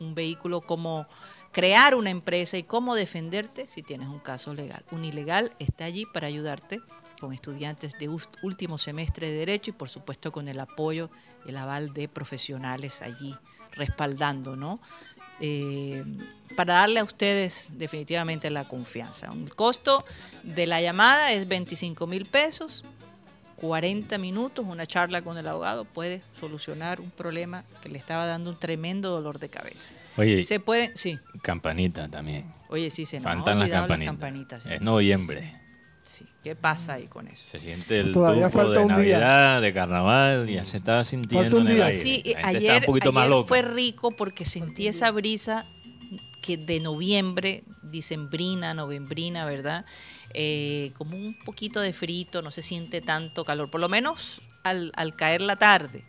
un 0.01 0.15
vehículo, 0.15 0.61
cómo 0.61 1.07
crear 1.53 1.95
una 1.95 2.11
empresa 2.11 2.59
y 2.59 2.65
cómo 2.65 2.95
defenderte 2.95 3.67
si 3.69 3.83
tienes 3.83 4.09
un 4.09 4.19
caso 4.19 4.53
legal. 4.55 4.85
Unilegal 4.91 5.55
está 5.59 5.85
allí 5.85 6.05
para 6.07 6.27
ayudarte 6.27 6.81
con 7.21 7.33
estudiantes 7.33 7.99
de 7.99 8.11
último 8.43 8.79
semestre 8.79 9.31
de 9.31 9.39
Derecho 9.39 9.71
y 9.71 9.75
por 9.75 9.89
supuesto 9.89 10.33
con 10.33 10.49
el 10.49 10.61
apoyo, 10.61 11.11
el 11.47 11.57
aval 11.57 11.95
de 11.95 12.09
profesionales 12.09 13.01
allí 13.01 13.35
respaldando, 13.73 14.57
¿no? 14.57 14.81
Eh, 15.41 16.05
para 16.57 16.74
darle 16.74 17.01
a 17.01 17.05
ustedes 17.05 17.70
definitivamente 17.74 18.49
la 18.51 18.66
confianza. 18.66 19.30
El 19.32 19.55
costo 19.55 20.05
de 20.43 20.66
la 20.66 20.80
llamada 20.80 21.32
es 21.32 21.47
25 21.49 22.07
mil 22.07 22.24
pesos, 22.24 22.84
40 23.57 24.18
minutos, 24.18 24.64
una 24.66 24.87
charla 24.87 25.22
con 25.22 25.37
el 25.39 25.47
abogado 25.49 25.84
puede 25.84 26.22
solucionar 26.39 27.01
un 27.01 27.11
problema 27.11 27.64
que 27.82 27.89
le 27.89 27.99
estaba 27.99 28.26
dando 28.26 28.51
un 28.51 28.59
tremendo 28.59 29.11
dolor 29.11 29.39
de 29.39 29.49
cabeza. 29.49 29.91
Oye, 30.16 30.43
Se 30.43 30.61
puede, 30.61 30.93
sí, 30.97 31.18
campanita 31.43 32.09
también. 32.09 32.53
oye, 32.68 32.91
sí, 32.91 33.07
se 33.07 33.16
nos 33.16 33.24
Faltan 33.24 33.59
las 33.59 33.70
campanitas. 33.70 34.12
campanitas, 34.12 34.62
sí. 34.62 34.68
Es 34.72 34.80
noviembre. 34.80 35.41
Sí, 35.41 35.59
¿qué 36.43 36.55
pasa 36.57 36.95
ahí 36.95 37.07
con 37.07 37.29
eso? 37.29 37.45
Se 37.49 37.59
siente 37.59 37.99
el 38.01 38.13
Todavía 38.13 38.47
tufo 38.47 38.59
falta 38.59 38.81
de 38.81 38.85
un 38.87 38.89
día. 39.03 39.19
Navidad, 39.19 39.63
de 39.63 39.75
carnaval, 39.75 40.49
ya 40.49 40.65
se 40.65 40.77
está 40.77 41.03
sintiendo 41.05 41.57
un 41.59 41.63
en 41.63 41.69
el 41.69 41.75
día. 41.75 41.87
aire. 41.87 41.99
Sí, 41.99 42.23
ayer, 42.43 42.81
un 42.81 42.87
poquito 42.87 43.13
más 43.13 43.23
ayer 43.25 43.31
loca. 43.31 43.49
fue 43.49 43.63
rico 43.63 44.11
porque 44.13 44.45
sentí 44.45 44.89
esa 44.89 45.11
brisa 45.11 45.67
que 46.41 46.57
de 46.57 46.81
noviembre, 46.81 47.65
dicembrina, 47.83 48.73
novembrina, 48.75 49.45
¿verdad? 49.45 49.85
Eh, 50.33 50.93
como 50.97 51.17
un 51.17 51.37
poquito 51.45 51.81
de 51.81 51.93
frito, 51.93 52.43
no 52.43 52.51
se 52.51 52.63
siente 52.63 53.01
tanto 53.01 53.45
calor, 53.45 53.71
por 53.71 53.81
lo 53.81 53.89
menos 53.89 54.43
al, 54.63 54.93
al 54.97 55.17
caer 55.17 55.41
la 55.41 55.57
tarde. 55.57 56.05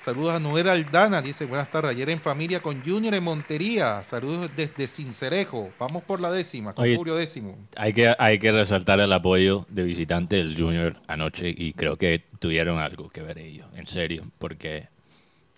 Saludos 0.02 0.34
a 0.34 0.40
Noel 0.40 0.68
Aldana, 0.68 1.22
dice 1.22 1.44
buenas 1.44 1.70
tardes, 1.70 1.92
ayer 1.92 2.10
en 2.10 2.20
familia 2.20 2.58
con 2.58 2.82
Junior 2.82 3.14
en 3.14 3.22
Montería, 3.22 4.02
saludos 4.02 4.50
desde 4.56 4.88
Cincerejo, 4.88 5.70
vamos 5.78 6.02
por 6.02 6.20
la 6.20 6.32
décima, 6.32 6.72
con 6.72 6.82
Oye, 6.82 6.96
Julio 6.96 7.14
décimo. 7.14 7.56
Hay 7.76 7.92
que, 7.92 8.12
hay 8.18 8.40
que 8.40 8.50
resaltar 8.50 8.98
el 8.98 9.12
apoyo 9.12 9.64
de 9.68 9.84
visitante 9.84 10.34
del 10.34 10.60
Junior 10.60 10.96
anoche 11.06 11.54
y 11.56 11.72
creo 11.74 11.98
que 11.98 12.24
tuvieron 12.40 12.80
algo 12.80 13.10
que 13.10 13.22
ver 13.22 13.38
ellos, 13.38 13.68
en 13.76 13.86
serio, 13.86 14.24
porque, 14.38 14.88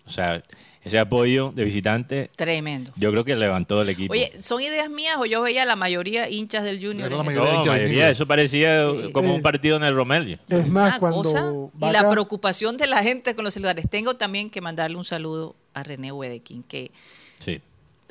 o 0.05 0.11
sea, 0.11 0.43
ese 0.85 0.99
apoyo 0.99 1.51
de 1.51 1.63
visitante 1.63 2.29
Tremendo. 2.35 2.91
yo 2.95 3.11
creo 3.11 3.25
que 3.25 3.35
levantó 3.35 3.81
el 3.81 3.89
equipo. 3.89 4.13
Oye, 4.13 4.31
¿son 4.39 4.61
ideas 4.61 4.89
mías 4.89 5.17
o 5.19 5.25
yo 5.25 5.41
veía 5.41 5.65
la 5.65 5.75
mayoría 5.75 6.29
hinchas 6.29 6.63
del 6.63 6.77
Junior? 6.77 7.07
Era 7.07 7.17
la 7.17 7.23
mayoría. 7.23 7.51
eso? 7.51 7.59
no, 7.65 7.71
mayoría, 7.71 8.13
parecía 8.27 8.85
Eh, 8.85 9.09
como 9.11 9.29
eh, 9.29 9.35
un 9.35 9.41
partido 9.41 9.77
en 9.77 9.83
el 9.83 9.95
Romelio. 9.95 10.37
Es 10.47 10.67
más, 10.67 10.91
Una 10.91 10.99
cuando 10.99 11.23
cosa, 11.23 11.51
y 11.89 11.91
la 11.91 12.09
preocupación 12.09 12.77
de 12.77 12.87
la 12.87 13.03
gente 13.03 13.35
con 13.35 13.43
los 13.43 13.53
celulares. 13.53 13.89
Tengo 13.89 14.15
también 14.15 14.49
que 14.49 14.61
mandarle 14.61 14.95
un 14.97 15.03
saludo 15.03 15.55
a 15.73 15.83
René 15.83 16.11
Wedekin, 16.11 16.63
que 16.63 16.91
Sí. 17.39 17.59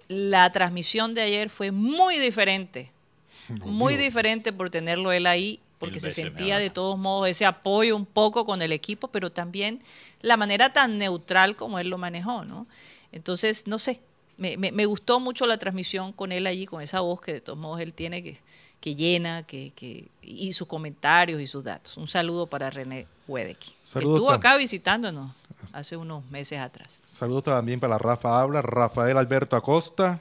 la 0.08 0.50
transmisión 0.52 1.14
de 1.14 1.22
ayer 1.22 1.48
fue 1.50 1.70
muy 1.70 2.18
diferente. 2.18 2.90
Muy 3.64 3.96
diferente 3.96 4.52
por 4.52 4.70
tenerlo 4.70 5.12
él 5.12 5.26
ahí, 5.26 5.60
porque 5.78 6.00
se 6.00 6.10
sentía 6.36 6.58
de 6.58 6.70
todos 6.70 6.98
modos 6.98 7.28
ese 7.28 7.44
apoyo 7.46 7.96
un 7.96 8.06
poco 8.06 8.44
con 8.46 8.62
el 8.62 8.72
equipo, 8.72 9.08
pero 9.08 9.30
también 9.30 9.80
la 10.22 10.36
manera 10.36 10.72
tan 10.72 10.98
neutral 10.98 11.56
como 11.56 11.78
él 11.78 11.88
lo 11.88 11.98
manejó, 11.98 12.44
¿no? 12.44 12.66
Entonces, 13.12 13.66
no 13.66 13.78
sé, 13.78 14.00
me, 14.36 14.56
me- 14.56 14.72
me 14.72 14.86
gustó 14.86 15.20
mucho 15.20 15.46
la 15.46 15.58
transmisión 15.58 16.12
con 16.12 16.32
él 16.32 16.46
allí, 16.46 16.66
con 16.66 16.82
esa 16.82 17.00
voz 17.00 17.20
que 17.20 17.34
de 17.34 17.40
todos 17.40 17.58
modos 17.58 17.80
él 17.80 17.92
tiene 17.92 18.22
que, 18.22 18.38
que 18.80 18.94
llena, 18.94 19.42
que, 19.44 19.72
que, 19.74 20.08
y 20.22 20.52
sus 20.52 20.66
comentarios 20.66 21.40
y 21.40 21.46
sus 21.46 21.62
datos. 21.62 21.96
Un 21.96 22.08
saludo 22.08 22.46
para 22.46 22.70
René 22.70 23.06
Wedekin, 23.28 23.72
que 23.72 23.98
estuvo 24.14 24.30
acá 24.30 24.56
visitándonos 24.56 25.32
hace 25.72 25.96
unos 25.96 26.24
meses 26.30 26.58
atrás. 26.58 27.02
Saludos 27.10 27.44
también 27.44 27.78
para 27.80 27.96
Rafa 27.98 28.40
Habla, 28.40 28.60
Rafael 28.62 29.16
Alberto 29.16 29.54
Acosta, 29.56 30.20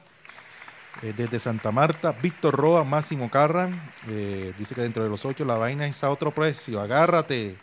eh, 1.01 1.13
desde 1.15 1.39
Santa 1.39 1.71
Marta, 1.71 2.11
Víctor 2.13 2.55
Roa, 2.55 2.83
Máximo 2.83 3.29
Carran, 3.29 3.79
eh, 4.07 4.53
dice 4.57 4.75
que 4.75 4.81
dentro 4.81 5.03
de 5.03 5.09
los 5.09 5.25
ocho 5.25 5.43
la 5.45 5.55
vaina 5.57 5.85
es 5.87 6.03
a 6.03 6.09
otro 6.11 6.31
precio, 6.31 6.79
agárrate. 6.79 7.57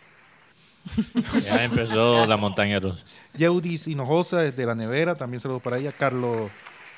Ya 1.44 1.62
empezó 1.64 2.26
la 2.26 2.36
montaña 2.36 2.80
rusa. 2.80 3.04
Yeudis 3.34 3.86
Hinojosa 3.86 4.38
desde 4.40 4.64
la 4.66 4.74
nevera, 4.74 5.14
también 5.14 5.40
saludos 5.40 5.62
para 5.62 5.78
ella, 5.78 5.92
Carlos, 5.92 6.50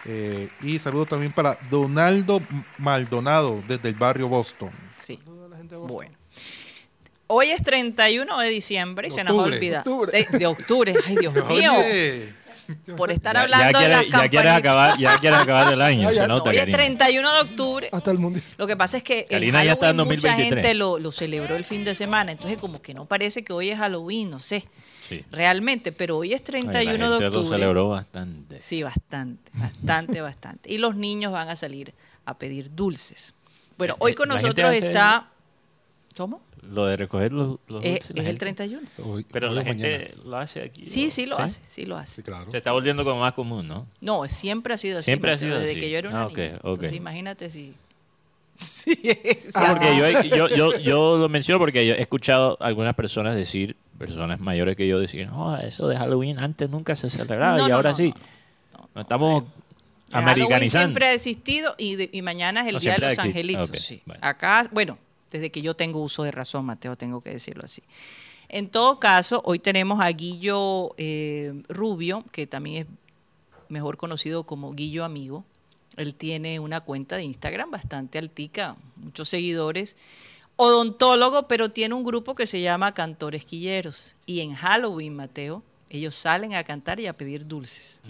eh, 0.04 0.48
y 0.62 0.78
saludos 0.78 1.08
también 1.08 1.32
para 1.32 1.58
Donaldo 1.70 2.40
Maldonado 2.78 3.60
desde 3.68 3.88
el 3.90 3.94
barrio 3.96 4.28
Boston. 4.28 4.70
Sí. 4.98 5.18
Bueno. 5.88 6.12
Hoy 7.28 7.50
es 7.50 7.62
31 7.62 8.38
de 8.40 8.48
diciembre 8.50 9.08
y 9.08 9.10
se 9.10 9.24
nos 9.24 9.32
ha 9.32 9.36
octubre. 9.36 9.56
olvidado. 9.56 9.78
Octubre. 9.96 10.26
De, 10.30 10.38
de 10.38 10.46
octubre. 10.46 10.94
Ay, 11.06 11.16
Dios 11.16 11.34
mío. 11.48 11.72
Oye, 11.72 12.34
Por 12.96 13.10
estar 13.10 13.34
Ya, 13.34 13.40
ya 13.40 13.44
hablando 13.44 13.78
de 13.80 13.88
las 13.88 14.08
ya 14.08 14.28
quieres 14.28 14.52
acabar, 14.52 14.98
ya 14.98 15.18
quieres 15.18 15.38
acabar 15.40 15.72
el 15.72 15.80
año, 15.80 16.10
se 16.14 16.26
nota, 16.26 16.50
Hoy 16.50 16.56
es 16.56 16.60
Karina. 16.62 16.78
31 16.78 17.32
de 17.34 17.40
octubre. 17.40 17.88
hasta 17.92 18.10
el 18.10 18.18
mundial. 18.18 18.44
Lo 18.58 18.66
que 18.66 18.76
pasa 18.76 18.96
es 18.98 19.02
que 19.02 19.20
el 19.20 19.26
Karina 19.28 19.64
ya 19.64 19.72
está 19.72 19.90
en 19.90 19.96
Halloween 19.96 20.16
mucha 20.18 20.28
2023. 20.28 20.64
gente 20.64 20.74
lo, 20.74 20.98
lo 20.98 21.12
celebró 21.12 21.56
el 21.56 21.64
fin 21.64 21.84
de 21.84 21.94
semana, 21.94 22.32
entonces 22.32 22.58
como 22.58 22.80
que 22.82 22.94
no 22.94 23.06
parece 23.06 23.44
que 23.44 23.52
hoy 23.52 23.70
es 23.70 23.78
Halloween, 23.78 24.30
no 24.30 24.40
sé, 24.40 24.64
Sí. 25.08 25.24
realmente, 25.32 25.92
pero 25.92 26.16
hoy 26.18 26.32
es 26.32 26.40
Oye, 26.42 26.44
31 26.62 26.98
la 26.98 27.04
de 27.06 27.18
gente 27.18 27.24
lo 27.34 27.40
octubre. 27.40 27.58
celebró 27.58 27.88
bastante. 27.88 28.62
Sí, 28.62 28.82
bastante, 28.82 29.50
bastante, 29.54 30.20
bastante. 30.22 30.72
Y 30.72 30.78
los 30.78 30.96
niños 30.96 31.32
van 31.32 31.48
a 31.48 31.56
salir 31.56 31.92
a 32.24 32.38
pedir 32.38 32.74
dulces. 32.74 33.34
Bueno, 33.78 33.96
hoy 33.98 34.14
con 34.14 34.28
La 34.28 34.36
nosotros 34.36 34.70
hace- 34.74 34.86
está... 34.88 35.28
¿Cómo? 36.16 36.40
Lo 36.62 36.86
de 36.86 36.96
recoger 36.96 37.32
los, 37.32 37.58
los 37.66 37.84
Es, 37.84 37.90
dulces, 38.08 38.10
la 38.16 38.22
es 38.22 38.28
el 38.28 38.38
gente- 38.38 38.38
31. 38.38 38.80
hoy- 39.04 39.26
Pero 39.30 39.48
hoy 39.50 39.54
la 39.56 39.64
mañana. 39.64 39.80
gente 39.82 40.14
lo 40.24 40.36
hace 40.36 40.62
aquí. 40.62 40.84
Sí, 40.86 41.04
¿no? 41.06 41.10
sí 41.10 41.26
lo 41.26 41.38
hace, 41.38 41.60
sí 41.66 41.84
lo 41.86 41.96
hace. 41.96 42.14
Sí, 42.16 42.22
claro. 42.22 42.50
Se 42.52 42.58
está 42.58 42.70
volviendo 42.72 43.02
como 43.04 43.18
más 43.20 43.32
común, 43.34 43.66
¿no? 43.66 43.86
No, 44.00 44.28
siempre 44.28 44.72
ha 44.74 44.78
sido 44.78 44.98
así. 45.00 45.06
Siempre 45.06 45.32
ha 45.32 45.38
sido 45.38 45.58
desde 45.58 45.72
así. 45.72 45.80
que 45.80 45.90
yo 45.90 45.98
era 45.98 46.08
una 46.10 46.22
Ah, 46.24 46.28
niña. 46.28 46.44
Entonces 46.54 46.92
imagínate 46.92 47.50
si... 47.50 47.74
Sí, 48.62 48.96
Ah, 49.54 49.74
porque 49.76 50.28
yo, 50.28 50.36
yo, 50.36 50.48
yo, 50.48 50.78
yo 50.78 51.18
lo 51.18 51.28
menciono 51.28 51.58
porque 51.58 51.84
yo 51.84 51.94
he 51.94 52.00
escuchado 52.00 52.56
a 52.60 52.66
algunas 52.66 52.94
personas 52.94 53.34
decir, 53.34 53.74
personas 53.98 54.38
mayores 54.38 54.76
que 54.76 54.86
yo 54.86 55.00
decir, 55.00 55.26
no, 55.26 55.56
eso 55.58 55.88
de 55.88 55.96
Halloween 55.96 56.38
antes 56.38 56.70
nunca 56.70 56.94
se 56.94 57.10
celebraba 57.10 57.56
No, 57.58 57.66
y 57.66 57.70
no, 57.70 57.74
ahora 57.76 57.90
no, 57.90 57.96
sí. 57.96 58.14
Nos 58.94 59.02
estamos 59.02 59.42
El 59.42 59.48
Halloween 60.12 60.28
americanizando. 60.28 60.86
siempre 60.86 61.06
ha 61.06 61.12
existido 61.14 61.74
y, 61.76 61.96
de- 61.96 62.10
y 62.12 62.22
mañana 62.22 62.60
es 62.60 62.68
el 62.68 62.74
No, 62.74 62.78
Día 62.80 62.94
de 62.98 62.98
los 63.08 63.18
Angelitos. 63.18 63.68
ok, 63.70 63.76
sí. 63.76 64.00
bueno. 64.06 64.20
Acá, 64.24 64.68
bueno, 64.70 64.96
desde 65.32 65.50
que 65.50 65.62
yo 65.62 65.74
tengo 65.74 66.00
uso 66.00 66.22
de 66.22 66.30
razón, 66.30 66.64
Mateo, 66.64 66.96
tengo 66.96 67.20
que 67.22 67.30
decirlo 67.30 67.64
así. 67.64 67.82
En 68.48 68.68
todo 68.68 69.00
caso, 69.00 69.40
hoy 69.46 69.58
tenemos 69.58 70.00
a 70.00 70.08
Guillo 70.10 70.94
eh, 70.98 71.62
Rubio, 71.68 72.22
que 72.32 72.46
también 72.46 72.82
es 72.82 72.86
mejor 73.70 73.96
conocido 73.96 74.44
como 74.44 74.72
Guillo 74.74 75.04
Amigo. 75.04 75.44
Él 75.96 76.14
tiene 76.14 76.60
una 76.60 76.82
cuenta 76.82 77.16
de 77.16 77.24
Instagram 77.24 77.70
bastante 77.70 78.18
altica, 78.18 78.76
muchos 78.96 79.30
seguidores. 79.30 79.96
Odontólogo, 80.56 81.48
pero 81.48 81.70
tiene 81.70 81.94
un 81.94 82.04
grupo 82.04 82.34
que 82.34 82.46
se 82.46 82.60
llama 82.60 82.92
Cantores 82.92 83.46
Quilleros. 83.46 84.16
Y 84.26 84.40
en 84.40 84.54
Halloween, 84.54 85.16
Mateo, 85.16 85.62
ellos 85.88 86.14
salen 86.14 86.54
a 86.54 86.62
cantar 86.62 87.00
y 87.00 87.06
a 87.06 87.16
pedir 87.16 87.46
dulces. 87.46 88.00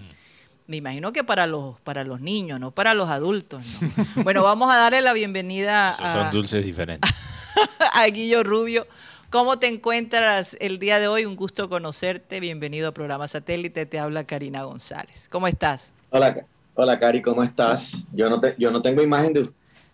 Me 0.73 0.79
imagino 0.79 1.13
que 1.13 1.23
para 1.23 1.47
los, 1.47 1.79
para 1.81 2.03
los 2.03 2.23
niños, 2.23 2.59
no 2.59 2.71
para 2.71 2.95
los 2.95 3.11
adultos. 3.11 3.63
¿no? 3.83 3.91
bueno, 4.25 4.43
vamos 4.43 4.73
a 4.73 4.79
darle 4.79 5.03
la 5.03 5.13
bienvenida 5.13 5.91
Esos 5.93 6.07
a, 6.07 6.13
son 6.15 6.31
dulces 6.31 6.65
diferentes. 6.65 7.11
a 7.93 8.07
Guillo 8.07 8.43
Rubio. 8.43 8.87
¿Cómo 9.29 9.59
te 9.59 9.67
encuentras 9.67 10.57
el 10.63 10.79
día 10.79 10.99
de 10.99 11.09
hoy? 11.09 11.27
Un 11.27 11.37
gusto 11.37 11.69
conocerte. 11.69 12.41
Bienvenido 12.41 12.89
a 12.89 12.93
Programa 12.95 13.29
Satélite. 13.29 13.85
Te 13.85 13.99
habla 13.99 14.25
Karina 14.25 14.63
González. 14.63 15.29
¿Cómo 15.31 15.47
estás? 15.47 15.93
Hola, 16.09 16.43
hola 16.73 16.99
Cari, 16.99 17.21
¿cómo 17.21 17.43
estás? 17.43 18.05
Yo 18.11 18.31
no, 18.31 18.41
te- 18.41 18.55
yo 18.59 18.71
no 18.71 18.81
tengo 18.81 19.03
imagen 19.03 19.35
de 19.35 19.41
No 19.43 19.49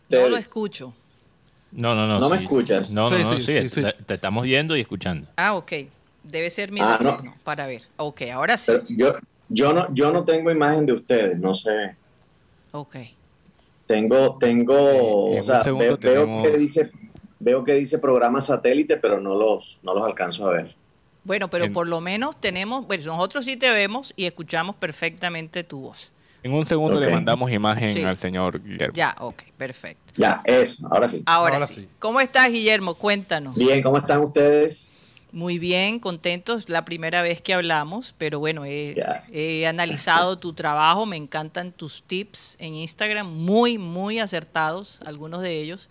ustedes. 0.05 0.31
lo 0.31 0.37
escucho. 0.37 0.95
No, 1.73 1.97
no, 1.97 2.07
no. 2.07 2.21
¿No 2.21 2.29
me 2.29 2.37
escuchas? 2.37 2.93
No, 2.93 3.11
no, 3.11 3.17
Sí, 3.17 3.23
no, 3.25 3.31
sí, 3.31 3.41
sí, 3.41 3.53
sí, 3.63 3.69
sí. 3.69 3.83
Te, 3.83 3.93
te 4.05 4.15
estamos 4.15 4.45
viendo 4.45 4.77
y 4.77 4.81
escuchando. 4.83 5.29
Ah, 5.37 5.57
ok. 5.57 5.73
Debe 6.23 6.51
ser 6.51 6.71
mi 6.71 6.81
Ah, 6.81 7.01
no. 7.03 7.21
para 7.43 7.67
ver. 7.67 7.83
Ok, 7.97 8.23
ahora 8.33 8.57
sí. 8.57 8.71
Pero 8.71 8.85
yo, 8.91 9.15
yo, 9.49 9.73
no, 9.73 9.93
yo 9.95 10.13
no 10.13 10.25
tengo 10.25 10.51
imagen 10.51 10.87
de 10.87 10.93
ustedes, 10.93 11.39
no 11.39 11.55
sé. 11.55 11.97
Ok. 12.73 12.97
Tengo, 13.87 14.37
tengo, 14.39 15.29
Eh, 15.33 15.41
o 15.41 15.43
sea, 15.43 15.63
veo, 15.73 15.99
que 15.99 16.57
dice, 16.59 16.91
veo 17.39 17.65
que 17.65 17.73
dice 17.75 17.99
programa 17.99 18.41
satélite, 18.41 18.97
pero 18.99 19.21
no 19.21 19.35
los, 19.35 19.79
no 19.83 19.95
los 19.95 20.05
alcanzo 20.07 20.47
a 20.49 20.53
ver. 20.53 20.75
Bueno, 21.25 21.49
pero 21.49 21.65
En- 21.65 21.73
por 21.73 21.87
lo 21.89 22.01
menos 22.01 22.39
tenemos, 22.41 22.87
bueno, 22.87 23.05
nosotros 23.07 23.45
sí 23.45 23.57
te 23.57 23.71
vemos 23.71 24.13
y 24.17 24.27
escuchamos 24.27 24.77
perfectamente 24.77 25.65
tu 25.65 25.81
voz. 25.81 26.13
En 26.43 26.53
un 26.53 26.65
segundo 26.65 27.01
le 27.01 27.09
mandamos 27.11 27.51
imagen 27.51 27.93
Sí. 27.93 28.03
al 28.05 28.17
señor 28.17 28.63
Guillermo. 28.63 28.95
Ya, 28.95 29.15
ok, 29.19 29.43
perfecto. 29.57 30.13
Ya, 30.17 30.41
eso, 30.45 30.87
ahora 30.91 31.09
sí. 31.09 31.23
Ahora, 31.27 31.55
Ahora 31.55 31.67
sí. 31.67 31.75
sí. 31.75 31.89
¿Cómo 31.99 32.21
estás, 32.21 32.49
Guillermo? 32.51 32.95
Cuéntanos. 32.95 33.57
Bien, 33.57 33.83
¿cómo 33.83 33.99
están 33.99 34.23
ustedes? 34.23 34.89
Muy 35.33 35.59
bien, 35.59 36.01
contentos. 36.01 36.69
La 36.69 36.85
primera 36.85 37.21
vez 37.23 37.43
que 37.43 37.53
hablamos, 37.53 38.15
pero 38.17 38.39
bueno, 38.39 38.65
he, 38.65 39.67
analizado 39.67 40.39
tu 40.39 40.55
trabajo, 40.55 41.05
me 41.05 41.17
encantan 41.17 41.73
tus 41.73 42.03
tips 42.03 42.57
en 42.59 42.75
Instagram, 42.75 43.27
muy, 43.27 43.77
muy 43.79 44.19
acertados, 44.21 45.01
algunos 45.05 45.43
de 45.43 45.61
ellos. 45.61 45.91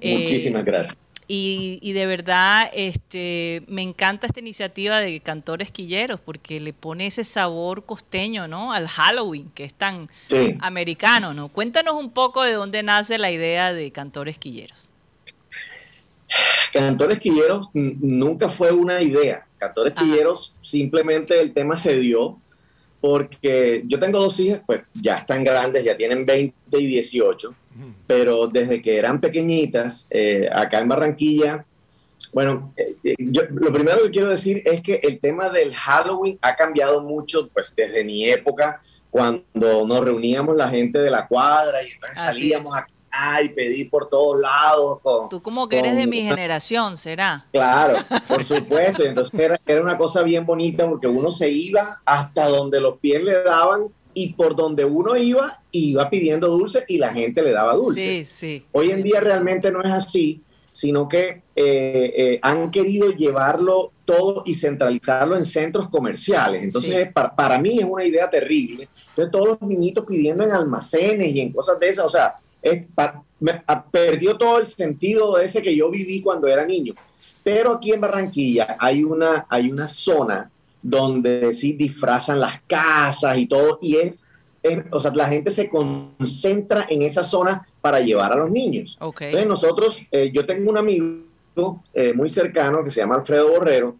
Eh, 0.00 0.18
Muchísimas 0.20 0.64
gracias. 0.64 0.96
Y, 1.32 1.78
y 1.80 1.92
de 1.92 2.06
verdad, 2.06 2.68
este, 2.74 3.62
me 3.68 3.82
encanta 3.82 4.26
esta 4.26 4.40
iniciativa 4.40 4.98
de 4.98 5.20
Cantores 5.20 5.70
Quilleros, 5.70 6.18
porque 6.18 6.58
le 6.58 6.72
pone 6.72 7.06
ese 7.06 7.22
sabor 7.22 7.86
costeño, 7.86 8.48
¿no? 8.48 8.72
Al 8.72 8.88
Halloween, 8.88 9.48
que 9.54 9.62
es 9.62 9.74
tan 9.74 10.08
Sí. 10.28 10.56
americano, 10.60 11.32
¿no? 11.32 11.48
Cuéntanos 11.48 11.94
un 11.94 12.10
poco 12.10 12.42
de 12.42 12.54
dónde 12.54 12.82
nace 12.82 13.16
la 13.16 13.30
idea 13.30 13.72
de 13.72 13.92
Cantores 13.92 14.38
Quilleros. 14.38 14.89
Cantores 16.72 17.18
Quilleros 17.18 17.68
nunca 17.72 18.48
fue 18.48 18.72
una 18.72 19.02
idea. 19.02 19.46
Cantores 19.58 19.94
Ajá. 19.96 20.04
Quilleros 20.04 20.56
simplemente 20.58 21.40
el 21.40 21.52
tema 21.52 21.76
se 21.76 21.98
dio 21.98 22.38
porque 23.00 23.82
yo 23.86 23.98
tengo 23.98 24.18
dos 24.20 24.38
hijas, 24.40 24.62
pues 24.66 24.82
ya 24.94 25.16
están 25.16 25.42
grandes, 25.42 25.84
ya 25.84 25.96
tienen 25.96 26.26
20 26.26 26.54
y 26.78 26.86
18, 26.86 27.54
pero 28.06 28.46
desde 28.46 28.82
que 28.82 28.98
eran 28.98 29.20
pequeñitas, 29.20 30.06
eh, 30.10 30.48
acá 30.52 30.80
en 30.80 30.88
Barranquilla, 30.88 31.64
bueno, 32.32 32.72
eh, 32.76 32.94
eh, 33.02 33.14
yo, 33.18 33.42
lo 33.50 33.72
primero 33.72 34.02
que 34.02 34.10
quiero 34.10 34.28
decir 34.28 34.62
es 34.64 34.82
que 34.82 35.00
el 35.02 35.18
tema 35.18 35.48
del 35.48 35.74
Halloween 35.74 36.38
ha 36.42 36.54
cambiado 36.54 37.02
mucho, 37.02 37.48
pues 37.48 37.72
desde 37.74 38.04
mi 38.04 38.24
época, 38.26 38.80
cuando 39.10 39.86
nos 39.86 40.04
reuníamos 40.04 40.56
la 40.56 40.68
gente 40.68 40.98
de 40.98 41.10
la 41.10 41.26
cuadra 41.26 41.82
y 41.82 41.90
entonces 41.90 42.18
Así 42.18 42.42
salíamos 42.42 42.76
es. 42.76 42.82
a 42.82 42.86
y 43.42 43.48
pedir 43.50 43.90
por 43.90 44.08
todos 44.08 44.40
lados. 44.40 44.98
Con, 45.02 45.28
Tú 45.28 45.42
como 45.42 45.68
que 45.68 45.78
eres 45.78 45.96
de 45.96 46.06
mi 46.06 46.22
generación, 46.22 46.96
¿será? 46.96 47.46
Claro, 47.52 47.98
por 48.28 48.44
supuesto. 48.44 49.04
Y 49.04 49.08
entonces 49.08 49.38
era, 49.38 49.60
era 49.66 49.82
una 49.82 49.98
cosa 49.98 50.22
bien 50.22 50.46
bonita 50.46 50.88
porque 50.88 51.06
uno 51.06 51.30
se 51.30 51.48
iba 51.48 52.00
hasta 52.04 52.48
donde 52.48 52.80
los 52.80 52.98
pies 52.98 53.22
le 53.22 53.42
daban 53.42 53.86
y 54.14 54.34
por 54.34 54.56
donde 54.56 54.84
uno 54.84 55.16
iba, 55.16 55.62
iba 55.70 56.10
pidiendo 56.10 56.48
dulce 56.48 56.84
y 56.88 56.98
la 56.98 57.12
gente 57.12 57.42
le 57.42 57.52
daba 57.52 57.74
dulce. 57.74 58.00
Sí, 58.00 58.24
sí. 58.24 58.66
Hoy 58.72 58.90
en 58.90 59.02
día 59.02 59.20
realmente 59.20 59.70
no 59.70 59.82
es 59.82 59.90
así, 59.90 60.42
sino 60.72 61.08
que 61.08 61.42
eh, 61.56 62.12
eh, 62.16 62.38
han 62.42 62.70
querido 62.70 63.10
llevarlo 63.10 63.92
todo 64.04 64.42
y 64.46 64.54
centralizarlo 64.54 65.36
en 65.36 65.44
centros 65.44 65.88
comerciales. 65.88 66.62
Entonces, 66.62 67.04
Sí. 67.06 67.10
para, 67.12 67.34
para 67.34 67.58
mí 67.58 67.78
es 67.78 67.84
una 67.84 68.04
idea 68.04 68.28
terrible. 68.28 68.88
Entonces, 69.10 69.30
todos 69.30 69.48
los 69.60 69.62
niñitos 69.62 70.04
pidiendo 70.06 70.42
en 70.42 70.52
almacenes 70.52 71.34
y 71.34 71.40
en 71.40 71.52
cosas 71.52 71.78
de 71.78 71.88
esas, 71.88 72.04
o 72.04 72.08
sea, 72.08 72.36
es 72.62 72.86
pa- 72.94 73.22
me- 73.40 73.62
a- 73.66 73.84
perdió 73.84 74.36
todo 74.36 74.58
el 74.58 74.66
sentido 74.66 75.36
de 75.36 75.44
ese 75.46 75.62
que 75.62 75.74
yo 75.74 75.90
viví 75.90 76.20
cuando 76.22 76.46
era 76.48 76.64
niño. 76.66 76.94
Pero 77.42 77.72
aquí 77.72 77.92
en 77.92 78.00
Barranquilla 78.00 78.76
hay 78.78 79.02
una, 79.02 79.46
hay 79.48 79.70
una 79.72 79.86
zona 79.86 80.50
donde 80.82 81.52
sí 81.52 81.72
disfrazan 81.72 82.40
las 82.40 82.60
casas 82.66 83.38
y 83.38 83.46
todo, 83.46 83.78
y 83.82 83.96
es, 83.96 84.24
es- 84.62 84.84
o 84.90 85.00
sea, 85.00 85.10
la 85.14 85.26
gente 85.28 85.50
se 85.50 85.68
concentra 85.70 86.86
en 86.88 87.02
esa 87.02 87.22
zona 87.22 87.62
para 87.80 88.00
llevar 88.00 88.32
a 88.32 88.36
los 88.36 88.50
niños. 88.50 88.96
Ok. 89.00 89.22
Entonces 89.22 89.48
nosotros, 89.48 90.02
eh, 90.10 90.30
yo 90.32 90.44
tengo 90.46 90.70
un 90.70 90.78
amigo 90.78 91.20
eh, 91.94 92.12
muy 92.14 92.28
cercano 92.28 92.82
que 92.84 92.90
se 92.90 93.00
llama 93.00 93.16
Alfredo 93.16 93.50
Borrero, 93.50 93.96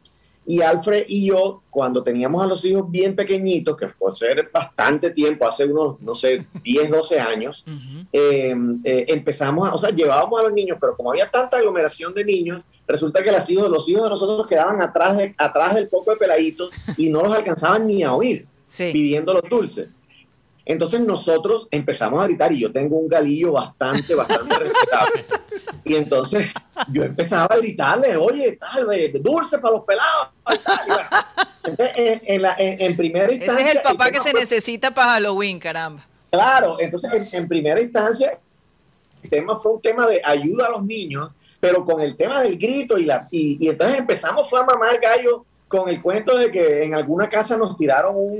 y 0.46 0.62
Alfred 0.62 1.04
y 1.06 1.26
yo, 1.28 1.62
cuando 1.70 2.02
teníamos 2.02 2.42
a 2.42 2.46
los 2.46 2.64
hijos 2.64 2.90
bien 2.90 3.14
pequeñitos, 3.14 3.76
que 3.76 3.88
fue 3.88 4.10
hace 4.10 4.26
bastante 4.52 5.10
tiempo, 5.10 5.46
hace 5.46 5.64
unos, 5.66 6.00
no 6.00 6.14
sé, 6.14 6.46
10, 6.64 6.90
12 6.90 7.20
años, 7.20 7.64
Ujú. 7.68 8.06
eh, 8.12 8.54
eh, 8.84 9.04
empezamos, 9.08 9.68
a, 9.68 9.74
o 9.74 9.78
sea, 9.78 9.90
llevábamos 9.90 10.40
a 10.40 10.44
los 10.44 10.52
niños, 10.52 10.78
pero 10.80 10.96
como 10.96 11.10
había 11.12 11.30
tanta 11.30 11.58
aglomeración 11.58 12.12
de 12.14 12.24
niños, 12.24 12.64
resulta 12.88 13.22
que 13.22 13.30
los 13.30 13.48
hijos, 13.50 13.70
los 13.70 13.88
hijos 13.88 14.02
de 14.04 14.08
nosotros 14.10 14.46
quedaban 14.48 14.80
atrás, 14.82 15.16
de, 15.18 15.34
atrás 15.38 15.74
del 15.74 15.88
poco 15.88 16.10
de 16.12 16.16
peladitos 16.16 16.70
y 16.96 17.10
no 17.10 17.22
los 17.22 17.34
alcanzaban 17.34 17.86
ni 17.86 18.02
a 18.02 18.14
oír 18.14 18.46
Sí. 18.66 18.90
pidiendo 18.92 19.34
los 19.34 19.48
dulces. 19.50 19.88
Entonces 20.70 21.00
nosotros 21.00 21.66
empezamos 21.70 22.22
a 22.22 22.26
gritar 22.26 22.52
y 22.52 22.60
yo 22.60 22.70
tengo 22.72 22.96
un 22.98 23.08
galillo 23.08 23.52
bastante, 23.52 24.14
bastante 24.14 24.56
respetable. 24.58 25.24
Y 25.84 25.96
entonces 25.96 26.46
yo 26.88 27.02
empezaba 27.02 27.46
a 27.54 27.56
gritarle, 27.58 28.16
oye, 28.16 28.56
tal, 28.56 28.92
eh, 28.94 29.12
dulce 29.20 29.58
para 29.58 29.74
los 29.74 29.84
pelados. 29.84 30.28
tal, 30.44 30.58
y 30.86 30.90
bueno. 30.90 31.08
Entonces, 31.64 31.98
en, 31.98 32.20
en 32.34 32.42
la- 32.42 32.54
en- 32.58 32.80
en 32.80 32.96
primera 32.96 33.32
instancia... 33.32 33.62
Ese 33.64 33.70
es 33.70 33.76
el 33.76 33.82
papá 33.82 34.10
que 34.10 34.20
se 34.20 34.30
fue- 34.30 34.40
necesita 34.40 34.92
para 34.94 35.12
Halloween, 35.12 35.58
caramba. 35.58 36.06
Claro, 36.30 36.76
entonces 36.78 37.12
en, 37.12 37.28
en 37.32 37.48
primera 37.48 37.80
instancia 37.80 38.38
el 39.22 39.28
tema 39.30 39.56
fue 39.58 39.72
un 39.72 39.82
tema 39.82 40.06
de 40.06 40.22
ayuda 40.24 40.66
a 40.66 40.70
los 40.70 40.84
niños, 40.84 41.34
pero 41.58 41.84
con 41.84 42.00
el 42.00 42.16
tema 42.16 42.40
del 42.42 42.56
grito 42.56 42.96
y 42.96 43.04
la 43.04 43.26
y, 43.30 43.58
y 43.62 43.68
entonces 43.68 43.98
empezamos 43.98 44.48
fue 44.48 44.60
a 44.60 44.64
mamar 44.64 44.98
gallo 45.00 45.44
con 45.68 45.88
el 45.90 46.00
cuento 46.00 46.38
de 46.38 46.50
que 46.50 46.84
en 46.84 46.94
alguna 46.94 47.28
casa 47.28 47.56
nos 47.56 47.76
tiraron 47.76 48.14
un 48.16 48.38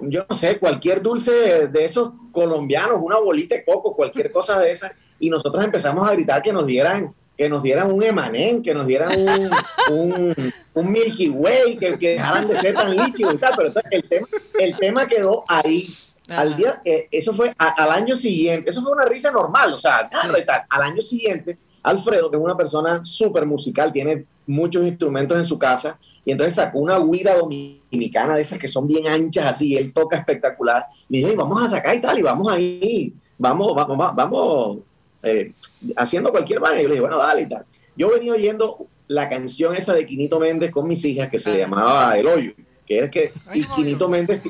yo 0.00 0.24
no 0.28 0.36
sé, 0.36 0.58
cualquier 0.58 1.02
dulce 1.02 1.68
de 1.68 1.84
esos 1.84 2.12
colombianos, 2.32 3.00
una 3.02 3.18
bolita 3.18 3.54
de 3.54 3.64
coco, 3.64 3.94
cualquier 3.96 4.30
cosa 4.32 4.58
de 4.60 4.70
esas, 4.70 4.92
y 5.18 5.30
nosotros 5.30 5.62
empezamos 5.64 6.08
a 6.08 6.12
gritar 6.12 6.42
que 6.42 6.52
nos 6.52 6.66
dieran 6.66 7.14
que 7.36 7.50
nos 7.50 7.62
dieran 7.62 7.92
un 7.92 8.02
emanén, 8.02 8.62
que 8.62 8.72
nos 8.72 8.86
dieran 8.86 9.10
un, 9.20 9.50
un, 9.90 10.34
un 10.72 10.90
Milky 10.90 11.28
Way, 11.28 11.76
que, 11.76 11.98
que 11.98 12.10
dejaran 12.12 12.48
de 12.48 12.58
ser 12.58 12.72
tan 12.72 12.96
líchidos 12.96 13.34
y 13.34 13.36
tal, 13.36 13.52
pero 13.54 13.68
entonces 13.68 13.92
el 13.92 14.02
tema, 14.04 14.26
el 14.58 14.76
tema 14.78 15.06
quedó 15.06 15.44
ahí. 15.46 15.94
Ajá. 16.30 16.40
Al 16.40 16.56
día, 16.56 16.80
eh, 16.82 17.08
eso 17.12 17.34
fue 17.34 17.52
a- 17.58 17.68
al 17.84 17.90
año 17.90 18.16
siguiente, 18.16 18.70
eso 18.70 18.80
fue 18.82 18.90
una 18.92 19.04
risa 19.04 19.30
normal, 19.30 19.70
o 19.74 19.76
sea, 19.76 20.08
nada 20.10 20.38
y 20.38 20.46
tal. 20.46 20.62
al 20.70 20.82
año 20.82 21.02
siguiente, 21.02 21.58
Alfredo, 21.82 22.30
que 22.30 22.38
es 22.38 22.42
una 22.42 22.56
persona 22.56 23.04
súper 23.04 23.44
musical, 23.44 23.92
tiene 23.92 24.24
muchos 24.46 24.86
instrumentos 24.86 25.36
en 25.36 25.44
su 25.44 25.58
casa, 25.58 25.98
y 26.24 26.32
entonces 26.32 26.54
sacó 26.54 26.78
una 26.78 26.98
guira 26.98 27.36
dominicana 27.36 28.34
de 28.36 28.42
esas 28.42 28.58
que 28.58 28.68
son 28.68 28.86
bien 28.86 29.06
anchas 29.08 29.46
así, 29.46 29.68
y 29.68 29.76
él 29.76 29.92
toca 29.92 30.16
espectacular, 30.16 30.86
y 31.08 31.18
dije, 31.18 31.30
"Ey, 31.30 31.36
vamos 31.36 31.62
a 31.62 31.68
sacar 31.68 31.94
y 31.96 32.00
tal, 32.00 32.18
y 32.18 32.22
vamos 32.22 32.52
ahí, 32.52 33.12
vamos, 33.38 33.74
vamos, 33.74 33.96
vamos, 33.98 34.14
vamos 34.16 34.78
eh, 35.22 35.52
haciendo 35.96 36.30
cualquier 36.30 36.60
vaina, 36.60 36.80
y 36.80 36.82
yo 36.84 36.88
le 36.88 36.94
dije, 36.94 37.00
bueno, 37.06 37.18
dale 37.18 37.42
y 37.42 37.48
tal. 37.48 37.64
Yo 37.96 38.10
venía 38.10 38.32
oyendo 38.32 38.76
la 39.08 39.28
canción 39.28 39.74
esa 39.74 39.94
de 39.94 40.06
Quinito 40.06 40.38
Méndez 40.38 40.70
con 40.70 40.86
mis 40.86 41.04
hijas, 41.04 41.28
que 41.30 41.38
se 41.38 41.50
Ajá. 41.50 41.58
llamaba 41.58 42.16
El 42.16 42.26
Hoyo, 42.28 42.52
que 42.86 42.98
es 43.00 43.10
que, 43.10 43.32
y. 43.54 43.64
Quinito 43.64 44.08
Méndez, 44.08 44.40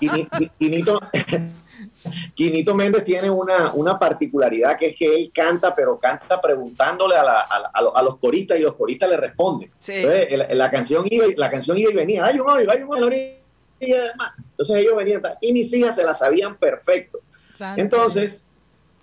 Quini- 0.00 0.28
Qui- 0.30 0.50
Quinito, 0.58 0.98
Quinito 2.34 2.74
Méndez 2.74 3.04
tiene 3.04 3.30
una, 3.30 3.72
una 3.72 3.98
particularidad 3.98 4.76
que 4.78 4.86
es 4.88 4.96
que 4.96 5.14
él 5.14 5.30
canta, 5.34 5.74
pero 5.74 5.98
canta 5.98 6.40
preguntándole 6.40 7.16
a, 7.16 7.24
la- 7.24 7.40
a 7.40 7.70
a 7.72 7.82
lo- 7.82 7.96
a 7.96 8.02
los 8.02 8.16
coristas 8.18 8.58
y 8.58 8.62
los 8.62 8.74
coristas 8.74 9.08
le 9.10 9.16
responden. 9.16 9.70
Sí. 9.78 9.92
Entonces, 9.94 10.38
la, 10.38 10.54
la 10.54 10.70
canción 10.70 11.04
iba, 11.10 11.26
y- 11.26 11.34
la 11.34 11.50
canción 11.50 11.76
iba 11.78 11.90
y 11.90 11.94
venía, 11.94 12.24
hay 12.24 12.38
un 12.40 12.48
hoyo, 12.48 12.70
hay 12.70 12.82
un 12.82 12.94
mar". 14.16 14.30
Entonces 14.50 14.76
ellos 14.76 14.96
venían, 14.96 15.22
y 15.40 15.52
mis 15.52 15.72
hijas 15.74 15.94
se 15.96 16.04
la 16.04 16.14
sabían 16.14 16.56
perfecto. 16.56 17.20
Entonces, 17.76 18.44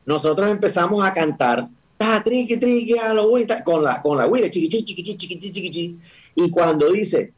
nosotros 0.06 0.50
empezamos 0.50 1.04
a 1.06 1.14
cantar 1.14 1.68
ta, 1.98 2.22
triqui, 2.24 2.58
triqui, 2.58 2.94
Halloween, 2.98 3.48
ta, 3.48 3.64
con 3.64 3.84
la, 3.84 4.02
con 4.02 4.18
la 4.18 4.28
chiqui, 4.50 4.68
chiqui, 4.70 5.04
chiqui, 5.04 5.16
chiqui, 5.18 5.38
chiqui, 5.40 5.70
chiqui. 5.70 6.00
Y 6.36 6.50
cuando 6.50 6.92
dice, 6.92 7.32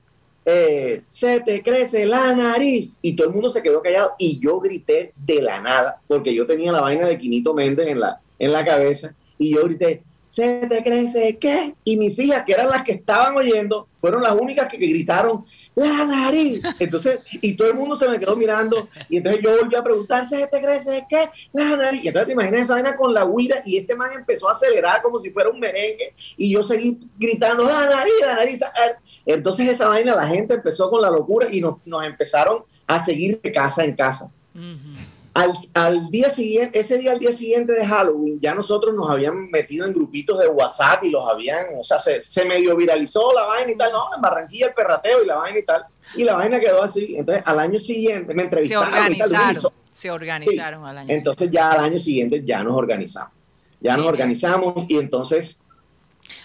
eh, 0.45 1.01
se 1.07 1.41
te 1.41 1.63
crece 1.63 2.05
la 2.05 2.33
nariz, 2.33 2.97
y 3.01 3.15
todo 3.15 3.27
el 3.27 3.33
mundo 3.33 3.49
se 3.49 3.63
quedó 3.63 3.81
callado, 3.81 4.13
y 4.17 4.39
yo 4.39 4.59
grité 4.59 5.13
de 5.15 5.41
la 5.41 5.59
nada, 5.59 6.01
porque 6.07 6.33
yo 6.33 6.45
tenía 6.45 6.71
la 6.71 6.81
vaina 6.81 7.07
de 7.07 7.17
Quinito 7.17 7.53
Méndez 7.53 7.87
en 7.87 7.99
la, 7.99 8.19
en 8.37 8.51
la 8.53 8.63
cabeza, 8.63 9.15
y 9.37 9.55
yo 9.55 9.63
grité, 9.65 10.03
se 10.27 10.67
te 10.67 10.83
crece 10.83 11.37
qué? 11.39 11.75
Y 11.83 11.97
mis 11.97 12.17
hijas, 12.19 12.43
que 12.45 12.53
eran 12.53 12.69
las 12.69 12.83
que 12.83 12.93
estaban 12.93 13.35
oyendo, 13.37 13.87
fueron 14.01 14.21
las 14.21 14.33
únicas 14.33 14.67
que, 14.67 14.77
gritaron, 14.77 15.43
la 15.75 16.05
nariz. 16.05 16.61
Entonces, 16.79 17.19
y 17.41 17.55
todo 17.55 17.69
el 17.69 17.75
mundo 17.75 17.95
se 17.95 18.07
me 18.07 18.19
quedó 18.19 18.35
mirando, 18.35 18.87
y 19.09 19.17
entonces 19.17 19.41
yo 19.41 19.57
volví 19.57 19.75
a 19.75 19.83
preguntar, 19.83 20.27
¿se 20.27 20.45
te 20.47 20.61
crece 20.61 21.05
qué? 21.09 21.29
La 21.53 21.75
nariz. 21.75 22.03
Y 22.03 22.09
entonces 22.09 22.27
te 22.27 22.33
imaginas 22.33 22.63
esa 22.63 22.73
vaina 22.73 22.95
con 22.95 23.13
la 23.13 23.25
guira, 23.25 23.61
y 23.65 23.77
este 23.77 23.95
man 23.95 24.11
empezó 24.13 24.47
a 24.47 24.51
acelerar 24.51 25.01
como 25.01 25.19
si 25.19 25.31
fuera 25.31 25.49
un 25.49 25.59
merengue, 25.59 26.13
y 26.37 26.51
yo 26.51 26.61
seguí 26.63 26.99
gritando, 27.17 27.63
la 27.63 27.89
nariz, 27.89 28.13
la 28.21 28.35
nariz. 28.35 28.59
ta- 28.59 28.73
eh". 28.85 28.95
Entonces 29.25 29.69
esa 29.69 29.87
vaina, 29.87 30.15
la 30.15 30.27
gente 30.27 30.55
empezó 30.55 30.89
con 30.89 31.01
la 31.01 31.09
locura, 31.09 31.47
y 31.51 31.61
nos, 31.61 31.77
empezaron 32.05 32.63
a 32.87 33.03
seguir 33.03 33.41
de 33.41 33.51
casa 33.51 33.83
en 33.83 33.95
casa. 33.95 34.31
Ujú. 34.53 34.94
Al, 35.35 35.51
al 35.73 36.09
día 36.09 36.29
siguiente, 36.29 36.79
ese 36.79 36.97
día 36.97 37.11
al 37.11 37.19
día 37.19 37.33
siguiente 37.33 37.73
de 37.73 37.85
Halloween, 37.85 38.39
ya 38.39 38.55
nosotros 38.55 38.95
nos 38.95 39.09
habían 39.09 39.51
metido 39.51 39.85
en 39.85 39.91
grupitos 39.91 40.39
de 40.39 40.47
WhatsApp 40.47 41.03
y 41.03 41.09
los 41.09 41.27
habían, 41.27 41.65
o 41.77 41.83
sea, 41.83 41.99
se, 41.99 42.21
se 42.21 42.45
medio 42.45 42.73
viralizó 42.77 43.33
la 43.33 43.45
vaina 43.45 43.73
y 43.73 43.75
tal, 43.75 43.91
no, 43.91 44.05
en 44.15 44.21
Barranquilla 44.21 44.67
el 44.67 44.73
perrateo 44.73 45.23
y 45.23 45.27
la 45.27 45.35
vaina 45.35 45.59
y 45.59 45.65
tal, 45.65 45.83
y 46.15 46.23
la 46.23 46.35
vaina 46.35 46.57
quedó 46.57 46.81
así. 46.81 47.15
Entonces, 47.17 47.43
al 47.45 47.59
año 47.59 47.77
siguiente 47.77 48.33
me 48.33 48.43
Se 48.43 48.45
entrevistaron 48.45 48.87
y 48.87 48.91
tal, 48.91 49.01
organizaron. 49.01 49.73
Se 49.91 50.11
organizaron 50.11 50.85
al 50.85 50.97
año 50.99 51.13
entonces 51.13 51.51
ya 51.51 51.71
al 51.73 51.83
año 51.83 51.99
siguiente 51.99 52.41
ya 52.45 52.63
nos 52.63 52.77
organizamos. 52.77 53.33
Ya 53.81 53.97
nos 53.97 54.05
organizamos 54.05 54.85
y 54.87 54.97
entonces 54.97 55.59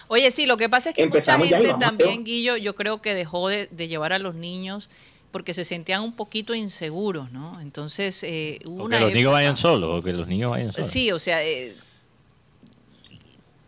Oye, 0.09 0.29
sí, 0.31 0.45
lo 0.45 0.57
que 0.57 0.67
pasa 0.67 0.89
es 0.89 0.95
que 0.95 1.03
Empezamos 1.03 1.47
mucha 1.47 1.57
gente 1.59 1.75
también. 1.79 2.25
Guillo, 2.25 2.57
yo 2.57 2.75
creo 2.75 3.01
que 3.01 3.15
dejó 3.15 3.47
de, 3.47 3.67
de 3.71 3.87
llevar 3.87 4.11
a 4.11 4.19
los 4.19 4.35
niños 4.35 4.89
porque 5.31 5.53
se 5.53 5.63
sentían 5.65 6.01
un 6.01 6.13
poquito 6.13 6.53
inseguros, 6.53 7.31
¿no? 7.31 7.59
Entonces, 7.61 8.21
eh, 8.23 8.59
hubo 8.65 8.83
O 8.83 8.85
una 8.85 8.97
que 8.97 9.03
los 9.05 9.13
niños 9.13 9.31
vayan 9.33 9.55
solos, 9.57 9.99
o 9.99 10.03
que 10.03 10.13
los 10.13 10.27
niños 10.27 10.51
vayan 10.51 10.71
solos. 10.73 10.87
Sí, 10.87 11.11
o 11.11 11.19
sea, 11.19 11.43
eh, 11.43 11.73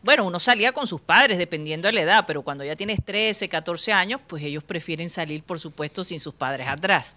bueno, 0.02 0.26
uno 0.26 0.40
salía 0.40 0.74
con 0.74 0.86
sus 0.86 1.00
padres 1.00 1.38
dependiendo 1.38 1.88
de 1.88 1.94
la 1.94 2.02
edad, 2.02 2.24
pero 2.28 2.42
cuando 2.42 2.66
ya 2.66 2.76
tienes 2.76 3.00
13, 3.04 3.48
14 3.48 3.94
años, 3.94 4.20
pues 4.28 4.44
ellos 4.44 4.64
prefieren 4.64 5.10
salir, 5.10 5.44
por 5.44 5.60
supuesto, 5.60 6.04
sin 6.04 6.20
sus 6.20 6.34
padres 6.34 6.68
atrás. 6.68 7.16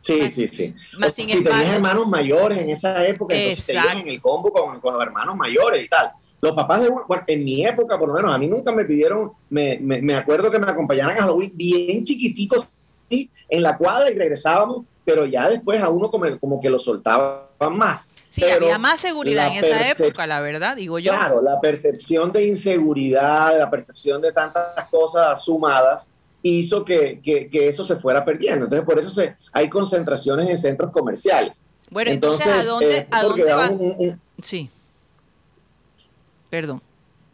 Sí, 0.00 0.12
Más- 0.20 0.32
sí, 0.32 0.46
sí. 0.46 0.74
más 0.96 1.10
O 1.10 1.12
sin 1.12 1.26
si 1.26 1.32
embargo- 1.32 1.58
tenías 1.58 1.74
hermanos 1.76 2.06
mayores 2.06 2.58
en 2.58 2.70
esa 2.70 3.04
época, 3.04 3.34
entonces 3.34 3.66
te 3.66 3.98
en 4.00 4.08
el 4.08 4.20
combo 4.20 4.52
con, 4.52 4.80
con 4.80 4.94
los 4.94 5.02
hermanos 5.02 5.36
mayores 5.36 5.84
y 5.84 5.88
tal. 5.88 6.12
Los 6.40 6.52
papás 6.52 6.82
de 6.82 6.88
uno, 6.88 7.04
bueno, 7.08 7.24
en 7.26 7.42
mi 7.44 7.66
época, 7.66 7.98
por 7.98 8.08
lo 8.08 8.14
menos, 8.14 8.32
a 8.32 8.38
mí 8.38 8.46
nunca 8.46 8.70
me 8.70 8.84
pidieron, 8.84 9.32
me, 9.50 9.78
me, 9.80 10.00
me 10.00 10.14
acuerdo 10.14 10.50
que 10.50 10.58
me 10.60 10.70
acompañaran 10.70 11.16
a 11.16 11.20
Halloween 11.22 11.50
bien 11.56 12.04
chiquiticos 12.04 12.66
en 13.10 13.62
la 13.62 13.76
cuadra 13.76 14.10
y 14.10 14.14
regresábamos, 14.14 14.84
pero 15.04 15.26
ya 15.26 15.48
después 15.48 15.80
a 15.82 15.88
uno 15.90 16.10
como, 16.10 16.38
como 16.40 16.60
que 16.60 16.70
lo 16.70 16.78
soltaban 16.78 17.42
más. 17.72 18.10
Sí, 18.28 18.40
Pero 18.40 18.64
había 18.66 18.78
más 18.78 18.98
seguridad 19.00 19.46
en 19.48 19.64
esa 19.64 19.88
época, 19.90 20.26
la 20.26 20.40
verdad, 20.40 20.76
digo 20.76 20.98
yo. 20.98 21.12
Claro, 21.12 21.40
la 21.42 21.60
percepción 21.60 22.32
de 22.32 22.46
inseguridad, 22.46 23.56
la 23.58 23.70
percepción 23.70 24.20
de 24.20 24.32
tantas 24.32 24.88
cosas 24.90 25.44
sumadas 25.44 26.08
hizo 26.42 26.84
que, 26.84 27.20
que- 27.22 27.48
que 27.48 27.68
eso 27.68 27.84
se 27.84 27.96
fuera 27.96 28.24
perdiendo. 28.24 28.64
Entonces, 28.64 28.84
por 28.84 28.98
eso 28.98 29.10
se, 29.10 29.36
hay 29.52 29.68
concentraciones 29.70 30.48
en 30.48 30.56
centros 30.56 30.90
comerciales. 30.90 31.64
Bueno, 31.90 32.10
entonces, 32.10 32.46
¿a 32.48 32.64
dónde, 32.64 32.96
eh, 32.98 33.06
¿a 33.10 33.22
dónde 33.22 33.54
un- 33.54 33.80
un- 33.80 33.94
un- 33.98 34.20
Sí. 34.42 34.68
Perdón. 36.50 36.80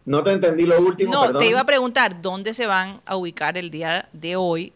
no 0.05 0.23
te 0.23 0.33
entendí 0.33 0.65
lo 0.67 0.81
último. 0.81 1.13
No, 1.13 1.23
perdón. 1.23 1.39
te 1.39 1.47
iba 1.49 1.61
a 1.61 1.65
preguntar 1.65 2.21
dónde 2.23 2.53
se 2.55 2.67
van 2.67 3.01
a 3.07 3.17
ubicar 3.17 3.57
el 3.59 3.71
día 3.71 4.09
de 4.13 4.37
hoy 4.37 4.73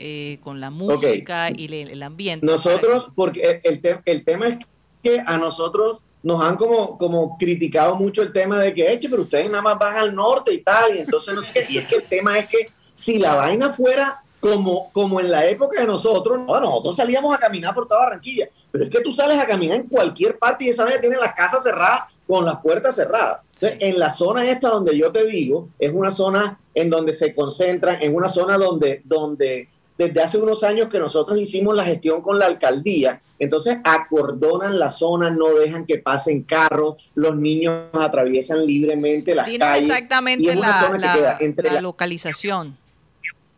eh, 0.00 0.38
con 0.42 0.60
la 0.60 0.70
música 0.70 1.50
y 1.54 1.68
le- 1.68 1.82
el 1.82 2.02
ambiente. 2.02 2.44
Nosotros, 2.46 3.10
porque 3.14 3.60
el, 3.62 3.80
te- 3.80 4.00
el 4.06 4.24
tema 4.24 4.48
es 4.48 4.56
que 5.02 5.20
a 5.20 5.36
nosotros 5.38 6.04
nos 6.22 6.42
han 6.42 6.56
como, 6.56 6.98
como 6.98 7.36
criticado 7.38 7.96
mucho 7.96 8.22
el 8.22 8.32
tema 8.32 8.58
de 8.58 8.74
que, 8.74 8.92
eche, 8.92 9.08
pero 9.08 9.22
ustedes 9.22 9.48
nada 9.50 9.62
más 9.62 9.78
van 9.78 9.96
al 9.96 10.14
norte 10.14 10.52
y 10.52 10.58
tal, 10.62 10.94
y 10.96 10.98
entonces 11.00 11.34
no 11.34 11.42
sé 11.42 11.52
qué. 11.52 11.66
Y 11.70 11.78
es 11.78 11.86
que 11.86 11.96
el 11.96 12.02
tema 12.04 12.38
es 12.38 12.46
que 12.46 12.68
si 12.92 13.18
la 13.18 13.34
vaina 13.34 13.70
fuera 13.72 14.22
como, 14.40 14.90
como 14.92 15.20
en 15.20 15.30
la 15.30 15.46
época 15.46 15.80
de 15.80 15.86
nosotros, 15.86 16.38
no, 16.46 16.60
nosotros 16.60 16.96
salíamos 16.96 17.34
a 17.34 17.38
caminar 17.38 17.74
por 17.74 17.86
toda 17.86 18.00
Barranquilla, 18.00 18.48
pero 18.70 18.84
es 18.84 18.90
que 18.90 19.00
tú 19.00 19.12
sales 19.12 19.38
a 19.38 19.46
caminar 19.46 19.76
en 19.76 19.86
cualquier 19.86 20.38
parte 20.38 20.64
y 20.64 20.68
esa 20.70 20.84
vaina 20.84 20.98
tiene 21.00 21.16
las 21.18 21.34
casas 21.34 21.62
cerradas 21.62 22.04
con 22.26 22.44
las 22.46 22.56
puertas 22.60 22.94
cerradas. 22.94 23.40
Entonces, 23.54 23.78
en 23.80 23.98
la 23.98 24.08
zona 24.10 24.48
esta 24.50 24.68
donde 24.70 24.96
yo 24.96 25.12
te 25.12 25.26
digo, 25.26 25.68
es 25.78 25.92
una 25.92 26.10
zona 26.10 26.58
en 26.74 26.88
donde 26.88 27.12
se 27.12 27.34
concentran, 27.34 27.98
en 28.02 28.14
una 28.14 28.28
zona 28.28 28.56
donde, 28.56 29.02
donde 29.04 29.68
desde 30.08 30.22
hace 30.22 30.38
unos 30.38 30.62
años 30.64 30.88
que 30.88 30.98
nosotros 30.98 31.38
hicimos 31.38 31.76
la 31.76 31.84
gestión 31.84 32.22
con 32.22 32.38
la 32.38 32.46
alcaldía, 32.46 33.20
entonces 33.38 33.78
acordonan 33.84 34.78
la 34.78 34.90
zona, 34.90 35.28
no 35.30 35.50
dejan 35.54 35.84
que 35.84 35.98
pasen 35.98 36.42
carros, 36.42 37.10
los 37.14 37.36
niños 37.36 37.84
atraviesan 37.92 38.64
libremente 38.64 39.34
las 39.34 39.44
calles. 39.46 39.86
y 39.88 39.90
exactamente 39.90 40.48
es 40.50 40.56
una 40.56 40.68
la, 40.68 40.80
zona 40.80 40.96
que 40.98 41.04
la- 41.06 41.14
queda 41.14 41.36
entre 41.40 41.68
la 41.68 41.74
la- 41.74 41.80
localización. 41.82 42.78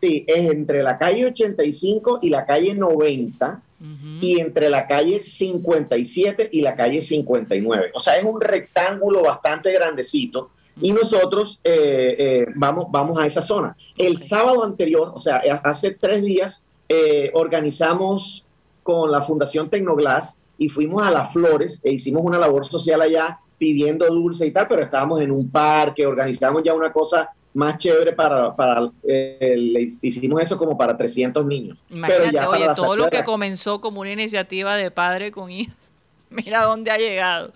Sí, 0.00 0.24
es 0.26 0.50
entre 0.50 0.82
la 0.82 0.98
calle 0.98 1.26
85 1.26 2.18
y 2.22 2.30
la 2.30 2.44
calle 2.44 2.74
90 2.74 3.62
Ujú. 3.80 4.08
y 4.20 4.40
entre 4.40 4.68
la 4.68 4.88
calle 4.88 5.20
57 5.20 6.48
y 6.52 6.60
la 6.60 6.74
calle 6.74 7.00
59. 7.00 7.92
O 7.94 8.00
sea, 8.00 8.16
es 8.16 8.24
un 8.24 8.40
rectángulo 8.40 9.22
bastante 9.22 9.72
grandecito 9.72 10.50
y 10.80 10.92
nosotros 10.92 11.60
eh, 11.64 12.16
eh, 12.18 12.46
vamos, 12.54 12.86
vamos 12.90 13.18
a 13.18 13.26
esa 13.26 13.42
zona. 13.42 13.76
El 13.96 14.16
sábado 14.16 14.64
anterior, 14.64 15.12
o 15.14 15.18
sea, 15.18 15.42
hace 15.64 15.92
tres 15.92 16.24
días, 16.24 16.64
eh, 16.88 17.30
organizamos 17.34 18.46
con 18.82 19.10
la 19.10 19.22
Fundación 19.22 19.70
Tecnoglass 19.70 20.38
y 20.58 20.68
fuimos 20.68 21.06
a 21.06 21.10
Las 21.10 21.32
Flores 21.32 21.80
e 21.82 21.92
hicimos 21.92 22.22
una 22.24 22.38
labor 22.38 22.64
social 22.64 23.00
allá 23.00 23.38
pidiendo 23.58 24.06
dulce 24.06 24.46
y 24.46 24.50
tal, 24.50 24.66
pero 24.68 24.82
estábamos 24.82 25.20
en 25.20 25.30
un 25.30 25.50
parque, 25.50 26.04
organizamos 26.04 26.62
ya 26.64 26.74
una 26.74 26.92
cosa 26.92 27.30
más 27.54 27.78
chévere 27.78 28.12
para, 28.12 28.54
para 28.56 28.90
eh, 29.04 29.54
le 29.56 29.88
hicimos 30.02 30.42
eso 30.42 30.58
como 30.58 30.76
para 30.76 30.96
300 30.96 31.46
niños. 31.46 31.78
Imagínate, 31.90 32.22
pero 32.22 32.32
ya 32.32 32.48
oye, 32.48 32.68
todo 32.74 32.96
lo 32.96 33.08
que 33.08 33.22
comenzó 33.24 33.80
como 33.80 34.00
una 34.00 34.12
iniciativa 34.12 34.76
de 34.76 34.90
padre 34.90 35.30
con 35.30 35.50
hijos, 35.50 35.92
mira 36.30 36.64
dónde 36.64 36.90
ha 36.90 36.98
llegado. 36.98 37.52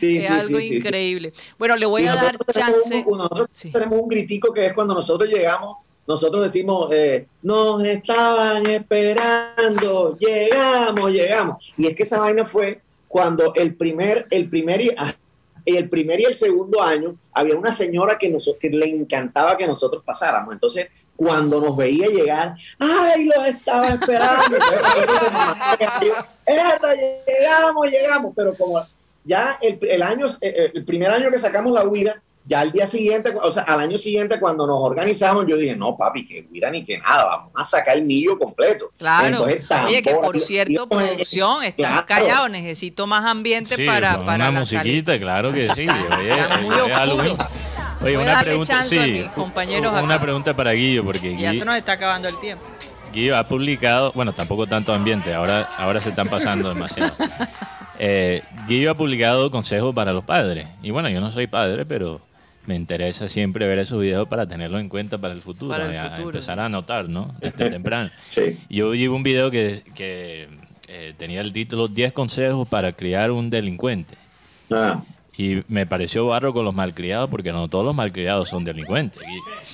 Sí, 0.00 0.16
es 0.18 0.26
sí, 0.26 0.32
algo 0.32 0.58
sí, 0.58 0.76
increíble. 0.76 1.32
Bueno, 1.58 1.76
le 1.76 1.86
voy 1.86 2.02
Y 2.02 2.06
a 2.06 2.14
dar 2.16 2.36
chance. 2.52 3.04
un- 3.06 3.18
nosotros 3.18 3.48
Sí. 3.52 3.70
tenemos 3.70 4.00
un 4.00 4.08
gritico 4.08 4.52
que 4.52 4.66
es 4.66 4.72
cuando 4.72 4.94
nosotros 4.94 5.28
llegamos, 5.28 5.76
nosotros 6.06 6.42
decimos, 6.42 6.90
eh, 6.92 7.26
nos 7.42 7.84
estaban 7.84 8.66
esperando, 8.66 10.16
llegamos, 10.18 11.10
llegamos. 11.10 11.72
Y 11.76 11.86
es 11.86 11.94
que 11.94 12.02
esa 12.02 12.18
vaina 12.18 12.44
fue 12.44 12.80
cuando 13.06 13.52
el 13.54 13.74
primer, 13.74 14.26
el 14.30 14.48
primer 14.48 14.80
y, 14.80 14.90
ah, 14.96 15.14
el 15.66 15.88
primer 15.88 16.20
y 16.20 16.24
el 16.24 16.34
segundo 16.34 16.82
año 16.82 17.14
había 17.32 17.54
una 17.56 17.72
señora 17.74 18.16
que, 18.18 18.28
nos, 18.30 18.50
que 18.60 18.70
le 18.70 18.88
encantaba 18.88 19.56
que 19.56 19.66
nosotros 19.66 20.02
pasáramos. 20.04 20.54
Entonces, 20.54 20.88
cuando 21.14 21.60
nos 21.60 21.76
veía 21.76 22.08
llegar, 22.08 22.54
¡ay, 22.78 23.26
los 23.26 23.46
estaba 23.46 23.88
esperando! 23.88 24.40
Entonces, 24.56 24.80
nosotros 24.82 25.18
como 25.18 25.30
mamá, 25.32 25.78
yo, 26.02 26.14
"Erda, 26.46 26.94
llegamos, 26.94 27.90
llegamos, 27.90 28.32
pero 28.34 28.54
como 28.54 28.80
ya 29.24 29.58
el, 29.62 29.78
el 29.82 30.02
año, 30.02 30.26
eh, 30.40 30.70
el 30.74 30.84
primer 30.84 31.10
año 31.10 31.30
que 31.30 31.38
sacamos 31.38 31.72
la 31.72 31.84
huira, 31.84 32.22
ya 32.46 32.60
al 32.60 32.72
día 32.72 32.86
siguiente, 32.86 33.32
o 33.40 33.52
sea, 33.52 33.62
al 33.64 33.80
año 33.80 33.96
siguiente 33.98 34.40
cuando 34.40 34.66
nos 34.66 34.78
organizamos, 34.80 35.44
yo 35.46 35.56
dije, 35.56 35.76
no, 35.76 35.96
papi, 35.96 36.26
que 36.26 36.48
huira 36.50 36.70
ni 36.70 36.82
que 36.82 36.98
nada, 36.98 37.24
vamos 37.26 37.52
a 37.54 37.62
sacar 37.62 37.96
el 37.96 38.04
millo 38.04 38.38
completo. 38.38 38.90
Claro. 38.98 39.46
Entonces, 39.46 39.66
Oye, 39.86 40.02
que 40.02 40.14
por 40.14 40.38
cierto, 40.40 40.84
eh, 40.84 40.86
producción, 40.88 41.62
están 41.62 41.92
claro. 41.92 42.06
callados, 42.06 42.50
necesito 42.50 43.06
más 43.06 43.24
ambiente 43.26 43.76
Sí, 43.76 43.84
para, 43.86 44.24
para 44.24 44.48
una 44.48 44.60
la 44.60 44.66
salida. 44.66 44.82
musiquita, 44.82 45.18
claro 45.20 45.52
que 45.52 45.68
sí. 45.74 45.86
Oye, 45.86 47.36
Voy 48.00 48.16
una 48.16 48.40
pregunta, 48.40 48.80
a 48.80 48.84
sí, 48.84 48.98
mis 48.98 49.28
compañeros 49.32 49.92
una 49.92 50.14
acá. 50.14 50.22
pregunta 50.22 50.56
para 50.56 50.72
Guillo, 50.72 51.04
porque 51.04 51.36
Ya 51.36 51.52
se 51.52 51.64
nos 51.66 51.74
está 51.76 51.92
acabando 51.92 52.26
el 52.28 52.40
tiempo. 52.40 52.64
Guillo 53.12 53.36
ha 53.36 53.46
publicado, 53.46 54.12
bueno, 54.12 54.32
tampoco 54.32 54.66
tanto 54.66 54.94
ambiente, 54.94 55.34
ahora, 55.34 55.68
ahora 55.76 56.00
se 56.00 56.08
están 56.08 56.26
pasando 56.28 56.70
demasiado. 56.72 57.12
Eh, 58.02 58.42
Guillo 58.66 58.90
ha 58.92 58.94
publicado 58.94 59.50
consejos 59.50 59.94
para 59.94 60.14
los 60.14 60.24
padres. 60.24 60.66
Y 60.82 60.90
bueno, 60.90 61.10
yo 61.10 61.20
no 61.20 61.30
soy 61.30 61.46
padre, 61.46 61.84
pero 61.84 62.20
me 62.66 62.74
interesa 62.74 63.28
siempre 63.28 63.66
ver 63.66 63.78
esos 63.78 64.00
videos 64.00 64.26
para 64.26 64.46
tenerlo 64.46 64.78
en 64.78 64.88
cuenta 64.88 65.18
para 65.18 65.34
el 65.34 65.42
futuro, 65.42 65.70
Para 65.72 65.90
el 65.90 65.96
a- 65.98 66.04
a 66.04 66.10
futuro, 66.10 66.28
empezar 66.30 66.60
a 66.60 66.64
anotar, 66.66 67.08
¿no? 67.10 67.34
Desde 67.40 67.68
temprano. 67.70 68.10
Sí. 68.26 68.58
Yo 68.70 68.90
vi 68.90 69.06
un 69.06 69.22
video 69.22 69.50
que, 69.50 69.82
que 69.94 70.48
eh, 70.88 71.12
tenía 71.18 71.42
el 71.42 71.52
título 71.52 71.88
10 71.88 72.12
consejos 72.14 72.66
para 72.68 72.92
criar 72.92 73.30
un 73.32 73.50
delincuente. 73.50 74.16
Ah. 74.70 75.02
Y 75.40 75.62
me 75.68 75.86
pareció 75.86 76.26
barro 76.26 76.52
con 76.52 76.66
los 76.66 76.74
malcriados 76.74 77.30
porque 77.30 77.50
no 77.50 77.66
todos 77.66 77.82
los 77.82 77.94
malcriados 77.94 78.46
son 78.50 78.62
delincuentes. 78.62 79.22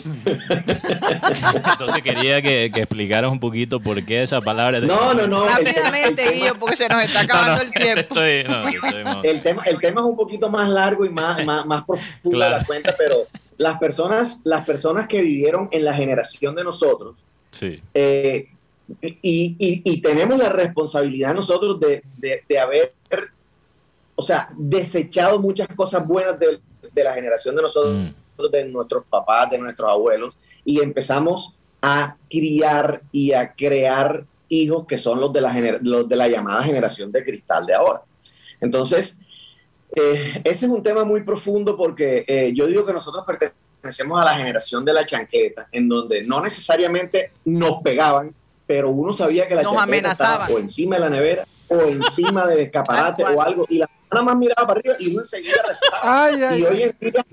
Entonces 0.25 2.03
quería 2.05 2.41
que, 2.41 2.71
que 2.73 2.81
explicaras 2.83 3.31
un 3.33 3.41
poquito 3.41 3.81
por 3.81 4.05
qué 4.05 4.23
esa 4.23 4.41
palabra. 4.41 4.81
de- 4.81 4.87
No, 4.87 5.13
no, 5.15 5.27
no. 5.27 5.45
el- 5.45 5.65
Rápidamente, 5.67 6.25
el- 6.29 6.35
Guillo, 6.35 6.55
porque 6.59 6.77
se 6.77 6.89
nos 6.89 7.03
está 7.03 7.23
No, 7.27 7.35
no, 7.35 7.41
acabando 7.41 7.63
el 7.63 7.73
te 7.73 7.81
tiempo. 7.81 8.01
estoy- 8.01 8.45
no, 8.45 8.71
te 8.71 8.77
estoy- 8.77 9.31
el 9.31 9.43
tema, 9.43 9.63
el 9.65 9.79
tema 9.81 10.01
es 10.03 10.07
un 10.07 10.17
poquito 10.17 10.49
más 10.51 10.69
largo 10.69 11.05
y 11.05 11.11
más, 11.11 11.45
más, 11.45 11.67
más 11.67 11.85
profundo 11.85 12.31
Claro. 12.39 12.55
de 12.55 12.61
la 12.61 12.65
cuenta, 12.67 12.95
pero 12.97 13.17
las 13.59 13.79
personas, 13.79 14.43
las 14.45 14.65
personas 14.65 15.09
que 15.09 15.21
vivieron 15.21 15.69
en 15.73 15.85
la 15.85 15.95
generación 15.95 16.55
de 16.55 16.63
nosotros, 16.63 17.25
Sí. 17.51 17.81
eh, 17.95 18.47
y, 19.03 19.57
y- 19.59 19.83
y 19.85 20.01
tenemos 20.01 20.39
la 20.39 20.49
responsabilidad 20.51 21.35
nosotros 21.35 21.81
de, 21.81 22.03
de- 22.19 22.45
de 22.49 22.59
haber, 22.61 22.93
o 24.17 24.23
sea, 24.23 24.49
desechado 24.57 25.39
muchas 25.39 25.69
cosas 25.69 26.07
buenas 26.07 26.39
de, 26.39 26.59
de 26.93 27.05
la 27.05 27.13
generación 27.13 27.55
de 27.55 27.63
nosotros, 27.63 27.95
Mm. 27.95 28.51
de 28.53 28.65
nuestros 28.67 29.05
papás, 29.09 29.51
de 29.51 29.59
nuestros 29.59 29.89
abuelos, 29.89 30.37
y 30.65 30.81
empezamos 30.81 31.57
a 31.81 32.17
criar 32.29 33.03
y 33.13 33.33
a 33.33 33.53
crear 33.55 34.25
hijos 34.49 34.87
que 34.87 34.99
son 34.99 35.21
los 35.21 35.33
de 35.33 35.41
la, 35.41 35.53
gener- 35.53 35.81
los 35.83 36.09
de 36.09 36.17
la 36.17 36.29
llamada 36.29 36.63
generación 36.63 37.11
de 37.13 37.25
cristal 37.25 37.65
de 37.67 37.75
ahora. 37.75 38.03
Entonces, 38.61 39.19
eh, 39.95 40.41
ese 40.45 40.67
es 40.67 40.71
un 40.71 40.83
tema 40.83 41.05
muy 41.05 41.23
profundo 41.23 41.77
porque 41.77 42.25
eh, 42.27 42.53
yo 42.55 42.67
digo 42.67 42.85
que 42.85 42.93
nosotros 42.93 43.25
pertenecemos 43.27 44.21
a 44.21 44.25
la 44.25 44.35
generación 44.35 44.85
de 44.85 44.93
la 44.93 45.05
chancleta, 45.07 45.69
en 45.73 45.89
donde 45.89 46.23
no 46.25 46.41
necesariamente 46.41 47.33
nos 47.45 47.81
pegaban, 47.83 48.35
pero 48.67 48.91
uno 48.91 49.13
sabía 49.13 49.47
que 49.49 49.55
la 49.55 49.63
Nos 49.63 49.75
chancleta 49.77 50.13
estaba 50.13 50.49
o 50.49 50.59
encima 50.59 50.97
de 50.97 51.01
la 51.03 51.11
nevera 51.11 51.47
o 51.69 51.81
encima 51.83 52.47
del 52.47 52.61
escaparate 52.61 53.25
o 53.25 53.41
algo, 53.43 53.67
y 53.69 53.79
la 53.79 53.91
nada 54.13 54.25
más 54.25 54.37
miraba 54.37 54.67
para 54.67 54.81
arriba 54.81 54.97
y 55.01 55.09
uno 55.11 55.21
enseguida 55.21 55.57
respetaba. 55.67 56.25
Ay, 56.27 56.43
ay, 56.43 56.61
Y 56.61 56.65
hoy 56.65 56.83
en 56.83 56.97
día, 57.01 57.27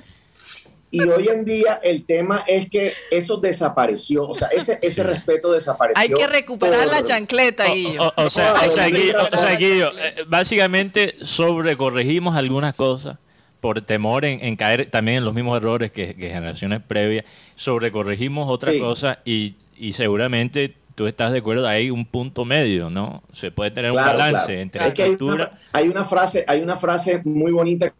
y 0.92 1.02
hoy 1.02 1.28
en 1.28 1.46
día 1.46 1.80
el 1.84 2.06
tema 2.06 2.44
es 2.48 2.70
que 2.70 2.94
eso 3.10 3.38
desapareció, 3.38 4.28
o 4.28 4.34
sea, 4.34 4.48
ese, 4.50 4.78
ese 4.82 5.02
respeto 5.04 5.52
desapareció. 5.52 6.02
Hay 6.02 6.10
que 6.10 6.28
recuperar 6.28 6.86
la 6.88 7.04
chancleta, 7.04 7.66
Guillo. 7.66 8.04
o- 8.16 8.26
o 8.26 8.30
sea, 8.30 8.54
o 8.54 8.72
sea, 8.72 8.88
Guillo, 8.90 9.18
o 9.22 9.38
sea, 9.38 9.58
claro. 9.58 9.58
Guillo, 9.60 9.92
eh, 10.00 10.24
básicamente 10.28 11.16
sobrecorregimos 11.22 12.36
algunas 12.36 12.76
cosas 12.76 13.18
por 13.60 13.82
temor 13.82 14.26
en, 14.26 14.44
en 14.44 14.56
caer 14.56 14.90
también 14.90 15.18
en 15.20 15.26
los 15.26 15.34
mismos 15.34 15.58
errores 15.58 15.92
que, 15.92 16.16
que 16.16 16.30
generaciones 16.30 16.82
previas, 16.86 17.26
sobrecorregimos 17.56 18.50
otras 18.52 18.74
Sí. 18.74 18.80
cosas 18.80 19.18
y, 19.26 19.56
y 19.78 19.94
seguramente 19.94 20.76
tú 20.96 21.08
estás 21.08 21.32
de 21.32 21.40
acuerdo, 21.40 21.68
hay 21.68 21.90
un 21.90 22.06
punto 22.06 22.46
medio, 22.46 22.90
¿no? 22.90 23.24
Se 23.34 23.52
puede 23.52 23.72
tener 23.72 23.92
un 23.92 23.98
balance 23.98 24.46
claro. 24.46 24.60
entre 24.62 24.88
Es 24.88 24.94
que 24.94 25.04
hay 25.04 25.10
una, 25.10 25.14
estructura. 25.14 25.58
hay 25.72 25.88
una 25.90 26.04
frase, 26.06 26.46
hay 26.48 26.62
una 26.62 26.78
frase 26.78 27.22
muy 27.24 27.52
bonita 27.52 27.94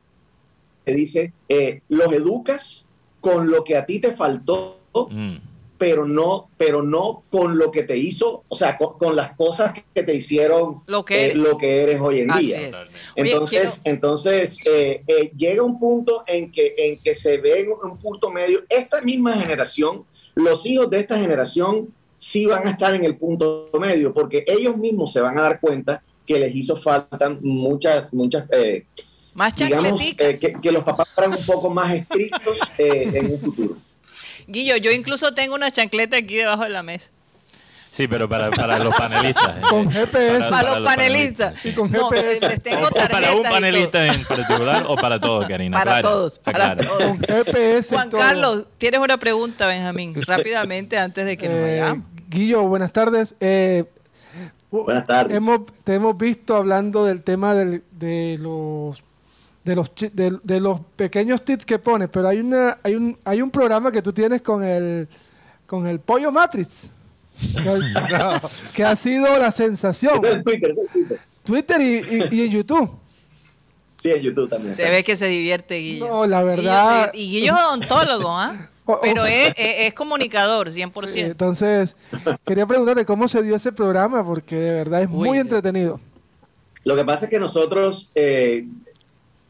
que 0.86 0.94
dice, 0.94 1.34
eh, 1.50 1.82
los 1.90 2.12
educas 2.14 2.90
con 3.22 3.50
lo 3.50 3.64
que 3.64 3.78
a 3.78 3.86
ti 3.86 4.00
te 4.00 4.12
faltó, 4.12 4.80
Mm, 5.10 5.38
pero 5.80 6.06
no, 6.06 6.50
pero 6.56 6.84
no 6.84 7.24
con 7.32 7.58
lo 7.58 7.72
que 7.72 7.82
te 7.82 7.98
hizo, 7.98 8.44
o 8.48 8.56
sea, 8.56 8.78
con, 8.78 8.96
con 9.00 9.16
las 9.16 9.34
cosas 9.34 9.74
que 9.96 10.04
te 10.04 10.14
hicieron 10.14 10.82
Lo 10.86 11.04
que 11.04 11.16
eh, 11.16 11.26
eres. 11.26 11.36
lo 11.38 11.58
que 11.58 11.82
eres 11.82 12.00
hoy 12.00 12.20
en 12.20 12.30
Así 12.32 12.46
día. 12.46 12.62
es. 12.68 12.76
Oye, 12.78 12.92
Entonces, 13.32 13.50
quiero- 13.60 13.96
entonces 13.96 14.60
eh, 14.68 15.02
eh, 15.08 15.32
llega 15.36 15.64
un 15.64 15.80
punto 15.80 16.24
en 16.28 16.52
que, 16.52 16.76
en 16.78 17.00
que 17.00 17.16
se 17.16 17.38
ve 17.40 17.68
un 17.84 17.98
punto 17.98 18.30
medio. 18.30 18.62
Esta 18.70 19.02
misma 19.02 19.34
generación, 19.34 20.06
los 20.36 20.64
hijos 20.68 20.92
de 20.92 21.00
esta 21.00 21.18
generación, 21.18 21.90
sí 22.24 22.46
van 22.46 22.66
a 22.66 22.72
estar 22.72 22.96
en 22.96 23.04
el 23.04 23.18
punto 23.18 23.70
medio, 23.80 24.14
porque 24.14 24.46
ellos 24.48 24.78
mismos 24.78 25.12
se 25.12 25.20
van 25.20 25.38
a 25.38 25.42
dar 25.42 25.60
cuenta 25.60 26.02
que 26.26 26.40
les 26.40 26.56
hizo 26.56 26.78
falta 26.78 27.30
muchas, 27.42 28.14
muchas, 28.14 28.46
eh, 28.52 28.86
Más 29.34 29.54
digamos, 29.56 30.00
eh, 30.02 30.38
que, 30.40 30.54
que 30.54 30.72
los 30.72 30.84
papás 30.84 31.10
fueran 31.10 31.38
un 31.38 31.46
poco 31.46 31.70
más 31.70 31.94
estrictos 31.94 32.60
eh, 32.78 33.12
en 33.14 33.32
un 33.34 33.40
futuro. 33.40 33.78
Guillo, 34.48 34.78
yo 34.78 34.92
incluso 34.92 35.34
tengo 35.34 35.54
una 35.56 35.70
chancleta 35.70 36.18
aquí 36.18 36.36
debajo 36.36 36.64
de 36.64 36.70
la 36.70 36.82
mesa. 36.82 37.12
Sí, 37.90 38.08
pero 38.08 38.28
para, 38.28 38.50
para 38.50 38.80
los 38.80 38.96
panelistas. 38.96 39.58
Con 39.70 39.88
GPS. 39.92 40.50
Para, 40.50 40.80
los 40.80 40.88
panelistas. 40.88 41.64
Y 41.64 41.74
con 41.74 41.92
No, 41.92 42.10
GPS. 42.10 42.48
les 42.48 42.64
tengo 42.64 42.88
O 42.88 42.90
para 42.90 43.34
un 43.34 43.44
panelista 43.44 44.08
en 44.08 44.24
particular 44.24 44.86
o 44.88 44.96
para 44.96 45.20
todos, 45.20 45.48
Karina. 45.48 45.78
Para 45.78 46.02
todos, 46.02 46.40
para 46.40 46.76
claro. 46.76 46.84
todos. 46.86 47.04
Con 47.04 47.20
GPS. 47.20 47.94
y 47.94 47.96
Juan 47.96 48.10
todo. 48.10 48.20
Carlos, 48.20 48.68
tienes 48.80 49.00
una 49.00 49.20
pregunta, 49.20 49.68
Benjamín, 49.68 50.16
rápidamente 50.24 50.98
antes 50.98 51.26
de 51.26 51.38
que 51.38 51.50
nos 51.50 51.62
vayamos. 51.62 52.13
Guillo, 52.34 52.64
buenas 52.64 52.92
tardes. 52.92 53.36
Eh, 53.40 53.86
Buenas 54.72 55.06
tardes. 55.06 55.38
Hemos, 55.38 55.62
te 55.84 55.94
hemos 55.94 56.18
visto 56.18 56.56
hablando 56.56 57.06
del 57.06 57.22
tema 57.22 57.54
del- 57.54 57.84
de 57.92 58.40
los 58.42 59.04
de 59.64 59.76
los 59.76 59.92
de, 59.96 60.40
de 60.44 60.60
los 60.60 60.80
pequeños 60.96 61.46
tips 61.46 61.64
que 61.66 61.78
pones, 61.78 62.10
pero 62.12 62.28
hay 62.28 62.40
una 62.40 62.80
hay 62.84 62.96
un 62.96 63.16
hay 63.24 63.42
un 63.44 63.52
programa 63.52 63.92
que 63.92 64.02
tú 64.02 64.12
tienes 64.12 64.42
con 64.42 64.64
el 64.64 65.08
con 65.68 65.86
el 65.86 66.00
pollo 66.00 66.32
Matrix 66.32 66.90
que, 67.40 67.82
que 68.76 68.84
ha 68.84 68.96
sido 68.96 69.38
la 69.38 69.52
sensación. 69.52 70.18
Eso 70.18 70.28
es 70.28 70.34
en 70.38 70.44
Twitter, 70.44 70.72
eso 70.72 70.82
es 70.82 70.96
en 70.96 71.08
Twitter. 71.08 71.20
Twitter 71.44 71.82
y, 71.82 71.86
y- 72.36 72.42
y 72.42 72.46
en 72.48 72.52
YouTube. 72.52 72.92
Sí, 74.02 74.10
en 74.10 74.22
YouTube 74.22 74.50
también. 74.50 74.74
Se 74.74 74.90
ve 74.90 75.04
que 75.04 75.16
se 75.16 75.28
divierte 75.28 75.76
Guillo. 75.76 76.08
No, 76.08 76.26
la 76.26 76.44
verdad- 76.44 77.12
Guillo 77.12 77.12
se- 77.14 77.18
y 77.20 77.32
Guillo 77.32 77.56
es 77.56 77.62
odontólogo, 77.64 78.38
¿ah? 78.38 78.70
Pero 79.02 79.26
es, 79.26 79.50
es- 79.58 79.80
es 79.88 79.94
comunicador, 79.94 80.70
100%. 80.70 81.08
Sí, 81.08 81.20
entonces, 81.22 81.96
quería 82.46 82.66
preguntarte 82.66 83.06
cómo 83.06 83.28
se 83.28 83.42
dio 83.44 83.56
ese 83.56 83.72
programa, 83.72 84.26
porque 84.26 84.56
de 84.58 84.74
verdad 84.74 85.02
es 85.04 85.08
Uy, 85.10 85.30
muy 85.30 85.38
entretenido. 85.40 86.00
Lo 86.84 86.96
que 86.96 87.06
pasa 87.06 87.26
es 87.26 87.32
que 87.32 87.40
nosotros, 87.40 88.12
eh, 88.16 88.66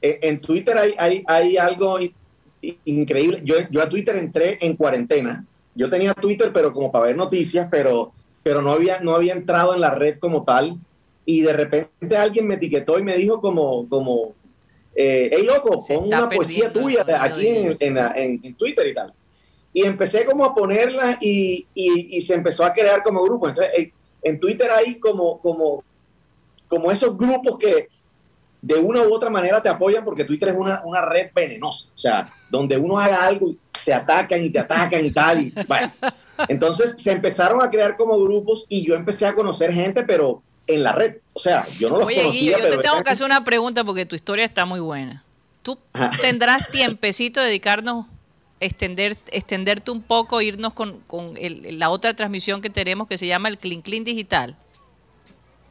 en 0.01 0.17
en 0.21 0.39
Twitter 0.41 0.77
hay, 0.77 0.93
hay, 0.99 1.23
hay 1.27 1.57
algo 1.57 1.97
increíble. 2.86 3.41
Yo, 3.43 3.55
yo 3.69 3.81
a 3.81 3.89
Twitter 3.89 4.15
entré 4.17 4.57
en 4.61 4.75
cuarentena. 4.75 5.45
Yo 5.75 5.89
tenía 5.89 6.13
Twitter, 6.13 6.51
pero 6.53 6.71
como 6.71 6.91
para 6.91 7.05
ver 7.07 7.15
noticias, 7.17 7.67
pero, 7.71 8.11
pero 8.43 8.61
no, 8.61 8.71
había, 8.71 8.99
no 8.99 9.15
había 9.15 9.34
entrado 9.34 9.73
en 9.73 9.81
la 9.81 9.91
red 9.91 10.19
como 10.19 10.43
tal. 10.43 10.77
Y 11.25 11.41
de 11.41 11.53
repente 11.53 12.15
alguien 12.17 12.45
me 12.47 12.55
etiquetó 12.55 12.99
y 12.99 13.03
me 13.03 13.15
dijo 13.17 13.39
como, 13.41 13.88
como 13.89 14.34
eh, 14.95 15.29
hey 15.31 15.43
loco, 15.45 15.84
pon 15.88 16.05
una 16.07 16.29
poesía 16.29 16.71
tuya 16.71 17.05
aquí 17.19 17.41
de- 17.43 17.65
en, 17.71 17.77
en, 17.79 17.93
la- 17.95 18.13
en- 18.15 18.39
en 18.43 18.53
Twitter 18.55 18.86
y 18.88 18.93
tal. 18.93 19.13
Y 19.74 19.84
empecé 19.86 20.26
como 20.26 20.45
a 20.45 20.53
ponerla 20.53 21.17
y, 21.19 21.65
y- 21.74 22.17
y 22.17 22.21
se 22.21 22.36
empezó 22.36 22.63
a 22.63 22.74
crear 22.74 23.01
como 23.03 23.24
grupo. 23.24 23.49
Entonces, 23.49 23.74
eh, 23.78 23.91
en 24.21 24.39
Twitter 24.39 24.69
hay 24.71 24.99
como, 24.99 25.39
como, 25.39 25.84
como 26.67 26.91
esos 26.91 27.17
grupos 27.17 27.57
que 27.57 27.88
de 28.61 28.76
una 28.76 29.01
u 29.01 29.13
otra 29.13 29.30
manera 29.30 29.61
te 29.61 29.67
apoyan 29.69 30.05
porque 30.05 30.24
Twitter 30.24 30.49
es 30.49 30.55
una, 30.55 30.82
una 30.86 31.01
red 31.03 31.32
venenosa. 31.36 31.89
O 31.93 31.97
sea, 31.97 32.30
donde 32.49 32.78
uno 32.78 32.97
haga 32.99 33.26
algo 33.26 33.49
y 33.49 33.59
te 33.84 33.93
atacan 33.93 34.43
y 34.43 34.49
te 34.49 34.59
atacan 34.59 35.05
y 35.05 35.11
tal. 35.11 35.41
Y, 35.41 35.53
bueno. 35.67 35.91
Entonces 36.47 36.95
se 36.97 37.11
empezaron 37.11 37.61
a 37.61 37.69
crear 37.69 37.95
como 37.97 38.17
grupos 38.19 38.65
y 38.69 38.86
yo 38.86 38.95
empecé 38.95 39.26
a 39.26 39.34
conocer 39.36 39.74
gente, 39.74 40.03
pero 40.03 40.41
en 40.67 40.84
la 40.84 40.93
red. 40.93 41.17
O 41.34 41.39
sea, 41.39 41.65
yo 41.80 41.89
no 41.89 41.97
los 41.97 42.07
Oye, 42.07 42.21
conocía, 42.21 42.57
Guillo, 42.57 42.69
yo 42.69 42.78
te 42.78 42.84
tengo 42.84 43.01
que 43.03 43.09
hacer 43.09 43.26
una 43.26 43.43
pregunta 43.43 43.84
porque 43.84 44.05
tu 44.05 44.15
historia 44.15 44.45
está 44.45 44.65
muy 44.65 44.80
buena. 44.80 45.24
¿Tú 45.61 45.78
Ajá. 45.93 46.11
tendrás 46.21 46.69
tiempecito 46.71 47.39
de 47.39 47.47
dedicarnos, 47.47 48.05
extender, 48.64 49.16
extenderte 49.32 49.91
un 49.91 50.01
poco, 50.01 50.41
irnos 50.41 50.74
con, 50.74 50.99
con 51.01 51.34
el- 51.38 51.78
la 51.80 51.89
otra 51.89 52.14
transmisión 52.16 52.61
que 52.61 52.70
tenemos 52.70 53.07
que 53.07 53.18
se 53.18 53.28
llama 53.28 53.49
el 53.49 53.57
Clean 53.57 53.82
Clean 53.82 54.03
Digital? 54.03 54.55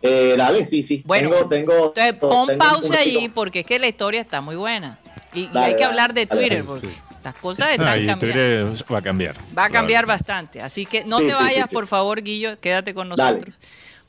Eh, 0.02 0.34
dale, 0.36 0.64
sí, 0.64 0.82
sí. 0.82 1.02
Bueno, 1.04 1.30
tengo, 1.30 1.48
tengo, 1.48 1.86
Entonces 1.88 2.14
pon 2.14 2.46
tengo 2.48 2.58
pausa 2.58 2.98
allí 2.98 3.28
porque 3.28 3.60
es 3.60 3.66
que 3.66 3.78
la 3.78 3.86
historia 3.88 4.20
está 4.20 4.40
muy 4.40 4.56
buena. 4.56 4.98
Y, 5.32 5.42
hay 5.42 5.48
que 5.48 5.52
dale, 5.54 5.84
hablar 5.84 6.12
de 6.12 6.26
Twitter 6.26 6.58
dale, 6.58 6.64
porque 6.64 6.88
sí. 6.88 6.94
las 7.22 7.34
cosas 7.36 7.70
están 7.70 7.86
Ah, 7.86 7.96
y 7.96 8.06
cambiando. 8.06 8.26
Twitter 8.26 8.66
va 8.92 8.98
a 8.98 9.02
cambiar. 9.02 9.36
Va 9.56 9.64
a 9.66 9.70
cambiar 9.70 10.04
bastante. 10.06 10.60
Así 10.60 10.86
que 10.86 11.04
no 11.04 11.18
Sí, 11.18 11.26
te 11.26 11.30
sí, 11.30 11.36
sí, 11.38 11.44
vayas, 11.44 11.66
sí. 11.70 11.74
por 11.74 11.86
favor, 11.86 12.20
Guillo. 12.22 12.58
Quédate 12.60 12.94
con 12.94 13.08
Dale. 13.10 13.32
nosotros. 13.34 13.58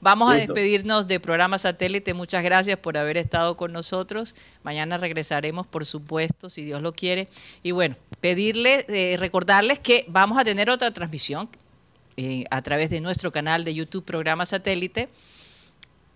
Vamos 0.02 0.34
a 0.34 0.36
despedirnos 0.36 1.08
de 1.08 1.22
programa 1.22 1.58
satélite. 1.58 2.14
Muchas 2.14 2.44
gracias 2.44 2.78
por 2.78 2.98
haber 2.98 3.16
estado 3.16 3.56
con 3.56 3.72
nosotros. 3.72 4.36
Mañana 4.64 4.98
regresaremos, 4.98 5.66
por 5.66 5.86
supuesto, 5.86 6.50
si 6.50 6.64
Dios 6.66 6.82
lo 6.82 6.92
quiere. 6.92 7.30
Y 7.62 7.72
bueno, 7.72 7.96
pedirles, 8.24 8.86
eh, 8.88 9.18
recordarles 9.20 9.80
que 9.80 10.06
vamos 10.08 10.38
a 10.38 10.46
tener 10.46 10.70
otra 10.70 10.94
transmisión 10.94 11.50
eh, 12.16 12.46
a 12.52 12.62
través 12.62 12.90
de 12.90 13.02
nuestro 13.02 13.34
canal 13.34 13.66
de 13.66 13.76
YouTube, 13.76 14.06
programa 14.06 14.46
satélite. 14.46 15.10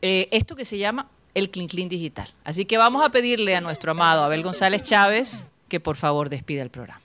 Eh, 0.01 0.29
esto 0.31 0.55
que 0.55 0.63
se 0.63 0.77
llama 0.77 1.09
el 1.33 1.49
Clean 1.49 1.67
Clean 1.67 1.89
Digital. 1.89 2.29
Así 2.45 2.63
que 2.63 2.77
vamos 2.77 3.03
a 3.03 3.09
pedirle 3.09 3.57
a 3.57 3.59
nuestro 3.59 3.91
amado 3.91 4.23
Abel 4.23 4.41
González 4.41 4.83
Chávez 4.83 5.47
que 5.67 5.81
por 5.81 5.97
favor 5.97 6.29
despida 6.29 6.63
el 6.63 6.69
programa. 6.69 7.01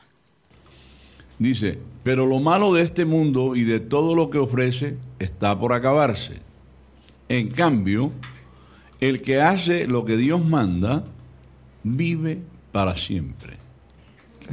Dice, 1.37 1.81
pero 2.05 2.25
lo 2.25 2.39
malo 2.39 2.73
de 2.73 2.83
este 2.83 3.05
mundo 3.05 3.57
y 3.57 3.65
de 3.65 3.81
todo 3.81 4.15
lo 4.15 4.31
que 4.31 4.39
ofrece 4.39 4.99
está 5.19 5.59
por 5.59 5.73
acabarse. 5.73 6.35
En 7.29 7.49
cambio, 7.49 8.13
el 9.01 9.21
que 9.21 9.41
hace 9.41 9.89
lo 9.89 10.05
que 10.05 10.17
Dios 10.17 10.45
manda, 10.45 11.03
vive 11.83 12.39
para 12.71 12.97
siempre. 12.97 13.62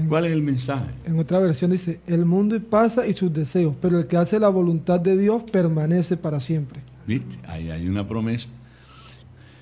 ¿Cuál 0.08 0.26
es 0.26 0.32
el 0.32 0.42
mensaje? 0.42 0.92
En 1.06 1.20
otra 1.20 1.40
versión 1.40 1.72
dice, 1.72 2.00
el 2.08 2.26
mundo 2.26 2.60
pasa 2.60 3.08
y 3.08 3.14
sus 3.14 3.34
deseos, 3.34 3.76
pero 3.82 4.00
el 4.00 4.08
que 4.08 4.18
hace 4.18 4.40
la 4.40 4.50
voluntad 4.50 5.00
de 5.00 5.18
Dios 5.18 5.44
permanece 5.52 6.18
para 6.18 6.40
siempre. 6.40 6.82
¿Viste? 7.06 7.38
Ahí 7.48 7.70
hay 7.72 7.88
una 7.88 8.08
promesa. 8.08 8.48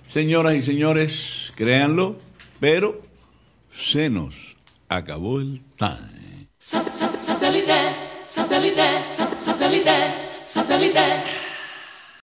Señoras 0.07 0.55
y 0.55 0.61
señores, 0.61 1.51
créanlo, 1.55 2.17
pero 2.59 3.01
se 3.71 4.09
nos 4.09 4.35
acabó 4.89 5.39
el 5.39 5.61
time. 5.77 6.47